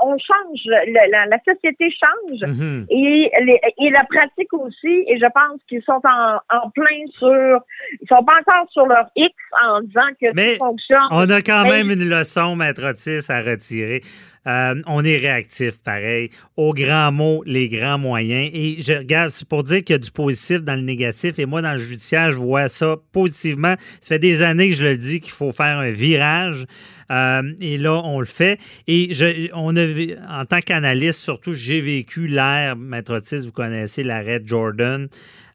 On, 0.00 0.16
change, 0.18 0.60
la, 0.66 1.38
société 1.46 1.90
change 1.90 2.40
mm-hmm. 2.40 2.86
et, 2.90 3.30
et 3.78 3.90
la 3.90 4.04
pratique 4.04 4.52
aussi. 4.52 5.04
Et 5.08 5.18
je 5.18 5.26
pense 5.26 5.60
qu'ils 5.68 5.82
sont 5.82 6.00
en, 6.04 6.38
en 6.56 6.70
plein 6.70 7.06
sur, 7.18 7.60
ils 8.00 8.08
sont 8.08 8.24
pas 8.24 8.38
encore 8.40 8.70
sur 8.70 8.86
leur 8.86 9.10
X 9.16 9.34
en 9.62 9.80
disant 9.80 10.08
que 10.20 10.26
Mais 10.34 10.56
fonctionne. 10.58 10.98
On 11.10 11.28
a 11.30 11.42
quand 11.42 11.64
même 11.64 11.90
une 11.90 12.08
leçon, 12.08 12.56
maître 12.56 12.84
Otis, 12.84 13.30
à 13.30 13.42
retirer. 13.42 14.02
Euh, 14.46 14.80
on 14.86 15.04
est 15.04 15.18
réactif, 15.18 15.82
pareil. 15.82 16.30
Aux 16.56 16.72
grands 16.72 17.12
mots, 17.12 17.42
les 17.44 17.68
grands 17.68 17.98
moyens. 17.98 18.50
Et 18.54 18.80
je 18.80 18.94
regarde, 18.94 19.30
c'est 19.30 19.46
pour 19.46 19.64
dire 19.64 19.84
qu'il 19.84 19.94
y 19.94 19.96
a 19.96 19.98
du 19.98 20.10
positif 20.10 20.62
dans 20.62 20.74
le 20.74 20.80
négatif. 20.80 21.38
Et 21.38 21.44
moi, 21.44 21.60
dans 21.60 21.72
le 21.72 21.78
judiciaire, 21.78 22.30
je 22.30 22.38
vois 22.38 22.68
ça 22.68 22.96
positivement. 23.12 23.74
Ça 24.00 24.08
fait 24.08 24.18
des 24.18 24.42
années 24.42 24.70
que 24.70 24.76
je 24.76 24.84
le 24.86 24.96
dis 24.96 25.20
qu'il 25.20 25.32
faut 25.32 25.52
faire 25.52 25.78
un 25.78 25.90
virage. 25.90 26.64
Euh, 27.10 27.52
et 27.60 27.76
là, 27.76 28.00
on 28.04 28.20
le 28.20 28.26
fait. 28.26 28.58
Et 28.86 29.12
je, 29.12 29.50
on 29.52 29.76
a, 29.76 30.40
en 30.40 30.46
tant 30.46 30.60
qu'analyste, 30.60 31.20
surtout, 31.20 31.52
j'ai 31.52 31.80
vécu 31.80 32.26
l'ère, 32.26 32.76
Maître 32.76 33.16
Otis, 33.16 33.44
vous 33.44 33.52
connaissez 33.52 34.02
l'arrêt 34.02 34.40
Jordan. 34.42 35.08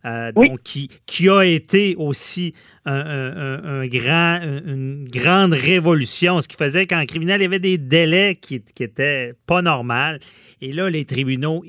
Euh, 0.06 0.32
donc 0.32 0.62
qui, 0.62 0.89
qui 1.08 1.30
a 1.30 1.41
été 1.41 1.95
aussi 1.97 2.53
un, 2.86 3.88
grand, 3.88 4.39
une 4.66 5.10
grande 5.10 5.53
révolution, 5.53 6.39
ce 6.41 6.47
qui 6.47 6.56
faisait 6.56 6.86
qu'en 6.86 7.06
criminel, 7.06 7.41
il 7.41 7.43
y 7.43 7.47
avait 7.47 7.60
des 7.60 7.80
délais 7.80 8.38
qui, 8.39 8.62
qui 8.62 8.84
étaient 8.84 9.34
pas 9.47 9.64
normaux. 9.64 10.18
Et 10.62 10.72
là, 10.74 10.89
les 10.91 11.06
tribunaux, 11.06 11.64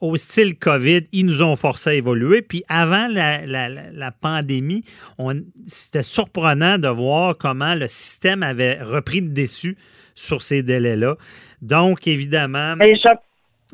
au 0.00 0.16
style 0.16 0.58
COVID, 0.58 1.02
ils 1.12 1.26
nous 1.26 1.42
ont 1.42 1.54
forcé 1.56 1.90
à 1.90 1.94
évoluer. 1.94 2.40
Puis 2.40 2.64
avant 2.68 3.08
la, 3.08 3.44
la, 3.44 3.68
la 3.68 4.10
pandémie, 4.12 4.84
c'était 5.66 6.02
surprenant 6.02 6.78
de 6.78 6.88
voir 6.88 7.36
comment 7.36 7.74
le 7.74 7.88
système 7.88 8.42
avait 8.42 8.82
repris 8.82 9.20
le 9.20 9.28
dessus 9.28 9.76
sur 10.14 10.40
ces 10.40 10.62
délais-là. 10.62 11.16
Donc, 11.60 12.06
évidemment... 12.06 12.74
Je 12.80 13.08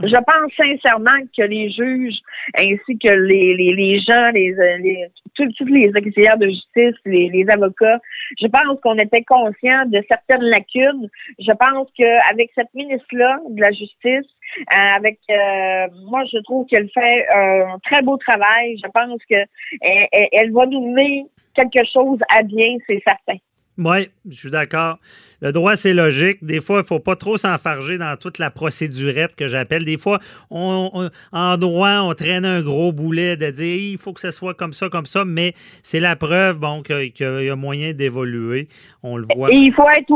pense 0.07 0.53
sincèrement 0.57 1.19
que 1.37 1.43
les 1.43 1.71
juges 1.71 2.19
ainsi 2.55 2.99
que 2.99 3.09
les, 3.09 3.55
les, 3.57 3.75
les 3.75 4.01
gens, 4.01 4.31
les, 4.31 4.55
les 4.81 5.07
tous, 5.35 5.65
les 5.67 5.91
auxiliaires 5.91 6.39
de 6.39 6.47
justice, 6.47 6.95
les, 7.05 7.29
les 7.31 7.49
avocats, 7.49 8.01
je 8.41 8.47
pense 8.47 8.81
qu'on 8.83 8.99
était 8.99 9.25
conscient 9.25 9.87
de 9.87 10.03
certaines 10.09 10.43
lacunes. 10.43 11.09
Je 11.39 11.53
pense 11.53 11.89
qu'avec 11.97 12.51
cette 12.55 12.73
ministre-là 12.75 13.41
de 13.49 13.61
la 13.61 13.71
Justice, 13.71 14.31
euh, 14.61 14.97
avec 14.97 15.19
euh, 15.31 15.87
moi, 16.07 16.25
je 16.33 16.39
trouve 16.45 16.67
qu'elle 16.67 16.89
fait 16.91 17.29
un 17.29 17.79
très 17.85 18.03
beau 18.03 18.17
travail. 18.17 18.79
Je 18.83 18.91
pense 18.93 19.21
que 19.29 19.37
elle, 19.81 20.29
elle 20.33 20.53
va 20.53 20.67
nous 20.67 20.93
mener 20.93 21.27
quelque 21.55 21.85
chose 21.93 22.19
à 22.31 22.43
bien, 22.43 22.77
c'est 22.87 23.03
certain. 23.05 23.39
Oui, 23.79 24.09
je 24.29 24.37
suis 24.37 24.51
d'accord. 24.51 24.99
Le 25.41 25.53
droit, 25.53 25.77
c'est 25.77 25.95
logique. 25.95 26.43
Des 26.43 26.61
fois, 26.61 26.79
il 26.79 26.83
ne 26.83 26.87
faut 26.87 26.99
pas 26.99 27.15
trop 27.15 27.37
s'enfarger 27.37 27.97
dans 27.97 28.17
toute 28.17 28.39
la 28.39 28.51
procédurette 28.51 29.37
que 29.37 29.47
j'appelle. 29.47 29.85
Des 29.85 29.97
fois, 29.97 30.19
on, 30.51 31.11
en 31.33 31.57
droit, 31.57 32.01
on 32.01 32.13
traîne 32.15 32.45
un 32.45 32.61
gros 32.61 32.93
boulet 32.93 33.37
de 33.37 33.51
dire 33.51 33.93
il 33.93 33.99
faut 33.99 34.13
que 34.13 34.21
ce 34.21 34.33
soit 34.33 34.55
comme 34.55 34.73
ça, 34.73 34.89
comme 34.89 35.07
ça, 35.07 35.25
mais 35.25 35.53
c'est 35.83 36.01
la 36.01 36.17
preuve 36.17 36.59
bon, 36.59 36.83
qu'il 36.83 37.13
y 37.21 37.51
a 37.51 37.57
moyen 37.57 37.93
d'évoluer. 37.93 38.67
On 39.05 39.17
le 39.17 39.27
voit. 39.33 39.51
Et 39.53 39.57
il 39.57 39.73
faut 39.73 39.89
être, 39.89 40.13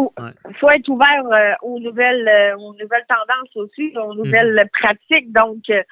faut 0.61 0.70
être 0.70 0.89
ouvert 0.89 1.25
euh, 1.33 1.53
aux, 1.62 1.79
nouvelles, 1.79 2.27
euh, 2.27 2.57
aux 2.57 2.73
nouvelles 2.73 3.07
tendances 3.09 3.57
aussi, 3.57 3.93
aux 3.97 4.14
nouvelles 4.14 4.55
mhm. 4.55 4.68
pratiques. 4.81 5.33
Donc, 5.33 5.59
euh, 5.70 5.83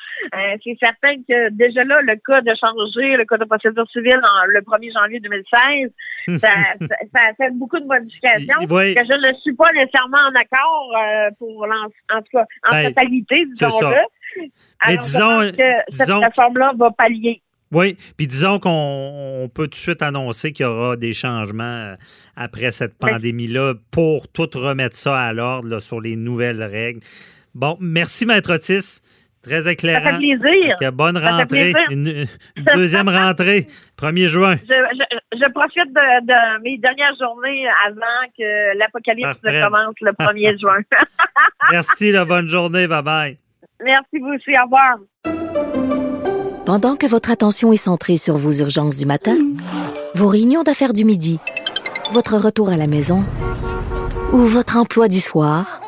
c'est 0.64 0.76
certain 0.80 1.14
que 1.28 1.50
déjà 1.50 1.84
là, 1.84 2.00
le 2.02 2.16
cas 2.16 2.40
de 2.40 2.52
changer 2.60 3.16
le 3.16 3.24
code 3.24 3.40
de 3.40 3.44
procédure 3.44 3.88
civile 3.90 4.20
en, 4.22 4.46
le 4.46 4.60
1er 4.60 4.92
janvier 4.92 5.20
2016, 5.20 5.90
ça, 6.40 6.48
ça, 6.80 7.20
a 7.30 7.34
fait 7.34 7.50
beaucoup 7.52 7.78
de 7.78 7.86
modifications 7.86 8.58
que 8.58 8.66
je 8.66 9.19
ne 9.20 9.32
suis 9.40 9.54
pas 9.54 9.72
nécessairement 9.72 10.18
en 10.18 10.34
accord 10.34 10.92
euh, 10.96 11.30
pour 11.38 11.64
en, 11.64 12.20
tout 12.20 12.30
cas 12.32 12.44
en 12.68 12.70
ben, 12.70 12.88
totalité, 12.88 13.44
disons-le. 13.54 13.96
Mais 14.86 14.96
disons, 14.96 15.40
que 15.52 15.92
cette 15.92 16.08
réforme-là 16.08 16.72
va 16.76 16.90
pallier. 16.90 17.42
Oui, 17.72 17.96
puis 18.16 18.26
disons 18.26 18.58
qu'on 18.58 19.48
peut 19.54 19.64
tout 19.64 19.70
de 19.70 19.74
suite 19.76 20.02
annoncer 20.02 20.52
qu'il 20.52 20.64
y 20.64 20.68
aura 20.68 20.96
des 20.96 21.12
changements 21.12 21.62
euh, 21.62 21.94
après 22.34 22.72
cette 22.72 22.98
pandémie-là 22.98 23.74
pour 23.92 24.26
tout 24.26 24.48
remettre 24.54 24.96
ça 24.96 25.20
à 25.20 25.32
l'ordre 25.32 25.78
sur 25.78 26.00
les 26.00 26.16
nouvelles 26.16 26.64
règles. 26.64 27.00
Bon, 27.54 27.76
merci, 27.80 28.26
Maître 28.26 28.54
Otis. 28.54 29.00
Très 29.42 29.70
éclairant. 29.72 30.04
Ça 30.04 30.18
fait 30.18 30.36
plaisir. 30.38 30.92
bonne 30.92 31.16
rentrée. 31.16 31.72
Une, 31.90 32.26
deuxième 32.74 33.08
rentrée, 33.08 33.66
1er 33.98 34.28
juin. 34.28 34.56
Je, 34.68 35.50
profite 35.52 35.92
de, 35.94 36.62
mes 36.62 36.76
dernières 36.78 37.16
journées 37.18 37.66
avant 37.86 38.28
que 38.36 38.76
l'apocalypse 38.78 39.40
commence 39.42 39.94
le 40.02 40.12
1er 40.12 40.58
juin. 40.60 40.80
Merci, 41.70 42.12
la 42.12 42.24
bonne 42.26 42.48
journée. 42.48 42.86
Bye-bye. 42.86 43.36
Merci 43.82 44.18
vous 44.20 44.34
aussi. 44.34 44.50
Au 44.58 44.64
revoir. 44.64 44.98
Pendant 46.66 46.96
que 46.96 47.06
votre 47.06 47.30
attention 47.30 47.72
est 47.72 47.76
centrée 47.76 48.18
sur 48.18 48.36
vos 48.36 48.52
urgences 48.52 48.98
du 48.98 49.06
matin, 49.06 49.38
vos 50.14 50.28
réunions 50.28 50.62
d'affaires 50.62 50.92
du 50.92 51.04
midi, 51.04 51.40
votre 52.12 52.36
retour 52.36 52.68
à 52.68 52.76
la 52.76 52.86
maison 52.86 53.20
ou 54.32 54.38
votre 54.38 54.76
emploi 54.76 55.08
du 55.08 55.18
soir, 55.18 55.80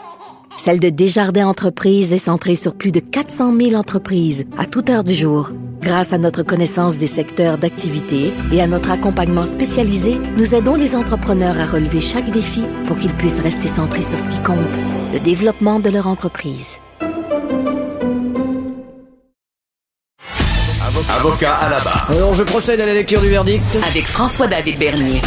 celle 0.58 0.80
de 0.80 0.88
Desjardins 0.88 1.46
Entreprises 1.46 2.12
est 2.12 2.18
centrée 2.18 2.54
sur 2.54 2.74
plus 2.74 2.92
de 2.92 3.00
400 3.00 3.54
000 3.56 3.74
entreprises 3.74 4.46
à 4.58 4.66
toute 4.66 4.90
heure 4.90 5.04
du 5.04 5.14
jour. 5.14 5.50
Grâce 5.80 6.12
à 6.12 6.18
notre 6.18 6.42
connaissance 6.44 6.96
des 6.96 7.08
secteurs 7.08 7.58
d'activité 7.58 8.32
et 8.52 8.60
à 8.60 8.66
notre 8.66 8.92
accompagnement 8.92 9.46
spécialisé, 9.46 10.16
nous 10.36 10.54
aidons 10.54 10.76
les 10.76 10.94
entrepreneurs 10.94 11.58
à 11.58 11.66
relever 11.66 12.00
chaque 12.00 12.30
défi 12.30 12.62
pour 12.86 12.96
qu'ils 12.96 13.14
puissent 13.14 13.40
rester 13.40 13.66
centrés 13.66 14.02
sur 14.02 14.18
ce 14.18 14.28
qui 14.28 14.40
compte, 14.42 14.58
le 15.12 15.18
développement 15.18 15.80
de 15.80 15.90
leur 15.90 16.06
entreprise. 16.06 16.78
Avocat 21.10 21.54
à 21.54 21.68
la 21.68 21.80
barre. 21.80 22.10
Alors 22.10 22.34
je 22.34 22.42
procède 22.44 22.80
à 22.80 22.86
la 22.86 22.94
lecture 22.94 23.20
du 23.20 23.28
verdict. 23.28 23.78
Avec 23.88 24.06
François-David 24.06 24.78
Bernier. 24.78 25.20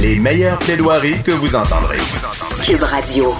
Les 0.00 0.16
meilleures 0.16 0.58
plaidoiries 0.58 1.22
que 1.22 1.32
vous 1.32 1.54
entendrez. 1.56 1.98
Cube 2.64 2.82
Radio. 2.82 3.34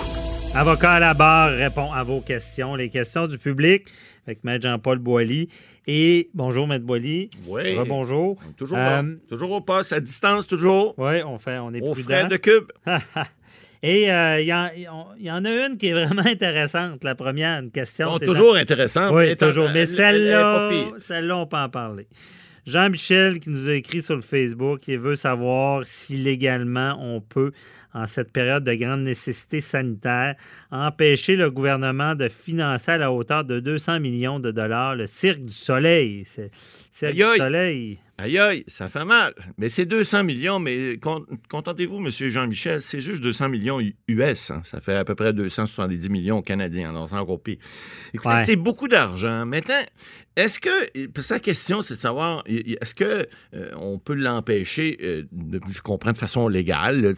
Avocat 0.54 0.92
à 0.92 1.00
la 1.00 1.14
barre 1.14 1.50
répond 1.50 1.90
à 1.92 2.02
vos 2.02 2.20
questions, 2.20 2.74
les 2.74 2.90
questions 2.90 3.26
du 3.26 3.38
public 3.38 3.86
avec 4.26 4.44
Maître 4.44 4.68
Jean-Paul 4.68 4.98
Boilly. 4.98 5.48
Et 5.86 6.28
bonjour, 6.34 6.68
Maître 6.68 6.84
Boilly. 6.84 7.30
Oui. 7.46 7.74
Bonjour. 7.88 8.38
Toujours, 8.58 8.76
euh, 8.78 9.02
toujours 9.30 9.50
au 9.50 9.60
poste, 9.62 9.94
à 9.94 10.00
distance, 10.00 10.46
toujours. 10.46 10.94
Oui, 10.98 11.22
on 11.22 11.38
fait, 11.38 11.58
on 11.58 11.72
est 11.72 11.80
au 11.80 11.94
frère 11.94 12.28
de 12.28 12.36
cube. 12.36 12.70
Et 13.82 14.12
euh, 14.12 14.40
il 14.40 14.46
y, 14.46 15.30
en 15.30 15.44
a 15.44 15.66
une 15.66 15.76
qui 15.78 15.88
est 15.88 15.92
vraiment 15.92 16.26
intéressante. 16.26 17.02
La 17.02 17.14
première, 17.14 17.60
une 17.60 17.70
question. 17.70 18.18
toujours 18.18 18.54
intéressante. 18.54 19.12
Oui, 19.12 19.34
toujours. 19.36 19.70
Mais 19.72 19.86
celle-là, 19.86 20.70
celle-là, 21.08 21.36
on 21.38 21.46
peut 21.46 21.56
en 21.56 21.68
parler. 21.70 22.06
Jean-Michel 22.64 23.40
qui 23.40 23.50
nous 23.50 23.68
a 23.68 23.74
écrit 23.74 24.02
sur 24.02 24.14
le 24.14 24.22
Facebook, 24.22 24.86
il 24.86 24.98
veut 24.98 25.16
savoir 25.16 25.84
si 25.84 26.16
légalement 26.16 26.96
on 27.00 27.20
peut 27.20 27.50
en 27.94 28.06
cette 28.06 28.32
période 28.32 28.64
de 28.64 28.74
grande 28.74 29.02
nécessité 29.02 29.60
sanitaire, 29.60 30.36
empêcher 30.70 31.36
le 31.36 31.50
gouvernement 31.50 32.14
de 32.14 32.28
financer 32.28 32.92
à 32.92 32.98
la 32.98 33.12
hauteur 33.12 33.44
de 33.44 33.60
200 33.60 34.00
millions 34.00 34.40
de 34.40 34.50
dollars 34.50 34.96
le 34.96 35.06
Cirque 35.06 35.40
du 35.40 35.52
Soleil. 35.52 36.24
Cirque 36.90 37.14
du 37.14 37.22
Soleil. 37.22 37.98
Aïe, 38.22 38.38
aïe, 38.38 38.62
ça 38.68 38.88
fait 38.88 39.04
mal. 39.04 39.34
Mais 39.58 39.68
c'est 39.68 39.84
200 39.84 40.22
millions, 40.22 40.60
mais 40.60 40.96
con- 41.02 41.26
contentez-vous, 41.50 41.96
M. 41.96 42.08
Jean-Michel, 42.08 42.80
c'est 42.80 43.00
juste 43.00 43.20
200 43.20 43.48
millions 43.48 43.80
US. 44.06 44.50
hein. 44.52 44.60
Ça 44.64 44.80
fait 44.80 44.94
à 44.94 45.04
peu 45.04 45.16
près 45.16 45.32
270 45.32 46.08
millions 46.08 46.40
canadiens. 46.40 46.90
Alors, 46.90 47.08
c'est 47.08 47.16
encore 47.16 47.42
pire. 47.42 47.56
Écoutez, 48.14 48.28
Ouais. 48.34 48.44
c'est 48.46 48.54
beaucoup 48.54 48.86
d'argent. 48.86 49.44
Maintenant, 49.44 49.82
est-ce 50.36 50.60
que, 50.60 50.70
la 51.32 51.38
question, 51.40 51.82
c'est 51.82 51.94
de 51.94 51.98
savoir, 51.98 52.44
est-ce 52.46 52.94
que 52.94 53.26
euh, 53.54 53.70
on 53.76 53.98
peut 53.98 54.14
l'empêcher, 54.14 54.98
euh, 55.02 55.24
je 55.68 55.80
comprends 55.80 56.12
de 56.12 56.16
façon 56.16 56.46
légale, 56.46 57.00
là, 57.02 57.10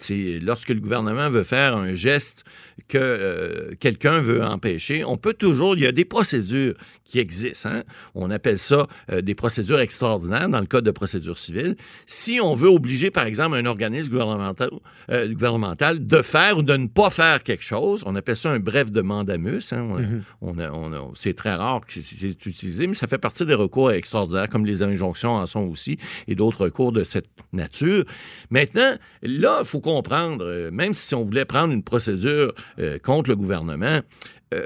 lorsque 0.42 0.70
le 0.70 0.80
gouvernement 0.80 1.28
veut 1.28 1.44
faire 1.44 1.76
un 1.76 1.94
geste 1.94 2.44
que 2.88 2.96
euh, 2.98 3.74
quelqu'un 3.78 4.20
veut 4.20 4.42
empêcher, 4.42 5.04
on 5.04 5.16
peut 5.18 5.34
toujours, 5.34 5.76
il 5.76 5.82
y 5.82 5.86
a 5.86 5.92
des 5.92 6.04
procédures 6.06 6.74
qui 7.04 7.18
existent. 7.20 7.68
hein. 7.68 7.82
On 8.16 8.30
appelle 8.30 8.58
ça 8.58 8.88
euh, 9.12 9.20
des 9.20 9.34
procédures 9.36 9.78
extraordinaires 9.78 10.48
dans 10.48 10.60
le 10.60 10.66
code 10.66 10.84
de 10.84 10.90
procédure 10.94 11.38
civile. 11.38 11.76
Si 12.06 12.40
on 12.40 12.54
veut 12.54 12.68
obliger, 12.70 13.10
par 13.10 13.26
exemple, 13.26 13.56
un 13.56 13.66
organisme 13.66 14.10
gouvernemental, 14.10 14.70
euh, 15.10 15.28
gouvernemental 15.32 16.06
de 16.06 16.22
faire 16.22 16.56
ou 16.58 16.62
de 16.62 16.74
ne 16.76 16.86
pas 16.86 17.10
faire 17.10 17.42
quelque 17.42 17.62
chose, 17.62 18.02
on 18.06 18.16
appelle 18.16 18.36
ça 18.36 18.50
un 18.50 18.60
bref 18.60 18.90
de 18.90 19.02
mandamus. 19.02 19.72
hein. 19.72 20.22
On- 20.40 20.54
on 20.54 20.58
a- 20.58 20.70
on 20.70 20.92
a- 20.92 21.10
c'est 21.14 21.34
très 21.34 21.54
rare 21.54 21.82
que 21.86 22.00
c'est- 22.00 22.46
utilisé, 22.46 22.86
mais 22.86 22.94
ça 22.94 23.06
fait 23.06 23.18
partie 23.18 23.44
des 23.44 23.54
recours 23.54 23.90
extraordinaires, 23.92 24.48
comme 24.48 24.64
les 24.64 24.82
injonctions 24.82 25.32
en 25.32 25.44
sont 25.46 25.62
aussi, 25.68 25.98
et 26.28 26.34
d'autres 26.34 26.64
recours 26.64 26.92
de 26.92 27.04
cette 27.04 27.28
nature. 27.52 28.04
Maintenant, 28.50 28.94
là, 29.22 29.58
il 29.60 29.66
faut 29.66 29.80
comprendre, 29.80 30.44
euh, 30.44 30.70
même 30.70 30.94
si 30.94 31.14
on 31.14 31.24
voulait 31.24 31.44
prendre 31.44 31.72
une 31.72 31.82
procédure 31.82 32.52
euh, 32.78 32.98
contre 32.98 33.28
le 33.30 33.36
gouvernement, 33.36 34.00
euh, 34.54 34.62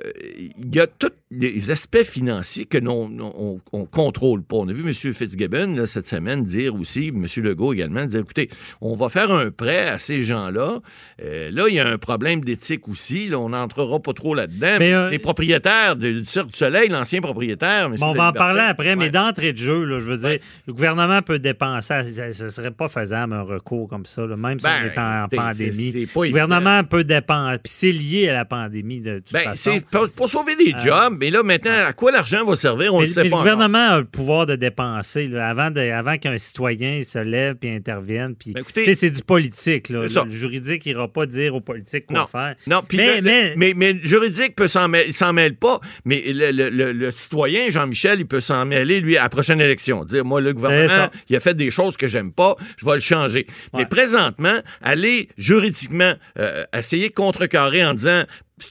il 0.58 0.74
y 0.74 0.80
a 0.80 0.86
tous 0.86 1.10
les 1.30 1.70
aspects 1.70 2.04
financiers 2.04 2.64
que 2.64 2.78
l'on 2.78 3.10
on, 3.20 3.60
on 3.72 3.84
contrôle 3.84 4.42
pas. 4.42 4.56
On 4.56 4.68
a 4.68 4.72
vu 4.72 4.82
M. 4.82 4.94
Fitzgibbon 4.94 5.74
là, 5.76 5.86
cette 5.86 6.06
semaine 6.06 6.42
dire 6.44 6.74
aussi, 6.74 7.08
M. 7.08 7.26
Legault 7.44 7.74
également, 7.74 8.04
dire 8.06 8.20
écoutez, 8.20 8.48
on 8.80 8.94
va 8.96 9.10
faire 9.10 9.30
un 9.30 9.50
prêt 9.50 9.88
à 9.88 9.98
ces 9.98 10.22
gens-là. 10.22 10.78
Euh, 11.22 11.50
là, 11.50 11.66
il 11.68 11.74
y 11.74 11.80
a 11.80 11.86
un 11.86 11.98
problème 11.98 12.40
d'éthique 12.42 12.88
aussi. 12.88 13.28
Là, 13.28 13.38
on 13.38 13.50
n'entrera 13.50 14.00
pas 14.00 14.14
trop 14.14 14.34
là-dedans. 14.34 14.76
Mais, 14.78 14.94
euh, 14.94 15.10
les 15.10 15.18
propriétaires 15.18 15.96
du 15.96 16.24
Cirque 16.24 16.48
du 16.48 16.56
Soleil, 16.56 16.88
l'ancien 16.88 17.20
propriétaire, 17.20 17.86
M. 17.86 17.96
Bon, 17.98 18.06
on 18.06 18.14
va 18.14 18.28
en 18.28 18.32
parler 18.32 18.60
après, 18.62 18.96
mais 18.96 19.10
d'entrée 19.10 19.52
de 19.52 19.58
jeu, 19.58 19.84
là, 19.84 19.98
je 19.98 20.06
veux 20.06 20.16
dire, 20.16 20.38
le 20.66 20.72
gouvernement 20.72 21.20
peut 21.20 21.38
dépenser, 21.38 22.04
ce 22.32 22.44
ne 22.44 22.48
serait 22.48 22.70
pas 22.70 22.88
faisable 22.88 23.34
un 23.34 23.42
recours 23.42 23.86
comme 23.88 24.06
ça, 24.06 24.26
là, 24.26 24.36
même 24.36 24.58
si 24.58 24.64
Ben, 24.64 24.80
on 24.82 24.86
est 24.86 24.98
en 24.98 25.20
écoutez, 25.26 25.36
pandémie. 25.36 25.92
Le 25.92 26.28
gouvernement 26.30 26.84
peut 26.84 27.04
dépenser, 27.04 27.58
puis 27.62 27.72
c'est 27.74 27.92
lié 27.92 28.28
à 28.30 28.32
la 28.34 28.44
pandémie 28.46 29.00
de 29.00 29.18
toute 29.18 29.32
Ben, 29.32 29.40
façon. 29.44 29.72
c'est 29.74 29.84
pour, 29.86 30.08
pour 30.10 30.28
sauver 30.30 30.56
des 30.56 30.72
Euh, 30.74 30.78
jobs, 30.78 31.17
mais 31.18 31.30
là, 31.30 31.42
maintenant, 31.42 31.72
à 31.86 31.92
quoi 31.92 32.10
l'argent 32.12 32.44
va 32.44 32.56
servir, 32.56 32.94
on 32.94 33.00
ne 33.02 33.06
sait 33.06 33.22
pas. 33.22 33.28
le 33.28 33.28
encore. 33.34 33.40
gouvernement 33.40 33.90
a 33.94 33.98
le 33.98 34.04
pouvoir 34.04 34.46
de 34.46 34.56
dépenser 34.56 35.26
là, 35.28 35.48
avant, 35.48 35.70
de- 35.70 35.80
avant 35.80 36.16
qu'un 36.16 36.38
citoyen 36.38 37.02
se 37.02 37.18
lève 37.18 37.56
puis 37.56 37.70
intervienne. 37.70 38.34
Puis, 38.34 38.52
Ben, 38.52 38.60
écoutez, 38.60 38.94
c'est 38.94 39.10
du 39.10 39.22
politique. 39.22 39.88
Là. 39.88 40.06
ça. 40.08 40.24
Le 40.24 40.30
juridique 40.30 40.86
n'ira 40.86 41.08
pas 41.08 41.26
dire 41.26 41.54
aux 41.54 41.60
politiques 41.60 42.06
quoi 42.06 42.20
Non. 42.20 42.26
faire. 42.26 42.54
Non, 42.66 42.82
puis 42.86 42.96
mais, 42.98 43.16
le- 43.16 43.22
mais- 43.22 43.54
mais, 43.56 43.72
mais 43.76 43.92
le 43.94 44.02
juridique 44.04 44.54
peut 44.56 44.68
s'en 44.68 44.86
s'en 45.12 45.32
mêle 45.32 45.56
pas, 45.56 45.80
mais 46.04 46.22
le, 46.32 46.50
le- 46.52 46.70
le- 46.70 46.92
le 46.92 47.10
citoyen, 47.10 47.70
Jean-Michel, 47.70 48.20
il 48.20 48.26
peut 48.26 48.40
s'en 48.40 48.64
mêler, 48.64 49.00
lui, 49.00 49.16
à 49.16 49.24
la 49.24 49.28
prochaine 49.28 49.60
élection. 49.60 50.04
Dire, 50.04 50.24
moi, 50.24 50.40
le 50.40 50.52
gouvernement, 50.52 51.08
il 51.28 51.36
a 51.36 51.40
fait 51.40 51.54
des 51.54 51.70
choses 51.70 51.96
que 51.96 52.08
j'aime 52.08 52.32
pas, 52.32 52.56
je 52.76 52.86
vais 52.86 52.94
le 52.94 53.00
changer. 53.00 53.46
Mais 53.74 53.86
présentement, 53.86 54.58
aller 54.82 55.28
juridiquement 55.36 56.14
euh, 56.38 56.64
essayer 56.76 57.08
de 57.08 57.14
contrecarrer 57.14 57.84
en 57.84 57.94
disant 57.94 58.22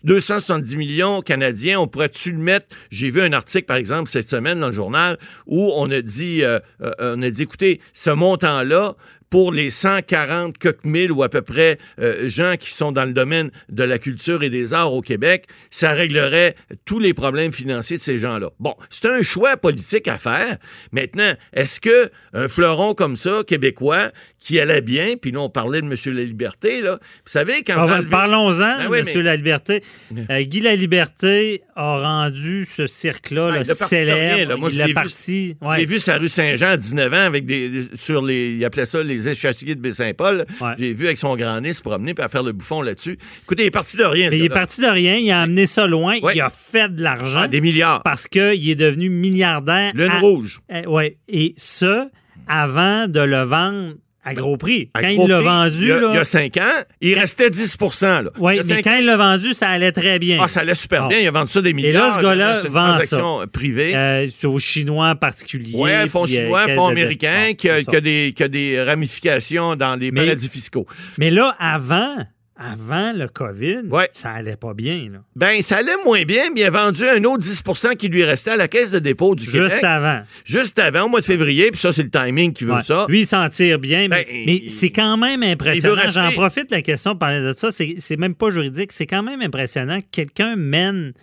270 0.03 0.75
millions 0.75 1.21
canadiens, 1.21 1.79
on 1.79 1.87
pourrait-tu 1.87 2.31
le 2.31 2.37
mettre? 2.37 2.67
J'ai 2.91 3.09
vu 3.09 3.21
un 3.21 3.33
article, 3.33 3.65
par 3.65 3.77
exemple, 3.77 4.09
cette 4.09 4.29
semaine 4.29 4.59
dans 4.59 4.67
le 4.67 4.73
journal 4.73 5.17
où 5.45 5.71
on 5.75 5.89
a 5.91 6.01
dit, 6.01 6.43
euh, 6.43 6.59
euh, 6.81 6.91
on 6.99 7.21
a 7.21 7.29
dit, 7.29 7.43
écoutez, 7.43 7.81
ce 7.93 8.09
montant-là, 8.09 8.95
pour 9.29 9.51
les 9.51 9.69
140 9.69 10.57
quelques 10.57 10.85
mille 10.85 11.11
ou 11.11 11.23
à 11.23 11.29
peu 11.29 11.41
près 11.41 11.77
euh, 11.99 12.29
gens 12.29 12.55
qui 12.57 12.73
sont 12.73 12.91
dans 12.91 13.05
le 13.05 13.13
domaine 13.13 13.51
de 13.69 13.83
la 13.83 13.99
culture 13.99 14.43
et 14.43 14.49
des 14.49 14.73
arts 14.73 14.93
au 14.93 15.01
Québec, 15.01 15.47
ça 15.69 15.91
réglerait 15.91 16.55
tous 16.85 16.99
les 16.99 17.13
problèmes 17.13 17.51
financiers 17.51 17.97
de 17.97 18.01
ces 18.01 18.19
gens-là. 18.19 18.51
Bon, 18.59 18.75
c'est 18.89 19.07
un 19.07 19.21
choix 19.21 19.57
politique 19.57 20.07
à 20.07 20.17
faire. 20.17 20.57
Maintenant, 20.91 21.33
est-ce 21.53 21.79
que 21.79 22.09
un 22.33 22.47
fleuron 22.47 22.93
comme 22.93 23.15
ça, 23.15 23.41
québécois, 23.45 24.11
qui 24.39 24.59
allait 24.59 24.81
bien, 24.81 25.15
puis 25.19 25.31
là, 25.31 25.39
on 25.41 25.49
parlait 25.49 25.81
de 25.81 25.87
M. 25.87 25.95
La 26.15 26.23
Liberté, 26.23 26.81
là, 26.81 26.99
vous 27.01 27.07
savez, 27.25 27.63
quand 27.63 27.73
vous 27.73 27.79
Parlons- 27.87 27.95
enlevez- 27.95 28.09
Parlons-en, 28.09 28.77
Ben 28.77 28.87
oui, 28.89 28.99
Monsieur 28.99 29.17
mais- 29.17 29.23
La 29.23 29.35
Liberté. 29.35 29.83
Euh, 30.29 30.41
Guy 30.43 30.59
La 30.61 30.75
Liberté 30.75 31.61
a 31.75 31.97
rendu 31.99 32.65
ce 32.65 32.87
cirque-là 32.87 33.51
Ah, 33.55 33.63
célèbre. 33.63 34.49
là. 34.51 34.57
Moi, 34.57 34.69
il 34.71 34.77
l'ai 34.77 34.85
vu. 34.85 34.93
parti. 34.93 35.55
J'ai 35.61 35.67
ouais. 35.67 35.85
vu 35.85 35.99
sa 35.99 36.17
rue 36.17 36.27
Saint-Jean 36.29 36.67
à 36.69 36.77
19 36.77 37.11
ans 37.13 37.25
avec 37.25 37.45
des, 37.45 37.83
sur 37.93 38.21
les 38.21 38.51
il 38.51 38.63
appelait 38.65 38.85
ça 38.85 39.03
les 39.03 39.27
échassiers 39.27 39.75
de 39.75 39.81
Baie-Saint-Paul. 39.81 40.45
Ouais. 40.61 40.71
J'ai 40.77 40.93
vu 40.93 41.05
avec 41.05 41.17
son 41.17 41.35
grand 41.35 41.59
nez 41.59 41.73
se 41.73 41.81
promener 41.81 42.13
puis 42.13 42.23
à 42.23 42.27
faire 42.29 42.43
le 42.43 42.51
bouffon 42.51 42.81
là-dessus. 42.81 43.17
Écoutez, 43.43 43.63
il 43.63 43.67
est 43.67 43.71
parti 43.71 43.97
de 43.97 44.03
rien. 44.03 44.29
ce 44.29 44.35
Mais 44.35 44.39
il 44.39 44.45
est 44.45 44.49
parti 44.49 44.81
de 44.81 44.87
rien, 44.87 45.15
il 45.17 45.29
a 45.31 45.41
amené 45.41 45.65
ça 45.65 45.87
loin, 45.87 46.15
Ouais. 46.21 46.33
il 46.35 46.41
a 46.41 46.49
fait 46.49 46.93
de 46.93 47.01
l'argent 47.03 47.41
Ah, 47.43 47.47
des 47.47 47.59
milliards. 47.61 48.03
parce 48.03 48.27
qu'il 48.27 48.69
est 48.69 48.75
devenu 48.75 49.09
milliardaire. 49.09 49.93
À- 50.09 50.19
rouge. 50.19 50.59
Euh, 50.71 50.83
ouais. 50.85 51.15
Et 51.27 51.53
ça, 51.57 52.07
avant 52.47 53.07
de 53.07 53.19
le 53.19 53.41
vendre 53.43 53.93
à 54.27 54.33
gros 54.33 54.57
prix. 54.57 54.89
À 54.93 55.01
quand 55.01 55.13
gros 55.13 55.25
il 55.25 55.29
l'a 55.29 55.41
vendu, 55.41 55.81
il 55.83 55.87
y 55.87 55.91
a, 55.91 55.99
là. 55.99 56.09
il 56.11 56.15
y 56.15 56.19
a 56.19 56.23
5 56.23 56.57
ans, 56.57 56.61
il 57.01 57.17
restait 57.17 57.49
10 57.49 57.77
là. 58.01 58.23
Oui, 58.39 58.59
mais 58.67 58.81
quand 58.81 58.91
ans- 58.91 58.95
il 58.99 59.05
l'a 59.05 59.17
vendu, 59.17 59.53
ça 59.53 59.69
allait 59.69 59.91
très 59.91 60.19
bien. 60.19 60.39
Ah, 60.41 60.47
ça 60.47 60.61
allait 60.61 60.75
super 60.75 61.07
bien. 61.07 61.19
Il 61.19 61.27
a 61.27 61.31
vendu 61.31 61.51
ça 61.51 61.61
des 61.61 61.69
Et 61.69 61.73
milliards. 61.73 62.09
là, 62.09 62.15
ce 62.17 62.21
gars-là 62.23 62.53
vend 62.69 62.99
ça. 62.99 63.17
transaction 63.17 63.47
privée. 63.51 63.95
Euh, 63.95 64.27
c'est 64.35 64.47
aux 64.47 64.59
Chinois 64.59 65.09
en 65.09 65.15
particulier. 65.15 65.71
Oui, 65.75 65.91
fonds 66.09 66.23
euh, 66.23 66.27
chinois, 66.27 66.67
fonds 66.75 66.87
américains, 66.87 67.47
Bon, 67.49 67.55
qui, 67.55 67.69
a, 67.69 67.77
c'est 67.77 67.83
ça. 67.83 67.91
qui 67.91 67.95
a 67.97 68.01
des, 68.01 68.33
qui 68.35 68.43
a 68.43 68.47
des 68.47 68.81
ramifications 68.83 69.75
dans 69.75 69.95
les 69.95 70.11
Mais- 70.11 70.21
paradis 70.25 70.49
fiscaux. 70.49 70.85
Mais 71.17 71.29
là, 71.31 71.55
avant, 71.59 72.15
avant 72.59 73.13
le 73.13 73.27
COVID, 73.27 73.81
Ouais. 73.89 74.07
ça 74.11 74.31
allait 74.31 74.55
pas 74.55 74.73
bien. 74.73 75.09
là. 75.11 75.19
Ben, 75.35 75.61
ça 75.61 75.77
allait 75.77 75.91
moins 76.03 76.23
bien, 76.23 76.43
mais 76.53 76.61
il 76.61 76.63
a 76.65 76.69
vendu 76.71 77.03
un 77.07 77.23
autre 77.25 77.43
10% 77.43 77.95
qui 77.95 78.07
lui 78.07 78.23
restait 78.23 78.51
à 78.51 78.55
la 78.57 78.67
caisse 78.67 78.89
de 78.91 78.99
dépôt 78.99 79.35
du 79.35 79.43
Juste 79.43 79.53
Québec. 79.75 79.83
avant. 79.83 80.21
Juste 80.43 80.79
avant, 80.79 81.03
au 81.03 81.09
mois 81.09 81.19
de 81.19 81.25
février, 81.25 81.69
puis 81.71 81.79
ça, 81.79 81.93
c'est 81.93 82.03
le 82.03 82.09
timing 82.09 82.53
qui 82.53 82.63
veut 82.65 82.73
Ouais. 82.73 82.81
ça. 82.81 83.05
Lui, 83.09 83.21
il 83.21 83.25
s'en 83.27 83.47
tire 83.49 83.77
bien, 83.79 84.07
mais, 84.09 84.25
Ben, 84.29 84.43
mais 84.47 84.55
il- 84.63 84.69
c'est 84.69 84.89
quand 84.91 85.17
même 85.17 85.43
impressionnant. 85.43 86.01
J'en 86.07 86.31
profite 86.31 86.69
de 86.71 86.75
la 86.75 86.81
question 86.81 87.13
de 87.13 87.19
parler 87.19 87.41
de 87.41 87.53
ça. 87.53 87.69
C'est 87.71 88.17
même 88.17 88.33
pas 88.35 88.49
juridique. 88.49 88.91
C'est 88.91 89.05
quand 89.07 89.23
même 89.23 89.41
impressionnant 89.41 89.99
que 90.01 90.05
quelqu'un 90.11 90.55
mène 90.55 91.13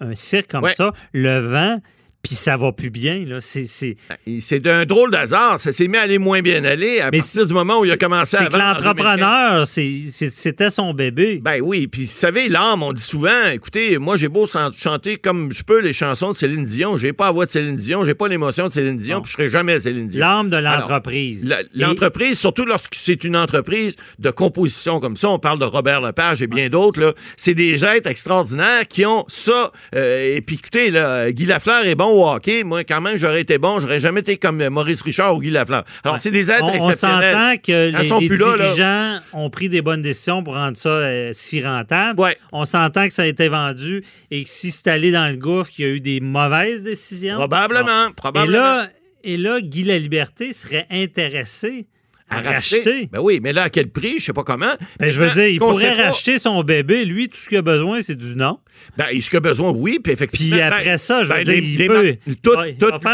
un 0.00 0.14
cirque 0.14 0.50
comme 0.50 0.64
Ouais. 0.64 0.74
ça, 0.74 0.92
le 1.12 1.38
vend, 1.40 1.78
puis 2.22 2.34
ça 2.34 2.56
va 2.56 2.72
plus 2.72 2.90
bien. 2.90 3.24
là. 3.26 3.40
C'est 3.40 3.66
c'est- 3.66 3.96
Et 4.26 4.40
C'est 4.40 4.60
d'un 4.60 4.84
drôle 4.84 5.10
d'hasard. 5.10 5.58
Ça 5.58 5.72
s'est 5.72 5.88
mis 5.88 5.96
à 5.96 6.02
aller 6.02 6.18
moins 6.18 6.42
bien 6.42 6.64
aller 6.64 7.00
à 7.00 7.10
Mais 7.10 7.18
partir 7.18 7.46
du 7.46 7.54
moment 7.54 7.80
où 7.80 7.84
il 7.84 7.90
a 7.90 7.96
commencé 7.96 8.36
à 8.36 8.40
c'est 8.44 8.48
que 8.50 8.56
l'entrepreneur, 8.56 9.66
c'était 9.66 10.70
son 10.70 10.92
bébé. 10.94 11.40
Ben 11.42 11.60
oui, 11.62 11.86
puis 11.86 12.04
vous 12.04 12.10
savez, 12.10 12.48
l'âme, 12.48 12.82
on 12.82 12.92
dit 12.92 13.02
souvent, 13.02 13.48
écoutez, 13.52 13.98
moi 13.98 14.16
j'ai 14.16 14.28
beau 14.28 14.46
chan- 14.46 14.70
chanter 14.76 15.16
comme 15.16 15.52
je 15.52 15.62
peux 15.62 15.80
les 15.80 15.92
chansons 15.92 16.32
de 16.32 16.36
Céline 16.36 16.64
Dion, 16.64 16.96
j'ai 16.96 17.12
pas 17.12 17.26
la 17.26 17.30
voix 17.32 17.46
de 17.46 17.50
Céline 17.50 17.76
Dion, 17.76 18.04
j'ai 18.04 18.14
pas 18.14 18.28
l'émotion 18.28 18.66
de 18.68 18.72
Céline 18.72 18.96
Dion, 18.96 19.20
puis 19.20 19.30
je 19.30 19.36
serai 19.36 19.50
jamais 19.50 19.80
Céline 19.80 20.06
Dion. 20.06 20.20
L'âme 20.20 20.50
de 20.50 20.56
l'entreprise. 20.56 21.44
Et- 21.44 21.78
L'entreprise, 21.78 22.38
surtout 22.38 22.64
lorsque 22.66 22.94
c'est 22.94 23.24
une 23.24 23.36
entreprise 23.36 23.96
de 24.18 24.30
composition 24.30 25.00
comme 25.00 25.16
ça, 25.16 25.28
on 25.30 25.38
parle 25.38 25.58
de 25.58 25.64
Robert 25.64 26.00
Lepage 26.00 26.42
et 26.42 26.46
bien 26.46 26.68
d'autres, 26.68 27.00
là, 27.00 27.12
c'est 27.36 27.54
des 27.54 27.84
êtres 27.84 28.08
extraordinaires 28.10 28.86
qui 28.88 29.04
ont 29.06 29.24
ça. 29.28 29.72
euh, 29.94 30.36
et 30.36 30.40
puis 30.40 30.56
écoutez, 30.56 30.90
là, 30.90 31.30
Guy 31.32 31.46
Lafleur 31.46 31.86
est 31.86 31.94
bon 31.94 32.09
au 32.10 32.26
hockey. 32.28 32.64
Moi, 32.64 32.84
quand 32.84 33.00
même, 33.00 33.16
j'aurais 33.16 33.40
été 33.40 33.58
bon. 33.58 33.80
J'aurais 33.80 34.00
jamais 34.00 34.20
été 34.20 34.36
comme 34.36 34.66
Maurice 34.68 35.02
Richard 35.02 35.34
ou 35.36 35.40
Guy 35.40 35.50
Lafleur. 35.50 35.84
Alors, 36.04 36.18
c'est 36.18 36.30
des 36.30 36.50
êtres 36.50 36.64
on, 36.64 36.90
on 36.90 36.92
s'entend 36.92 37.56
que 37.56 37.72
Elles 37.72 37.96
les, 37.96 38.28
les 38.28 38.36
là, 38.36 38.56
là. 38.56 38.64
dirigeants 38.64 39.18
ont 39.32 39.50
pris 39.50 39.68
des 39.68 39.82
bonnes 39.82 40.02
décisions 40.02 40.42
pour 40.42 40.54
rendre 40.54 40.76
ça 40.76 40.88
euh, 40.88 41.30
si 41.32 41.64
rentable. 41.64 42.20
Ouais. 42.20 42.36
On 42.52 42.64
s'entend 42.64 43.06
que 43.06 43.12
ça 43.12 43.22
a 43.22 43.26
été 43.26 43.48
vendu 43.48 44.02
et 44.30 44.44
que 44.44 44.50
si 44.50 44.70
c'est 44.70 44.88
allé 44.88 45.12
dans 45.12 45.28
le 45.28 45.36
gouffre, 45.36 45.70
qu'il 45.70 45.84
y 45.86 45.88
a 45.88 45.92
eu 45.92 46.00
des 46.00 46.20
mauvaises 46.20 46.82
décisions. 46.82 47.36
Probablement, 47.36 48.06
Bon. 48.08 48.12
probablement. 48.14 48.52
Et 48.52 48.52
là, 48.52 48.88
et 49.22 49.36
là, 49.36 49.60
Guy 49.60 49.82
La 49.84 49.98
Liberté 49.98 50.52
serait 50.52 50.86
intéressé 50.90 51.86
à, 52.30 52.40
racheter. 52.40 53.08
Ben 53.12 53.20
oui, 53.20 53.40
mais 53.42 53.52
là, 53.52 53.64
à 53.64 53.70
quel 53.70 53.88
prix? 53.90 54.20
Je 54.20 54.26
sais 54.26 54.32
pas 54.32 54.44
comment. 54.44 54.72
Ben, 54.98 55.10
je 55.10 55.20
veux 55.20 55.30
dire, 55.30 55.48
il 55.48 55.58
pourrait 55.58 55.92
racheter 56.00 56.38
son 56.38 56.62
bébé. 56.62 57.04
Lui, 57.04 57.28
tout 57.28 57.36
ce 57.36 57.48
qu'il 57.48 57.58
a 57.58 57.62
besoin, 57.62 58.02
c'est 58.02 58.14
du 58.14 58.36
non. 58.36 58.60
Ben, 58.96 59.06
ce 59.20 59.28
qu'il 59.30 59.36
a 59.36 59.40
besoin, 59.40 59.70
oui, 59.70 59.98
puis 60.02 60.12
effectivement. 60.12 60.56
Puis 60.56 60.62
après 60.62 60.84
ben, 60.84 60.98
ça, 60.98 61.22
je 61.22 61.28
veux 61.28 61.34
ben, 61.34 61.44
dire, 61.44 61.54
les- 61.54 61.60
il 61.60 61.78
les 61.78 61.86
peut 61.86 62.16
toutes- 62.42 62.58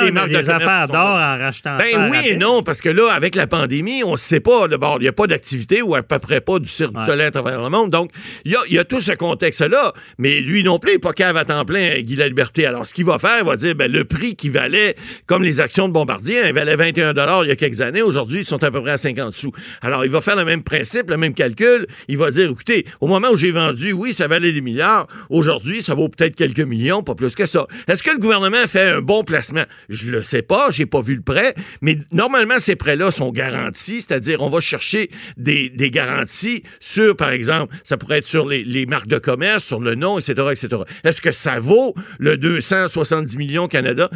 les 0.02 0.10
marques 0.12 0.30
de 0.30 0.36
des 0.36 0.50
affaires 0.50 0.88
d'or 0.88 1.14
en 1.14 1.38
rachetant 1.38 1.76
Ben 1.78 2.10
oui 2.10 2.18
et 2.24 2.36
non, 2.36 2.62
parce 2.62 2.80
que 2.80 2.88
là, 2.88 3.12
avec 3.12 3.34
la 3.34 3.46
pandémie, 3.46 4.02
on 4.04 4.12
ne 4.12 4.16
sait 4.16 4.40
pas. 4.40 4.68
D'abord, 4.68 4.96
il 4.98 5.02
n'y 5.02 5.08
a 5.08 5.12
pas 5.12 5.26
d'activité 5.26 5.82
ou 5.82 5.94
à 5.94 6.02
peu 6.02 6.18
près 6.18 6.40
pas 6.40 6.58
du 6.58 6.68
Cirque 6.68 6.94
du. 6.94 7.04
Soleil 7.04 7.26
à 7.26 7.30
travers 7.30 7.62
le 7.62 7.68
monde. 7.68 7.90
Donc, 7.90 8.10
il 8.44 8.52
y 8.52 8.56
a, 8.56 8.60
il 8.68 8.74
y 8.74 8.78
a 8.78 8.84
tout 8.84 9.00
ce 9.00 9.12
contexte-là. 9.12 9.92
Mais 10.18 10.40
lui 10.40 10.62
non 10.62 10.78
plus, 10.78 10.90
il 10.92 10.94
n'est 10.94 10.98
pas 10.98 11.12
cave 11.12 11.36
à 11.36 11.44
temps 11.44 11.64
plein, 11.64 12.00
Guy 12.00 12.16
La 12.16 12.28
Liberté. 12.28 12.66
Alors, 12.66 12.86
ce 12.86 12.94
qu'il 12.94 13.04
va 13.04 13.18
faire, 13.18 13.38
il 13.40 13.46
va 13.46 13.56
dire, 13.56 13.74
ben, 13.74 13.90
le 13.90 14.04
prix 14.04 14.36
qui 14.36 14.48
valait, 14.48 14.96
comme 15.26 15.42
les 15.42 15.60
actions 15.60 15.88
de 15.88 15.92
Bombardier, 15.92 16.40
hein, 16.40 16.44
il 16.48 16.54
valait 16.54 16.76
21 16.76 17.12
il 17.42 17.48
y 17.48 17.50
a 17.50 17.56
quelques 17.56 17.80
années. 17.80 18.02
Aujourd'hui, 18.02 18.40
ils 18.40 18.44
sont 18.44 18.62
à 18.62 18.70
peu 18.70 18.80
près 18.80 18.92
à 18.92 18.96
50 18.98 19.32
sous. 19.32 19.52
Alors, 19.82 20.04
il 20.04 20.10
va 20.10 20.20
faire 20.20 20.36
le 20.36 20.44
même 20.44 20.62
principe, 20.62 21.10
le 21.10 21.16
même 21.16 21.34
calcul. 21.34 21.86
Il 22.08 22.18
va 22.18 22.30
dire, 22.30 22.50
écoutez, 22.50 22.86
au 23.00 23.06
moment 23.06 23.28
où 23.32 23.36
j'ai 23.36 23.50
vendu, 23.50 23.92
oui, 23.92 24.12
ça 24.12 24.28
valait 24.28 24.52
des 24.52 24.60
milliards. 24.60 25.06
Aujourd'hui, 25.30 25.55
aujourd'hui, 25.56 25.82
ça 25.82 25.94
vaut 25.94 26.08
peut-être 26.08 26.36
quelques 26.36 26.60
millions, 26.60 27.02
pas 27.02 27.14
plus 27.14 27.34
que 27.34 27.46
ça. 27.46 27.66
Est-ce 27.88 28.02
que 28.02 28.10
le 28.10 28.18
gouvernement 28.18 28.66
fait 28.66 28.90
un 28.90 29.00
bon 29.00 29.24
placement? 29.24 29.64
Je 29.88 30.10
le 30.10 30.22
sais 30.22 30.42
pas, 30.42 30.70
j'ai 30.70 30.86
pas 30.86 31.00
vu 31.00 31.14
le 31.14 31.22
prêt, 31.22 31.54
mais 31.80 31.96
normalement, 32.12 32.58
ces 32.58 32.76
prêts-là 32.76 33.10
sont 33.10 33.30
garantis, 33.30 34.02
c'est-à-dire 34.02 34.42
on 34.42 34.50
va 34.50 34.60
chercher 34.60 35.10
des, 35.36 35.70
des, 35.70 35.90
garanties 35.90 36.62
sur, 36.78 37.16
par 37.16 37.30
exemple, 37.30 37.74
ça 37.84 37.96
pourrait 37.96 38.18
être 38.18 38.26
sur 38.26 38.46
les, 38.46 38.64
les 38.64 38.84
marques 38.84 39.06
de 39.06 39.18
commerce, 39.18 39.64
sur 39.64 39.80
le 39.80 39.94
nom, 39.94 40.18
etc., 40.18 40.48
etc. 40.50 40.82
Est-ce 41.04 41.22
que 41.22 41.32
ça 41.32 41.58
vaut 41.58 41.94
le 42.18 42.36
270 42.36 43.38
millions 43.38 43.68
Canada, 43.68 44.10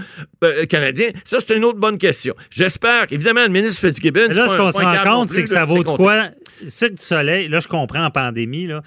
euh, 0.45 0.67
canadiens? 0.67 1.09
Ça, 1.25 1.39
c'est 1.41 1.57
une 1.57 1.65
autre 1.65 1.79
bonne 1.79 1.99
question. 1.99 2.35
J'espère 2.51 3.07
qu'évidemment, 3.07 3.43
le 3.43 3.53
ministre 3.53 3.81
Fitzgibbon... 3.81 4.29
là, 4.29 4.49
ce 4.49 4.57
qu'on 4.57 4.71
se 4.71 4.77
rend 4.77 5.05
compte, 5.05 5.31
c'est 5.31 5.43
que 5.43 5.49
ça 5.49 5.65
vaut 5.65 5.83
de 5.83 5.89
quoi? 5.89 6.29
Cirque 6.69 6.95
du 6.95 7.03
Soleil, 7.03 7.49
là, 7.49 7.61
je 7.61 7.69
comprends 7.69 8.05
en 8.05 8.11
pandémie, 8.11 8.67
là, 8.67 8.83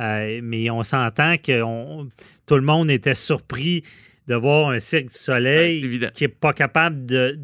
euh, 0.00 0.40
mais 0.42 0.70
on 0.70 0.82
s'entend 0.82 1.36
que 1.36 1.62
tout 2.46 2.56
le 2.56 2.62
monde 2.62 2.90
était 2.90 3.14
surpris 3.14 3.82
de 4.28 4.34
voir 4.34 4.68
un 4.68 4.78
Cirque 4.78 5.06
du 5.06 5.16
Soleil 5.16 6.10
qui 6.12 6.24
n'est 6.24 6.28
pas 6.28 6.52
capable 6.52 7.06
de, 7.06 7.38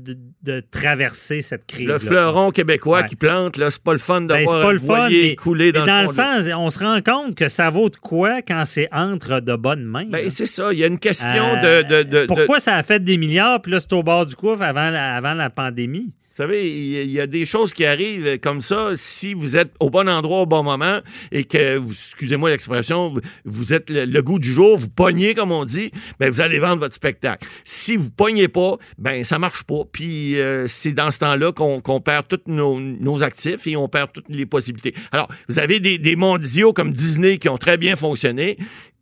traverser 0.71 1.41
cette 1.41 1.67
crise. 1.67 1.87
Le 1.87 1.99
fleuron 1.99 2.51
québécois 2.51 3.03
qui 3.05 3.17
plante, 3.17 3.57
là, 3.57 3.71
c'est 3.71 3.83
pas 3.83 3.95
le 3.95 3.99
fun 3.99 4.21
de 4.21 4.27
ben, 4.29 4.45
voir 4.45 4.73
le 4.73 4.79
fun, 4.79 5.09
mais, 5.09 5.35
couler 5.35 5.73
dans, 5.73 5.87
dans 5.87 6.03
le, 6.03 6.09
sens, 6.09 6.47
on 6.55 6.69
se 6.69 6.79
rend 6.79 7.01
compte 7.01 7.35
que 7.35 7.49
ça 7.49 7.71
vaut 7.71 7.89
de 7.89 7.97
quoi 7.97 8.43
quand 8.43 8.65
c'est 8.67 8.89
entre 8.93 9.41
de 9.41 9.57
bonnes 9.57 9.85
mains. 9.85 10.07
Ben, 10.09 10.29
c'est 10.31 10.47
ça, 10.47 10.73
il 10.73 10.79
y 10.79 10.85
a 10.85 10.87
une 10.87 10.99
question 10.99 11.55
de, 11.63 12.03
de, 12.03 12.27
Pourquoi 12.27 12.61
ça 12.61 12.77
a 12.77 12.83
fait 12.83 13.03
des 13.03 13.17
milliards, 13.17 13.63
puis 13.63 13.73
là, 13.73 13.81
c'est 13.81 13.93
au 13.95 14.03
bord 14.03 14.27
du 14.27 14.37
couvre 14.37 14.63
avant, 14.63 14.93
avant 14.95 15.33
la 15.33 15.49
pandémie? 15.49 16.13
Vous 16.35 16.43
savez, 16.43 16.69
il 16.69 17.13
y 17.13 17.21
a 17.21 17.29
des 17.29 17.47
choses 17.47 17.73
qui 17.73 17.85
arrivent 17.85 18.41
comme 18.41 18.61
ça 18.61 18.97
si 18.97 19.35
vous 19.35 19.57
êtes 19.57 19.73
au 19.79 19.89
bon 19.89 20.09
endroit 20.09 20.41
au 20.41 20.47
bon 20.47 20.65
moment 20.65 20.99
et 21.31 21.45
que, 21.45 21.81
excusez-moi 21.81 22.51
l'expression, 22.51 23.15
vous 23.45 23.73
êtes 23.73 23.89
le, 23.89 24.21
goût 24.21 24.41
du 24.41 24.53
jour, 24.53 24.77
vous 24.77 24.89
pognez, 24.89 25.37
comme 25.37 25.53
on 25.53 25.65
dit, 25.65 25.93
ben 26.19 26.33
vous 26.33 26.41
allez 26.41 26.59
vendre 26.59 26.81
votre 26.81 26.97
spectacle. 26.97 27.47
Si 27.63 27.97
vous 27.97 28.11
pognez 28.11 28.49
pas, 28.49 28.79
ben 28.99 29.23
ça 29.23 29.39
marche 29.39 29.63
pas. 29.63 29.83
Puis 29.93 30.41
euh, 30.41 30.67
c'est 30.67 30.91
dans 30.91 31.13
ce 31.13 31.21
temps-là 31.21 31.53
qu'on 31.53 32.01
perd 32.01 32.27
tous 32.27 32.41
nos, 32.49 33.23
actifs 33.23 33.69
et 33.69 33.77
on 33.77 33.89
perd 33.89 34.11
toutes 34.13 34.29
les 34.29 34.45
possibilités. 34.45 34.93
Alors, 35.13 35.29
vous 35.49 35.61
avez 35.61 35.79
des, 35.79 35.99
des 35.99 36.17
mondiaux 36.17 36.73
comme 36.73 36.93
Disney 36.93 37.39
qui 37.39 37.49
ont 37.49 37.59
très 37.59 37.77
bien 37.77 37.95
fonctionné, 37.95 38.59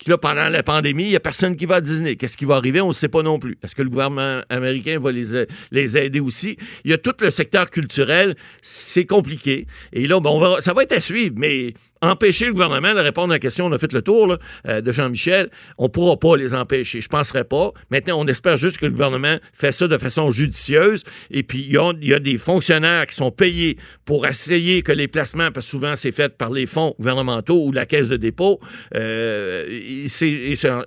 là, 0.06 0.18
pendant 0.18 0.48
la 0.48 0.62
pandémie, 0.62 1.04
il 1.04 1.10
n'y 1.10 1.16
a 1.16 1.20
personne 1.20 1.56
qui 1.56 1.66
va 1.66 1.76
à 1.76 1.80
Disney. 1.80 2.16
Qu'est-ce 2.16 2.36
qui 2.36 2.44
va 2.44 2.56
arriver? 2.56 2.80
On 2.80 2.88
ne 2.88 2.92
sait 2.92 3.08
pas 3.08 3.22
non 3.22 3.38
plus. 3.38 3.58
Est-ce 3.62 3.74
que 3.74 3.82
le 3.82 3.88
gouvernement 3.88 4.40
américain 4.48 4.98
va 5.00 5.12
les, 5.12 5.46
les 5.70 5.98
aider 5.98 6.20
aussi? 6.20 6.56
Il 6.84 6.90
y 6.90 6.94
a 6.94 6.98
le 7.22 7.30
secteur 7.30 7.70
culturel. 7.70 8.36
C'est 8.60 9.06
compliqué. 9.06 9.66
Et 9.92 10.06
là, 10.06 10.20
bon, 10.20 10.60
ça 10.60 10.72
va 10.72 10.82
être 10.82 10.92
à 10.92 11.00
suivre, 11.00 11.34
mais 11.36 11.74
empêcher 12.02 12.46
le 12.46 12.52
gouvernement 12.52 12.94
de 12.94 12.98
répondre 12.98 13.32
à 13.32 13.36
la 13.36 13.38
question, 13.38 13.66
on 13.66 13.72
a 13.72 13.78
fait 13.78 13.92
le 13.92 14.02
tour 14.02 14.36
euh, 14.66 14.80
de 14.80 14.92
Jean-Michel, 14.92 15.50
on 15.78 15.84
ne 15.84 15.88
pourra 15.88 16.16
pas 16.18 16.36
les 16.36 16.52
empêcher. 16.52 17.00
Je 17.00 17.06
ne 17.06 17.10
penserais 17.10 17.44
pas. 17.44 17.70
Maintenant, 17.90 18.20
on 18.20 18.26
espère 18.26 18.56
juste 18.56 18.78
que 18.78 18.86
le 18.86 18.92
gouvernement 18.92 19.36
fait 19.52 19.72
ça 19.72 19.88
de 19.88 19.96
façon 19.96 20.30
judicieuse. 20.30 21.04
Et 21.30 21.42
puis, 21.42 21.60
il 21.60 21.72
y, 21.72 22.14
a, 22.14 22.18
des 22.18 22.38
fonctionnaires 22.38 23.06
qui 23.06 23.14
sont 23.14 23.30
payés 23.30 23.78
pour 24.04 24.26
essayer 24.26 24.82
que 24.82 24.92
les 24.92 25.08
placements, 25.08 25.50
parce 25.52 25.66
que 25.66 25.70
souvent 25.70 25.96
c'est 25.96 26.12
fait 26.12 26.36
par 26.36 26.50
les 26.50 26.66
fonds 26.66 26.94
gouvernementaux 26.98 27.66
ou 27.66 27.72
la 27.72 27.86
caisse 27.86 28.08
de 28.08 28.16
dépôt 28.16 28.60
euh, 28.94 29.64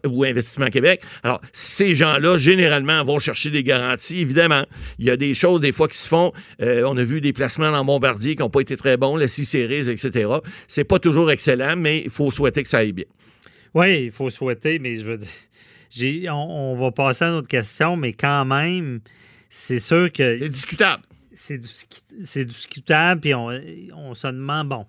ou 0.07 0.23
Investissement 0.23 0.67
Québec. 0.67 1.01
Alors, 1.23 1.41
ces 1.53 1.95
gens-là, 1.95 2.37
généralement, 2.37 3.03
vont 3.03 3.19
chercher 3.19 3.49
des 3.49 3.63
garanties. 3.63 4.19
Évidemment, 4.19 4.65
il 4.99 5.05
y 5.05 5.09
a 5.09 5.17
des 5.17 5.33
choses 5.33 5.61
des 5.61 5.71
fois 5.71 5.87
qui 5.87 5.97
se 5.97 6.07
font. 6.07 6.33
Euh, 6.61 6.83
on 6.85 6.97
a 6.97 7.03
vu 7.03 7.21
des 7.21 7.33
placements 7.33 7.71
dans 7.71 7.85
Bombardier 7.85 8.35
qui 8.35 8.41
n'ont 8.41 8.49
pas 8.49 8.61
été 8.61 8.75
très 8.75 8.97
bons, 8.97 9.15
la 9.15 9.27
C-Series, 9.27 9.89
etc. 9.89 10.29
C'est 10.67 10.83
pas 10.83 10.99
toujours 11.05 11.29
excellent, 11.29 11.75
mais 11.77 12.01
il 12.01 12.09
faut 12.09 12.31
souhaiter 12.31 12.63
que 12.63 12.69
ça 12.69 12.79
aille 12.79 12.91
bien. 12.91 13.05
Oui, 13.75 14.05
il 14.05 14.11
faut 14.11 14.31
souhaiter, 14.31 14.79
mais 14.79 14.95
je 14.95 15.03
veux 15.03 15.19
dire, 15.91 16.35
on, 16.35 16.73
on, 16.73 16.75
va 16.75 16.91
passer 16.91 17.25
à 17.25 17.27
une 17.27 17.35
autre 17.35 17.47
question, 17.47 17.95
mais 17.95 18.13
quand 18.13 18.43
même, 18.45 19.01
c'est 19.49 19.79
sûr 19.79 20.11
que. 20.11 20.37
C'est 20.37 20.49
discutable 20.49 21.03
c'est 21.35 22.45
discutable, 22.45 23.21
puis 23.21 23.33
on, 23.35 23.49
on, 23.95 24.13
se 24.13 24.27
demande, 24.27 24.69
bon, 24.69 24.85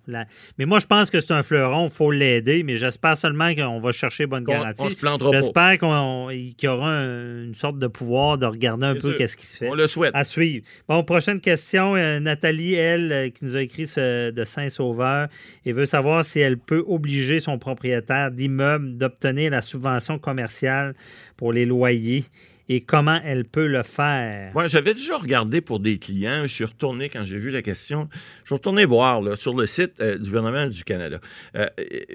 mais 0.58 0.64
moi, 0.64 0.78
je 0.78 0.86
pense 0.86 1.10
que 1.10 1.20
c'est 1.20 1.32
un 1.32 1.42
fleuron, 1.42 1.86
il 1.86 1.92
faut 1.92 2.10
l'aider, 2.10 2.62
mais 2.62 2.76
j'espère 2.76 3.16
seulement 3.16 3.54
qu'on 3.54 3.80
va 3.80 3.92
chercher 3.92 4.26
bonne 4.26 4.44
garantie. 4.44 4.84
J'espère 5.32 5.78
qu'il 5.78 6.54
y 6.62 6.68
aura 6.68 6.90
une 6.92 7.54
sorte 7.54 7.78
de 7.78 7.86
pouvoir 7.88 8.38
de 8.38 8.46
regarder 8.46 8.86
un 8.86 8.94
peu 8.94 9.14
qu'est-ce 9.14 9.36
qui 9.36 9.46
se 9.46 9.56
fait. 9.56 9.68
On 9.68 9.74
le 9.74 9.86
souhaite. 9.86 10.12
À 10.14 10.24
suivre. 10.24 10.64
Bon, 10.88 11.02
prochaine 11.02 11.40
question. 11.40 11.96
Euh, 11.96 12.20
Nathalie, 12.20 12.74
elle, 12.74 13.12
euh, 13.12 13.30
qui 13.30 13.44
nous 13.44 13.56
a 13.56 13.62
écrit 13.62 13.84
de 13.96 14.44
Saint-Sauveur, 14.44 15.28
et 15.64 15.72
veut 15.72 15.86
savoir 15.86 16.24
si 16.24 16.40
elle 16.40 16.58
peut 16.58 16.84
obliger 16.86 17.40
son 17.40 17.58
propriétaire 17.58 18.30
d'immeuble 18.30 18.96
d'obtenir 18.96 19.50
la 19.50 19.62
subvention 19.62 20.18
commerciale 20.18 20.94
pour 21.36 21.52
les 21.52 21.66
loyers 21.66 22.24
et 22.68 22.80
comment 22.80 23.20
elle 23.24 23.44
peut 23.44 23.66
le 23.66 23.82
faire. 23.82 24.52
Moi, 24.54 24.68
j'avais 24.68 24.94
déjà 24.94 25.16
regardé 25.16 25.60
pour 25.60 25.80
des 25.80 25.98
clients. 25.98 26.42
Je 26.42 26.52
suis 26.52 26.64
retourné 26.64 27.08
quand 27.08 27.24
j'ai 27.24 27.38
vu 27.38 27.50
la 27.50 27.62
question. 27.62 28.08
Je 28.42 28.46
suis 28.46 28.54
retourné 28.54 28.84
voir 28.84 29.20
là, 29.20 29.36
sur 29.36 29.54
le 29.54 29.66
site 29.66 30.00
euh, 30.00 30.18
du 30.18 30.24
gouvernement 30.24 30.66
du 30.66 30.84
Canada. 30.84 31.20
Euh, 31.56 31.66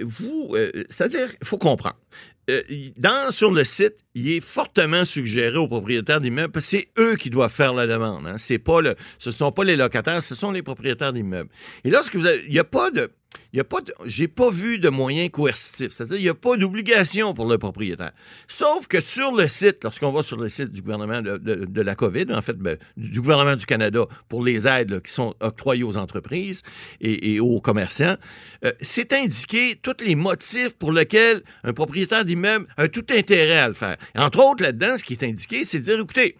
vous, 0.02 0.52
euh, 0.54 0.72
c'est-à-dire, 0.90 1.30
il 1.42 1.48
faut 1.48 1.58
comprendre. 1.58 1.98
dans, 2.98 3.32
sur 3.32 3.52
le 3.52 3.64
site, 3.64 3.96
il 4.14 4.30
est 4.30 4.42
fortement 4.42 5.06
suggéré 5.06 5.58
aux 5.58 5.68
propriétaires 5.68 6.20
d'immeubles, 6.20 6.52
parce 6.52 6.66
que 6.66 6.78
c'est 6.78 6.88
eux 6.98 7.16
qui 7.16 7.30
doivent 7.30 7.54
faire 7.54 7.74
la 7.74 7.88
demande. 7.88 8.28
Hein. 8.28 8.38
C'est 8.38 8.60
pas 8.60 8.82
le, 8.82 8.96
ce 9.20 9.30
ne 9.30 9.34
sont 9.34 9.52
pas 9.52 9.64
les 9.64 9.78
locataires, 9.78 10.22
ce 10.22 10.36
sont 10.36 10.52
les 10.52 10.62
propriétaires 10.62 11.14
d'immeubles. 11.14 11.50
Et 11.86 11.90
lorsque 11.90 12.16
vous 12.16 12.26
avez, 12.26 12.44
il 12.46 12.52
n'y 12.52 12.60
a 12.60 12.66
pas 12.66 12.92
de, 12.92 13.10
il 13.54 13.58
y 13.58 13.60
a 13.60 13.64
pas 13.64 13.80
j'ai 14.06 14.28
pas 14.28 14.50
vu 14.50 14.80
de 14.80 14.90
moyens 14.90 15.30
coercitifs, 15.30 15.92
c'est-à-dire 15.92 16.18
il 16.18 16.24
n'y 16.24 16.30
a 16.30 16.34
pas 16.34 16.56
d'obligation 16.58 17.34
pour 17.34 17.46
le 17.46 17.58
propriétaire. 17.58 18.12
Sauf 18.48 18.88
que 18.88 19.02
sur 19.02 19.34
le 19.34 19.48
site, 19.48 19.84
lorsqu'on 19.84 20.12
va 20.12 20.24
sur 20.24 20.38
le 20.38 20.50
site 20.50 20.72
du 20.72 20.82
gouvernement 20.82 21.22
de, 21.22 21.82
la 21.82 21.96
COVID, 21.96 22.28
en 22.34 22.42
fait, 22.42 22.58
ben, 22.58 22.78
du 22.98 23.22
gouvernement 23.22 23.56
du 23.56 23.66
Canada 23.66 24.06
pour 24.30 24.44
les 24.44 24.68
aides 24.68 25.02
qui 25.02 25.12
sont 25.12 25.34
octroyées 25.40 25.84
aux 25.84 25.98
entreprises 25.98 26.62
et, 27.02 27.40
aux 27.40 27.60
commerçants, 27.60 28.16
euh, 28.66 28.72
c'est 28.82 29.14
indiqué 29.14 29.78
tous 29.82 30.04
les 30.04 30.16
motifs 30.16 30.74
pour 30.78 30.92
lesquels 30.92 31.42
un 31.64 31.74
propriétaire 31.74 32.26
d'immeuble 32.26 32.68
a 32.78 32.88
tout 32.88 33.06
intérêt 33.10 33.60
à 33.60 33.68
le 33.68 33.74
faire. 33.74 33.98
entre 34.16 34.40
autres, 34.40 34.64
là-dedans, 34.64 34.98
ce 34.98 35.04
qui 35.04 35.14
est 35.14 35.24
indiqué, 35.24 35.64
c'est 35.64 35.80
de 35.80 35.84
dire, 35.84 36.00
écoutez, 36.00 36.36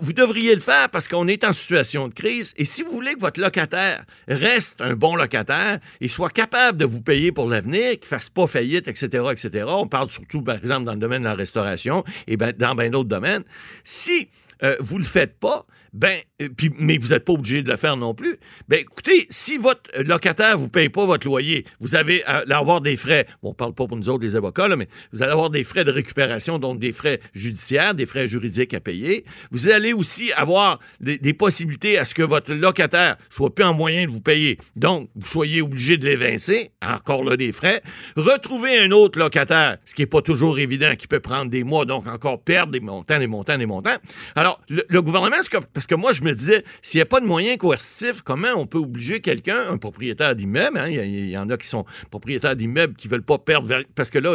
vous 0.00 0.12
devriez 0.12 0.54
le 0.54 0.60
faire 0.60 0.88
parce 0.88 1.08
qu'on 1.08 1.26
est 1.26 1.44
en 1.44 1.52
situation 1.52 2.08
de 2.08 2.14
crise. 2.14 2.54
Et 2.56 2.64
si 2.64 2.82
vous 2.82 2.92
voulez 2.92 3.14
que 3.14 3.20
votre 3.20 3.40
locataire 3.40 4.04
reste 4.28 4.80
un 4.80 4.94
bon 4.94 5.16
locataire 5.16 5.80
et 6.00 6.08
soit 6.08 6.30
capable 6.30 6.78
de 6.78 6.84
vous 6.84 7.00
payer 7.00 7.32
pour 7.32 7.48
l'avenir, 7.48 7.92
qu'il 7.92 8.02
ne 8.02 8.06
fasse 8.06 8.28
pas 8.28 8.46
faillite, 8.46 8.88
etc., 8.88 9.24
etc., 9.30 9.66
on 9.68 9.88
parle 9.88 10.08
surtout, 10.08 10.42
par 10.42 10.56
exemple, 10.56 10.84
dans 10.84 10.92
le 10.92 10.98
domaine 10.98 11.22
de 11.22 11.28
la 11.28 11.34
restauration 11.34 12.04
et 12.26 12.36
ben, 12.36 12.52
dans 12.56 12.74
bien 12.74 12.90
d'autres 12.90 13.08
domaines, 13.08 13.42
si 13.82 14.28
euh, 14.62 14.76
vous 14.80 14.98
ne 14.98 15.02
le 15.02 15.08
faites 15.08 15.38
pas, 15.38 15.66
ben, 15.94 16.18
euh, 16.42 16.48
mais 16.78 16.98
vous 16.98 17.08
n'êtes 17.10 17.24
pas 17.24 17.32
obligé 17.32 17.62
de 17.62 17.70
le 17.70 17.76
faire 17.76 17.96
non 17.96 18.14
plus. 18.14 18.36
Ben, 18.68 18.80
écoutez, 18.80 19.26
si 19.30 19.56
votre 19.56 19.90
locataire 20.02 20.58
vous 20.58 20.68
paye 20.68 20.88
pas 20.88 21.06
votre 21.06 21.24
loyer, 21.24 21.64
vous 21.78 21.94
allez 21.94 22.22
avoir 22.24 22.80
des 22.80 22.96
frais. 22.96 23.26
Bon, 23.42 23.50
on 23.50 23.54
parle 23.54 23.74
pas 23.74 23.86
pour 23.86 23.96
nous 23.96 24.08
autres 24.08 24.18
des 24.20 24.34
avocats, 24.34 24.66
là, 24.66 24.74
mais 24.74 24.88
vous 25.12 25.22
allez 25.22 25.30
avoir 25.30 25.50
des 25.50 25.62
frais 25.62 25.84
de 25.84 25.92
récupération, 25.92 26.58
donc 26.58 26.80
des 26.80 26.90
frais 26.90 27.20
judiciaires, 27.32 27.94
des 27.94 28.06
frais 28.06 28.26
juridiques 28.26 28.74
à 28.74 28.80
payer. 28.80 29.24
Vous 29.52 29.68
allez 29.68 29.92
aussi 29.92 30.32
avoir 30.32 30.80
des, 31.00 31.18
possibilités 31.32 31.96
à 31.98 32.04
ce 32.04 32.14
que 32.14 32.22
votre 32.22 32.52
locataire 32.52 33.16
soit 33.30 33.54
plus 33.54 33.64
en 33.64 33.74
moyen 33.74 34.06
de 34.06 34.10
vous 34.10 34.20
payer. 34.20 34.58
Donc, 34.74 35.10
vous 35.14 35.26
soyez 35.26 35.62
obligé 35.62 35.96
de 35.96 36.06
l'évincer, 36.06 36.72
encore 36.82 37.22
là 37.22 37.36
des 37.36 37.52
frais. 37.52 37.82
Retrouver 38.16 38.78
un 38.78 38.90
autre 38.90 39.18
locataire, 39.18 39.78
ce 39.84 39.94
qui 39.94 40.02
n'est 40.02 40.06
pas 40.06 40.22
toujours 40.22 40.58
évident, 40.58 40.94
qui 40.96 41.06
peut 41.06 41.20
prendre 41.20 41.50
des 41.50 41.62
mois, 41.62 41.84
donc 41.84 42.08
encore 42.08 42.42
perdre 42.42 42.72
des 42.72 42.80
montants, 42.80 43.18
des 43.18 43.26
montants, 43.28 43.58
des 43.58 43.66
montants. 43.66 43.96
Alors, 44.34 44.60
le, 44.68 44.84
le 44.88 45.02
gouvernement, 45.02 45.36
parce 45.84 46.00
que 46.00 46.00
moi, 46.00 46.12
je 46.12 46.22
me 46.22 46.34
disais, 46.34 46.64
s'il 46.80 46.96
n'y 46.96 47.02
a 47.02 47.06
pas 47.06 47.20
de 47.20 47.26
moyens 47.26 47.58
coercitifs, 47.58 48.22
comment 48.22 48.48
on 48.56 48.66
peut 48.66 48.78
obliger 48.78 49.20
quelqu'un, 49.20 49.68
un 49.68 49.76
propriétaire 49.76 50.34
d'immeuble, 50.34 50.78
hein, 50.78 50.88
il 50.88 51.28
y, 51.28 51.36
en 51.36 51.50
a 51.50 51.58
qui 51.58 51.66
sont 51.66 51.84
propriétaires 52.10 52.56
d'immeubles 52.56 52.94
qui 52.94 53.06
ne 53.06 53.10
veulent 53.10 53.22
pas 53.22 53.36
perdre, 53.36 53.82
parce 53.94 54.08
que 54.08 54.18
là, 54.18 54.34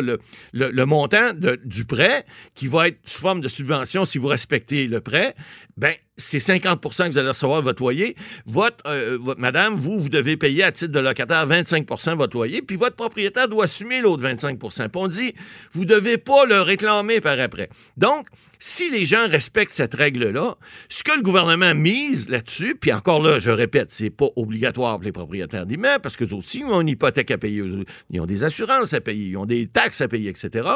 le, 0.53 0.85
montant 0.85 1.31
du 1.65 1.85
prêt, 1.85 2.23
qui 2.53 2.67
va 2.67 2.89
être 2.89 2.99
sous 3.03 3.21
forme 3.21 3.41
de 3.41 3.47
subvention 3.47 4.05
si 4.05 4.19
vous 4.19 4.27
respectez 4.27 4.85
le 4.85 5.01
prêt, 5.01 5.33
ben 5.75 5.95
c'est 6.19 6.37
50% 6.37 7.07
que 7.07 7.11
vous 7.11 7.17
allez 7.17 7.29
recevoir 7.29 7.61
votre 7.61 7.81
loyer. 7.81 8.15
Euh, 8.85 9.17
votre, 9.19 9.39
madame, 9.39 9.75
vous, 9.75 9.99
vous 9.99 10.09
devez 10.09 10.37
payer 10.37 10.63
à 10.63 10.71
titre 10.71 10.91
de 10.91 10.99
locataire 10.99 11.47
25% 11.47 12.15
votre 12.15 12.35
loyer, 12.35 12.61
puis 12.61 12.75
votre 12.75 12.95
propriétaire 12.95 13.47
doit 13.47 13.63
assumer 13.63 14.01
l'autre 14.01 14.23
25% 14.23 14.57
Puis 14.57 14.89
on 14.95 15.07
dit, 15.07 15.33
vous 15.71 15.81
ne 15.81 15.89
devez 15.89 16.17
pas 16.17 16.45
le 16.45 16.61
réclamer 16.61 17.21
par 17.21 17.39
après. 17.39 17.69
Donc, 17.97 18.27
si 18.59 18.91
les 18.91 19.05
gens 19.05 19.27
respectent 19.29 19.71
cette 19.71 19.95
règle-là, 19.95 20.55
ce 20.89 21.03
que 21.03 21.15
le 21.15 21.21
gouvernement 21.21 21.73
mise 21.73 22.27
là-dessus, 22.27 22.75
puis 22.75 22.91
encore 22.91 23.21
là, 23.21 23.39
je 23.39 23.51
répète, 23.51 23.89
c'est 23.89 24.09
pas 24.09 24.27
obligatoire 24.35 24.95
pour 24.95 25.05
les 25.05 25.13
propriétaires 25.13 25.65
d'immeubles, 25.65 26.01
parce 26.01 26.17
que 26.17 26.25
aussi, 26.33 26.63
ont 26.65 26.81
une 26.81 26.89
hypothèque 26.89 27.31
à 27.31 27.37
payer, 27.37 27.63
ils 28.09 28.19
ont 28.19 28.25
des 28.25 28.43
assurances 28.43 28.93
à 28.93 28.99
payer, 28.99 29.29
ils 29.29 29.37
ont 29.37 29.45
des 29.45 29.67
taxes 29.67 30.01
à 30.01 30.09
payer, 30.09 30.29
etc. 30.29 30.67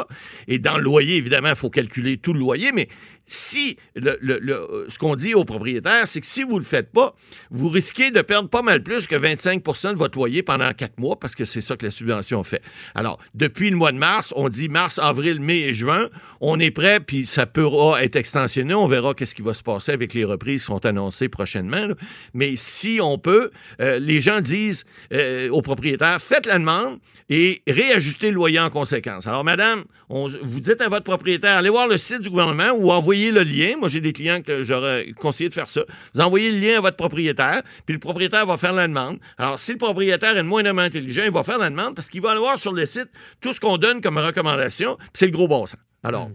Et 0.48 0.58
dans 0.58 0.78
le 0.78 0.82
loyer, 0.82 1.16
évidemment, 1.16 1.50
il 1.50 1.56
faut 1.56 1.70
calculer 1.70 2.16
tout 2.16 2.32
le 2.32 2.40
loyer, 2.40 2.72
mais 2.72 2.88
si 3.26 3.76
le- 3.94 4.84
ce 4.88 4.98
qu'on 4.98 5.14
dit 5.16 5.34
aux 5.34 5.44
propriétaires, 5.44 6.06
c'est 6.06 6.20
que 6.20 6.26
si 6.26 6.42
vous 6.42 6.58
le 6.58 6.64
faites 6.64 6.90
pas, 6.92 7.14
vous 7.50 7.68
risquez 7.68 8.10
de 8.10 8.20
perdre 8.20 8.48
pas 8.48 8.62
mal 8.62 8.82
plus 8.82 9.06
que 9.06 9.16
25% 9.16 9.92
de 9.94 9.98
votre 9.98 10.18
loyer 10.18 10.42
pendant 10.42 10.72
quatre 10.72 10.98
mois 10.98 11.18
parce 11.18 11.34
que 11.34 11.44
c'est 11.44 11.60
ça 11.60 11.76
que 11.76 11.86
la 11.86 11.90
subvention 11.90 12.42
fait. 12.44 12.62
Alors, 12.94 13.18
depuis 13.34 13.70
le 13.70 13.76
mois 13.76 13.92
de 13.92 13.98
mars, 13.98 14.32
on 14.36 14.48
dit 14.48 14.68
mars, 14.68 14.98
avril, 14.98 15.40
mai 15.40 15.60
et 15.60 15.74
juin, 15.74 16.08
on 16.40 16.58
est 16.60 16.70
prêt, 16.70 17.00
puis 17.00 17.24
ça 17.26 17.46
pourra 17.46 18.02
être 18.04 18.16
extensionné. 18.16 18.74
On 18.74 18.86
verra 18.86 19.14
qu'est-ce 19.14 19.34
qui 19.34 19.42
va 19.42 19.54
se 19.54 19.62
passer 19.62 19.92
avec 19.92 20.12
les 20.14 20.24
reprises 20.24 20.60
qui 20.62 20.66
sont 20.66 20.84
annoncées 20.84 21.28
prochainement. 21.28 21.86
Mais 22.34 22.54
si 22.56 22.98
on 23.02 23.18
peut, 23.18 23.50
euh, 23.80 23.98
les 23.98 24.20
gens 24.20 24.40
disent 24.40 24.84
euh, 25.12 25.48
aux 25.50 25.62
propriétaires, 25.62 26.20
faites 26.20 26.46
la 26.46 26.58
demande 26.58 26.98
et 27.30 27.62
réajustez 27.66 28.28
le 28.30 28.34
loyer 28.36 28.60
en 28.60 28.70
conséquence. 28.70 29.26
Alors, 29.26 29.44
madame, 29.44 29.84
vous 30.10 30.60
dites 30.60 30.80
à 30.80 30.88
votre 30.88 31.04
propriétaire, 31.04 31.56
allez 31.58 31.70
voir 31.70 31.88
le 31.88 31.96
site 31.96 32.20
du 32.20 32.30
gouvernement 32.30 32.72
ou 32.76 32.90
envoyez 32.90 33.13
le 33.14 33.42
lien. 33.42 33.76
Moi, 33.78 33.88
j'ai 33.88 34.00
des 34.00 34.12
clients 34.12 34.40
que 34.42 34.64
j'aurais 34.64 35.12
conseillé 35.18 35.48
de 35.48 35.54
faire 35.54 35.68
ça. 35.68 35.82
Vous 36.14 36.20
envoyez 36.20 36.50
le 36.52 36.58
lien 36.58 36.78
à 36.78 36.80
votre 36.80 36.96
propriétaire, 36.96 37.62
puis 37.86 37.94
le 37.94 38.00
propriétaire 38.00 38.46
va 38.46 38.56
faire 38.56 38.72
la 38.72 38.86
demande. 38.86 39.18
Alors, 39.38 39.58
si 39.58 39.72
le 39.72 39.78
propriétaire 39.78 40.36
est 40.36 40.42
moindrement 40.42 40.82
intelligent, 40.82 41.22
il 41.24 41.32
va 41.32 41.42
faire 41.42 41.58
la 41.58 41.70
demande 41.70 41.94
parce 41.94 42.08
qu'il 42.08 42.20
va 42.20 42.30
aller 42.30 42.40
voir 42.40 42.58
sur 42.58 42.72
le 42.72 42.86
site 42.86 43.08
tout 43.40 43.52
ce 43.52 43.60
qu'on 43.60 43.78
donne 43.78 44.00
comme 44.00 44.18
recommandation, 44.18 44.96
puis 44.96 45.08
c'est 45.14 45.26
le 45.26 45.32
gros 45.32 45.48
bon 45.48 45.66
sens. 45.66 45.78
Alors, 46.02 46.30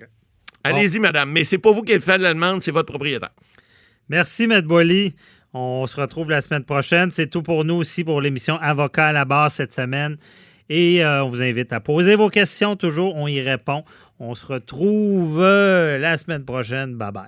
allez-y, 0.64 1.00
madame, 1.00 1.32
mais 1.32 1.44
c'est 1.44 1.58
pas 1.58 1.72
vous 1.72 1.84
qui 1.84 2.00
faites 2.00 2.22
la 2.22 2.34
demande, 2.34 2.62
c'est 2.62 2.72
votre 2.72 2.92
propriétaire. 2.92 3.32
Merci, 4.10 4.44
M. 4.44 4.62
Boily. 4.62 5.14
On 5.54 5.88
se 5.88 6.00
retrouve 6.00 6.30
la 6.30 6.42
semaine 6.42 6.64
prochaine. 6.64 7.12
C'est 7.12 7.28
tout 7.28 7.42
pour 7.42 7.66
nous 7.66 7.76
aussi 7.76 8.04
pour 8.04 8.22
l'émission 8.22 8.58
Avocat 8.58 9.08
à 9.08 9.12
la 9.12 9.26
barre 9.26 9.52
cette 9.52 9.74
semaine. 9.74 10.18
Et 10.70 11.04
euh, 11.04 11.24
on 11.24 11.30
vous 11.30 11.42
invite 11.42 11.74
à 11.74 11.80
poser 11.80 12.16
vos 12.16 12.30
questions 12.30 12.76
toujours. 12.76 13.16
On 13.16 13.28
y 13.28 13.42
répond. 13.42 13.84
On 14.22 14.36
se 14.36 14.46
retrouve 14.46 15.40
euh, 15.42 15.98
la 15.98 16.18
semaine 16.18 16.44
prochaine. 16.44 16.96
Bye 16.96 17.12
bye. 17.12 17.28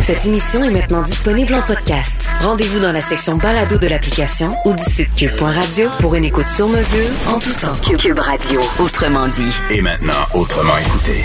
Cette 0.00 0.26
émission 0.26 0.64
est 0.64 0.70
maintenant 0.70 1.02
disponible 1.02 1.54
en 1.54 1.62
podcast. 1.62 2.28
Rendez-vous 2.40 2.80
dans 2.80 2.90
la 2.90 3.00
section 3.00 3.36
balado 3.36 3.78
de 3.78 3.86
l'application 3.86 4.52
ou 4.64 4.74
du 4.74 4.82
site 4.82 5.14
cube.radio 5.14 5.88
pour 6.00 6.16
une 6.16 6.24
écoute 6.24 6.48
sur 6.48 6.66
mesure 6.66 7.06
en 7.28 7.38
tout 7.38 7.52
temps. 7.52 7.76
Cube 7.96 8.18
Radio, 8.18 8.60
autrement 8.80 9.28
dit. 9.28 9.54
Et 9.70 9.80
maintenant, 9.80 10.26
autrement 10.34 10.76
écouté. 10.78 11.24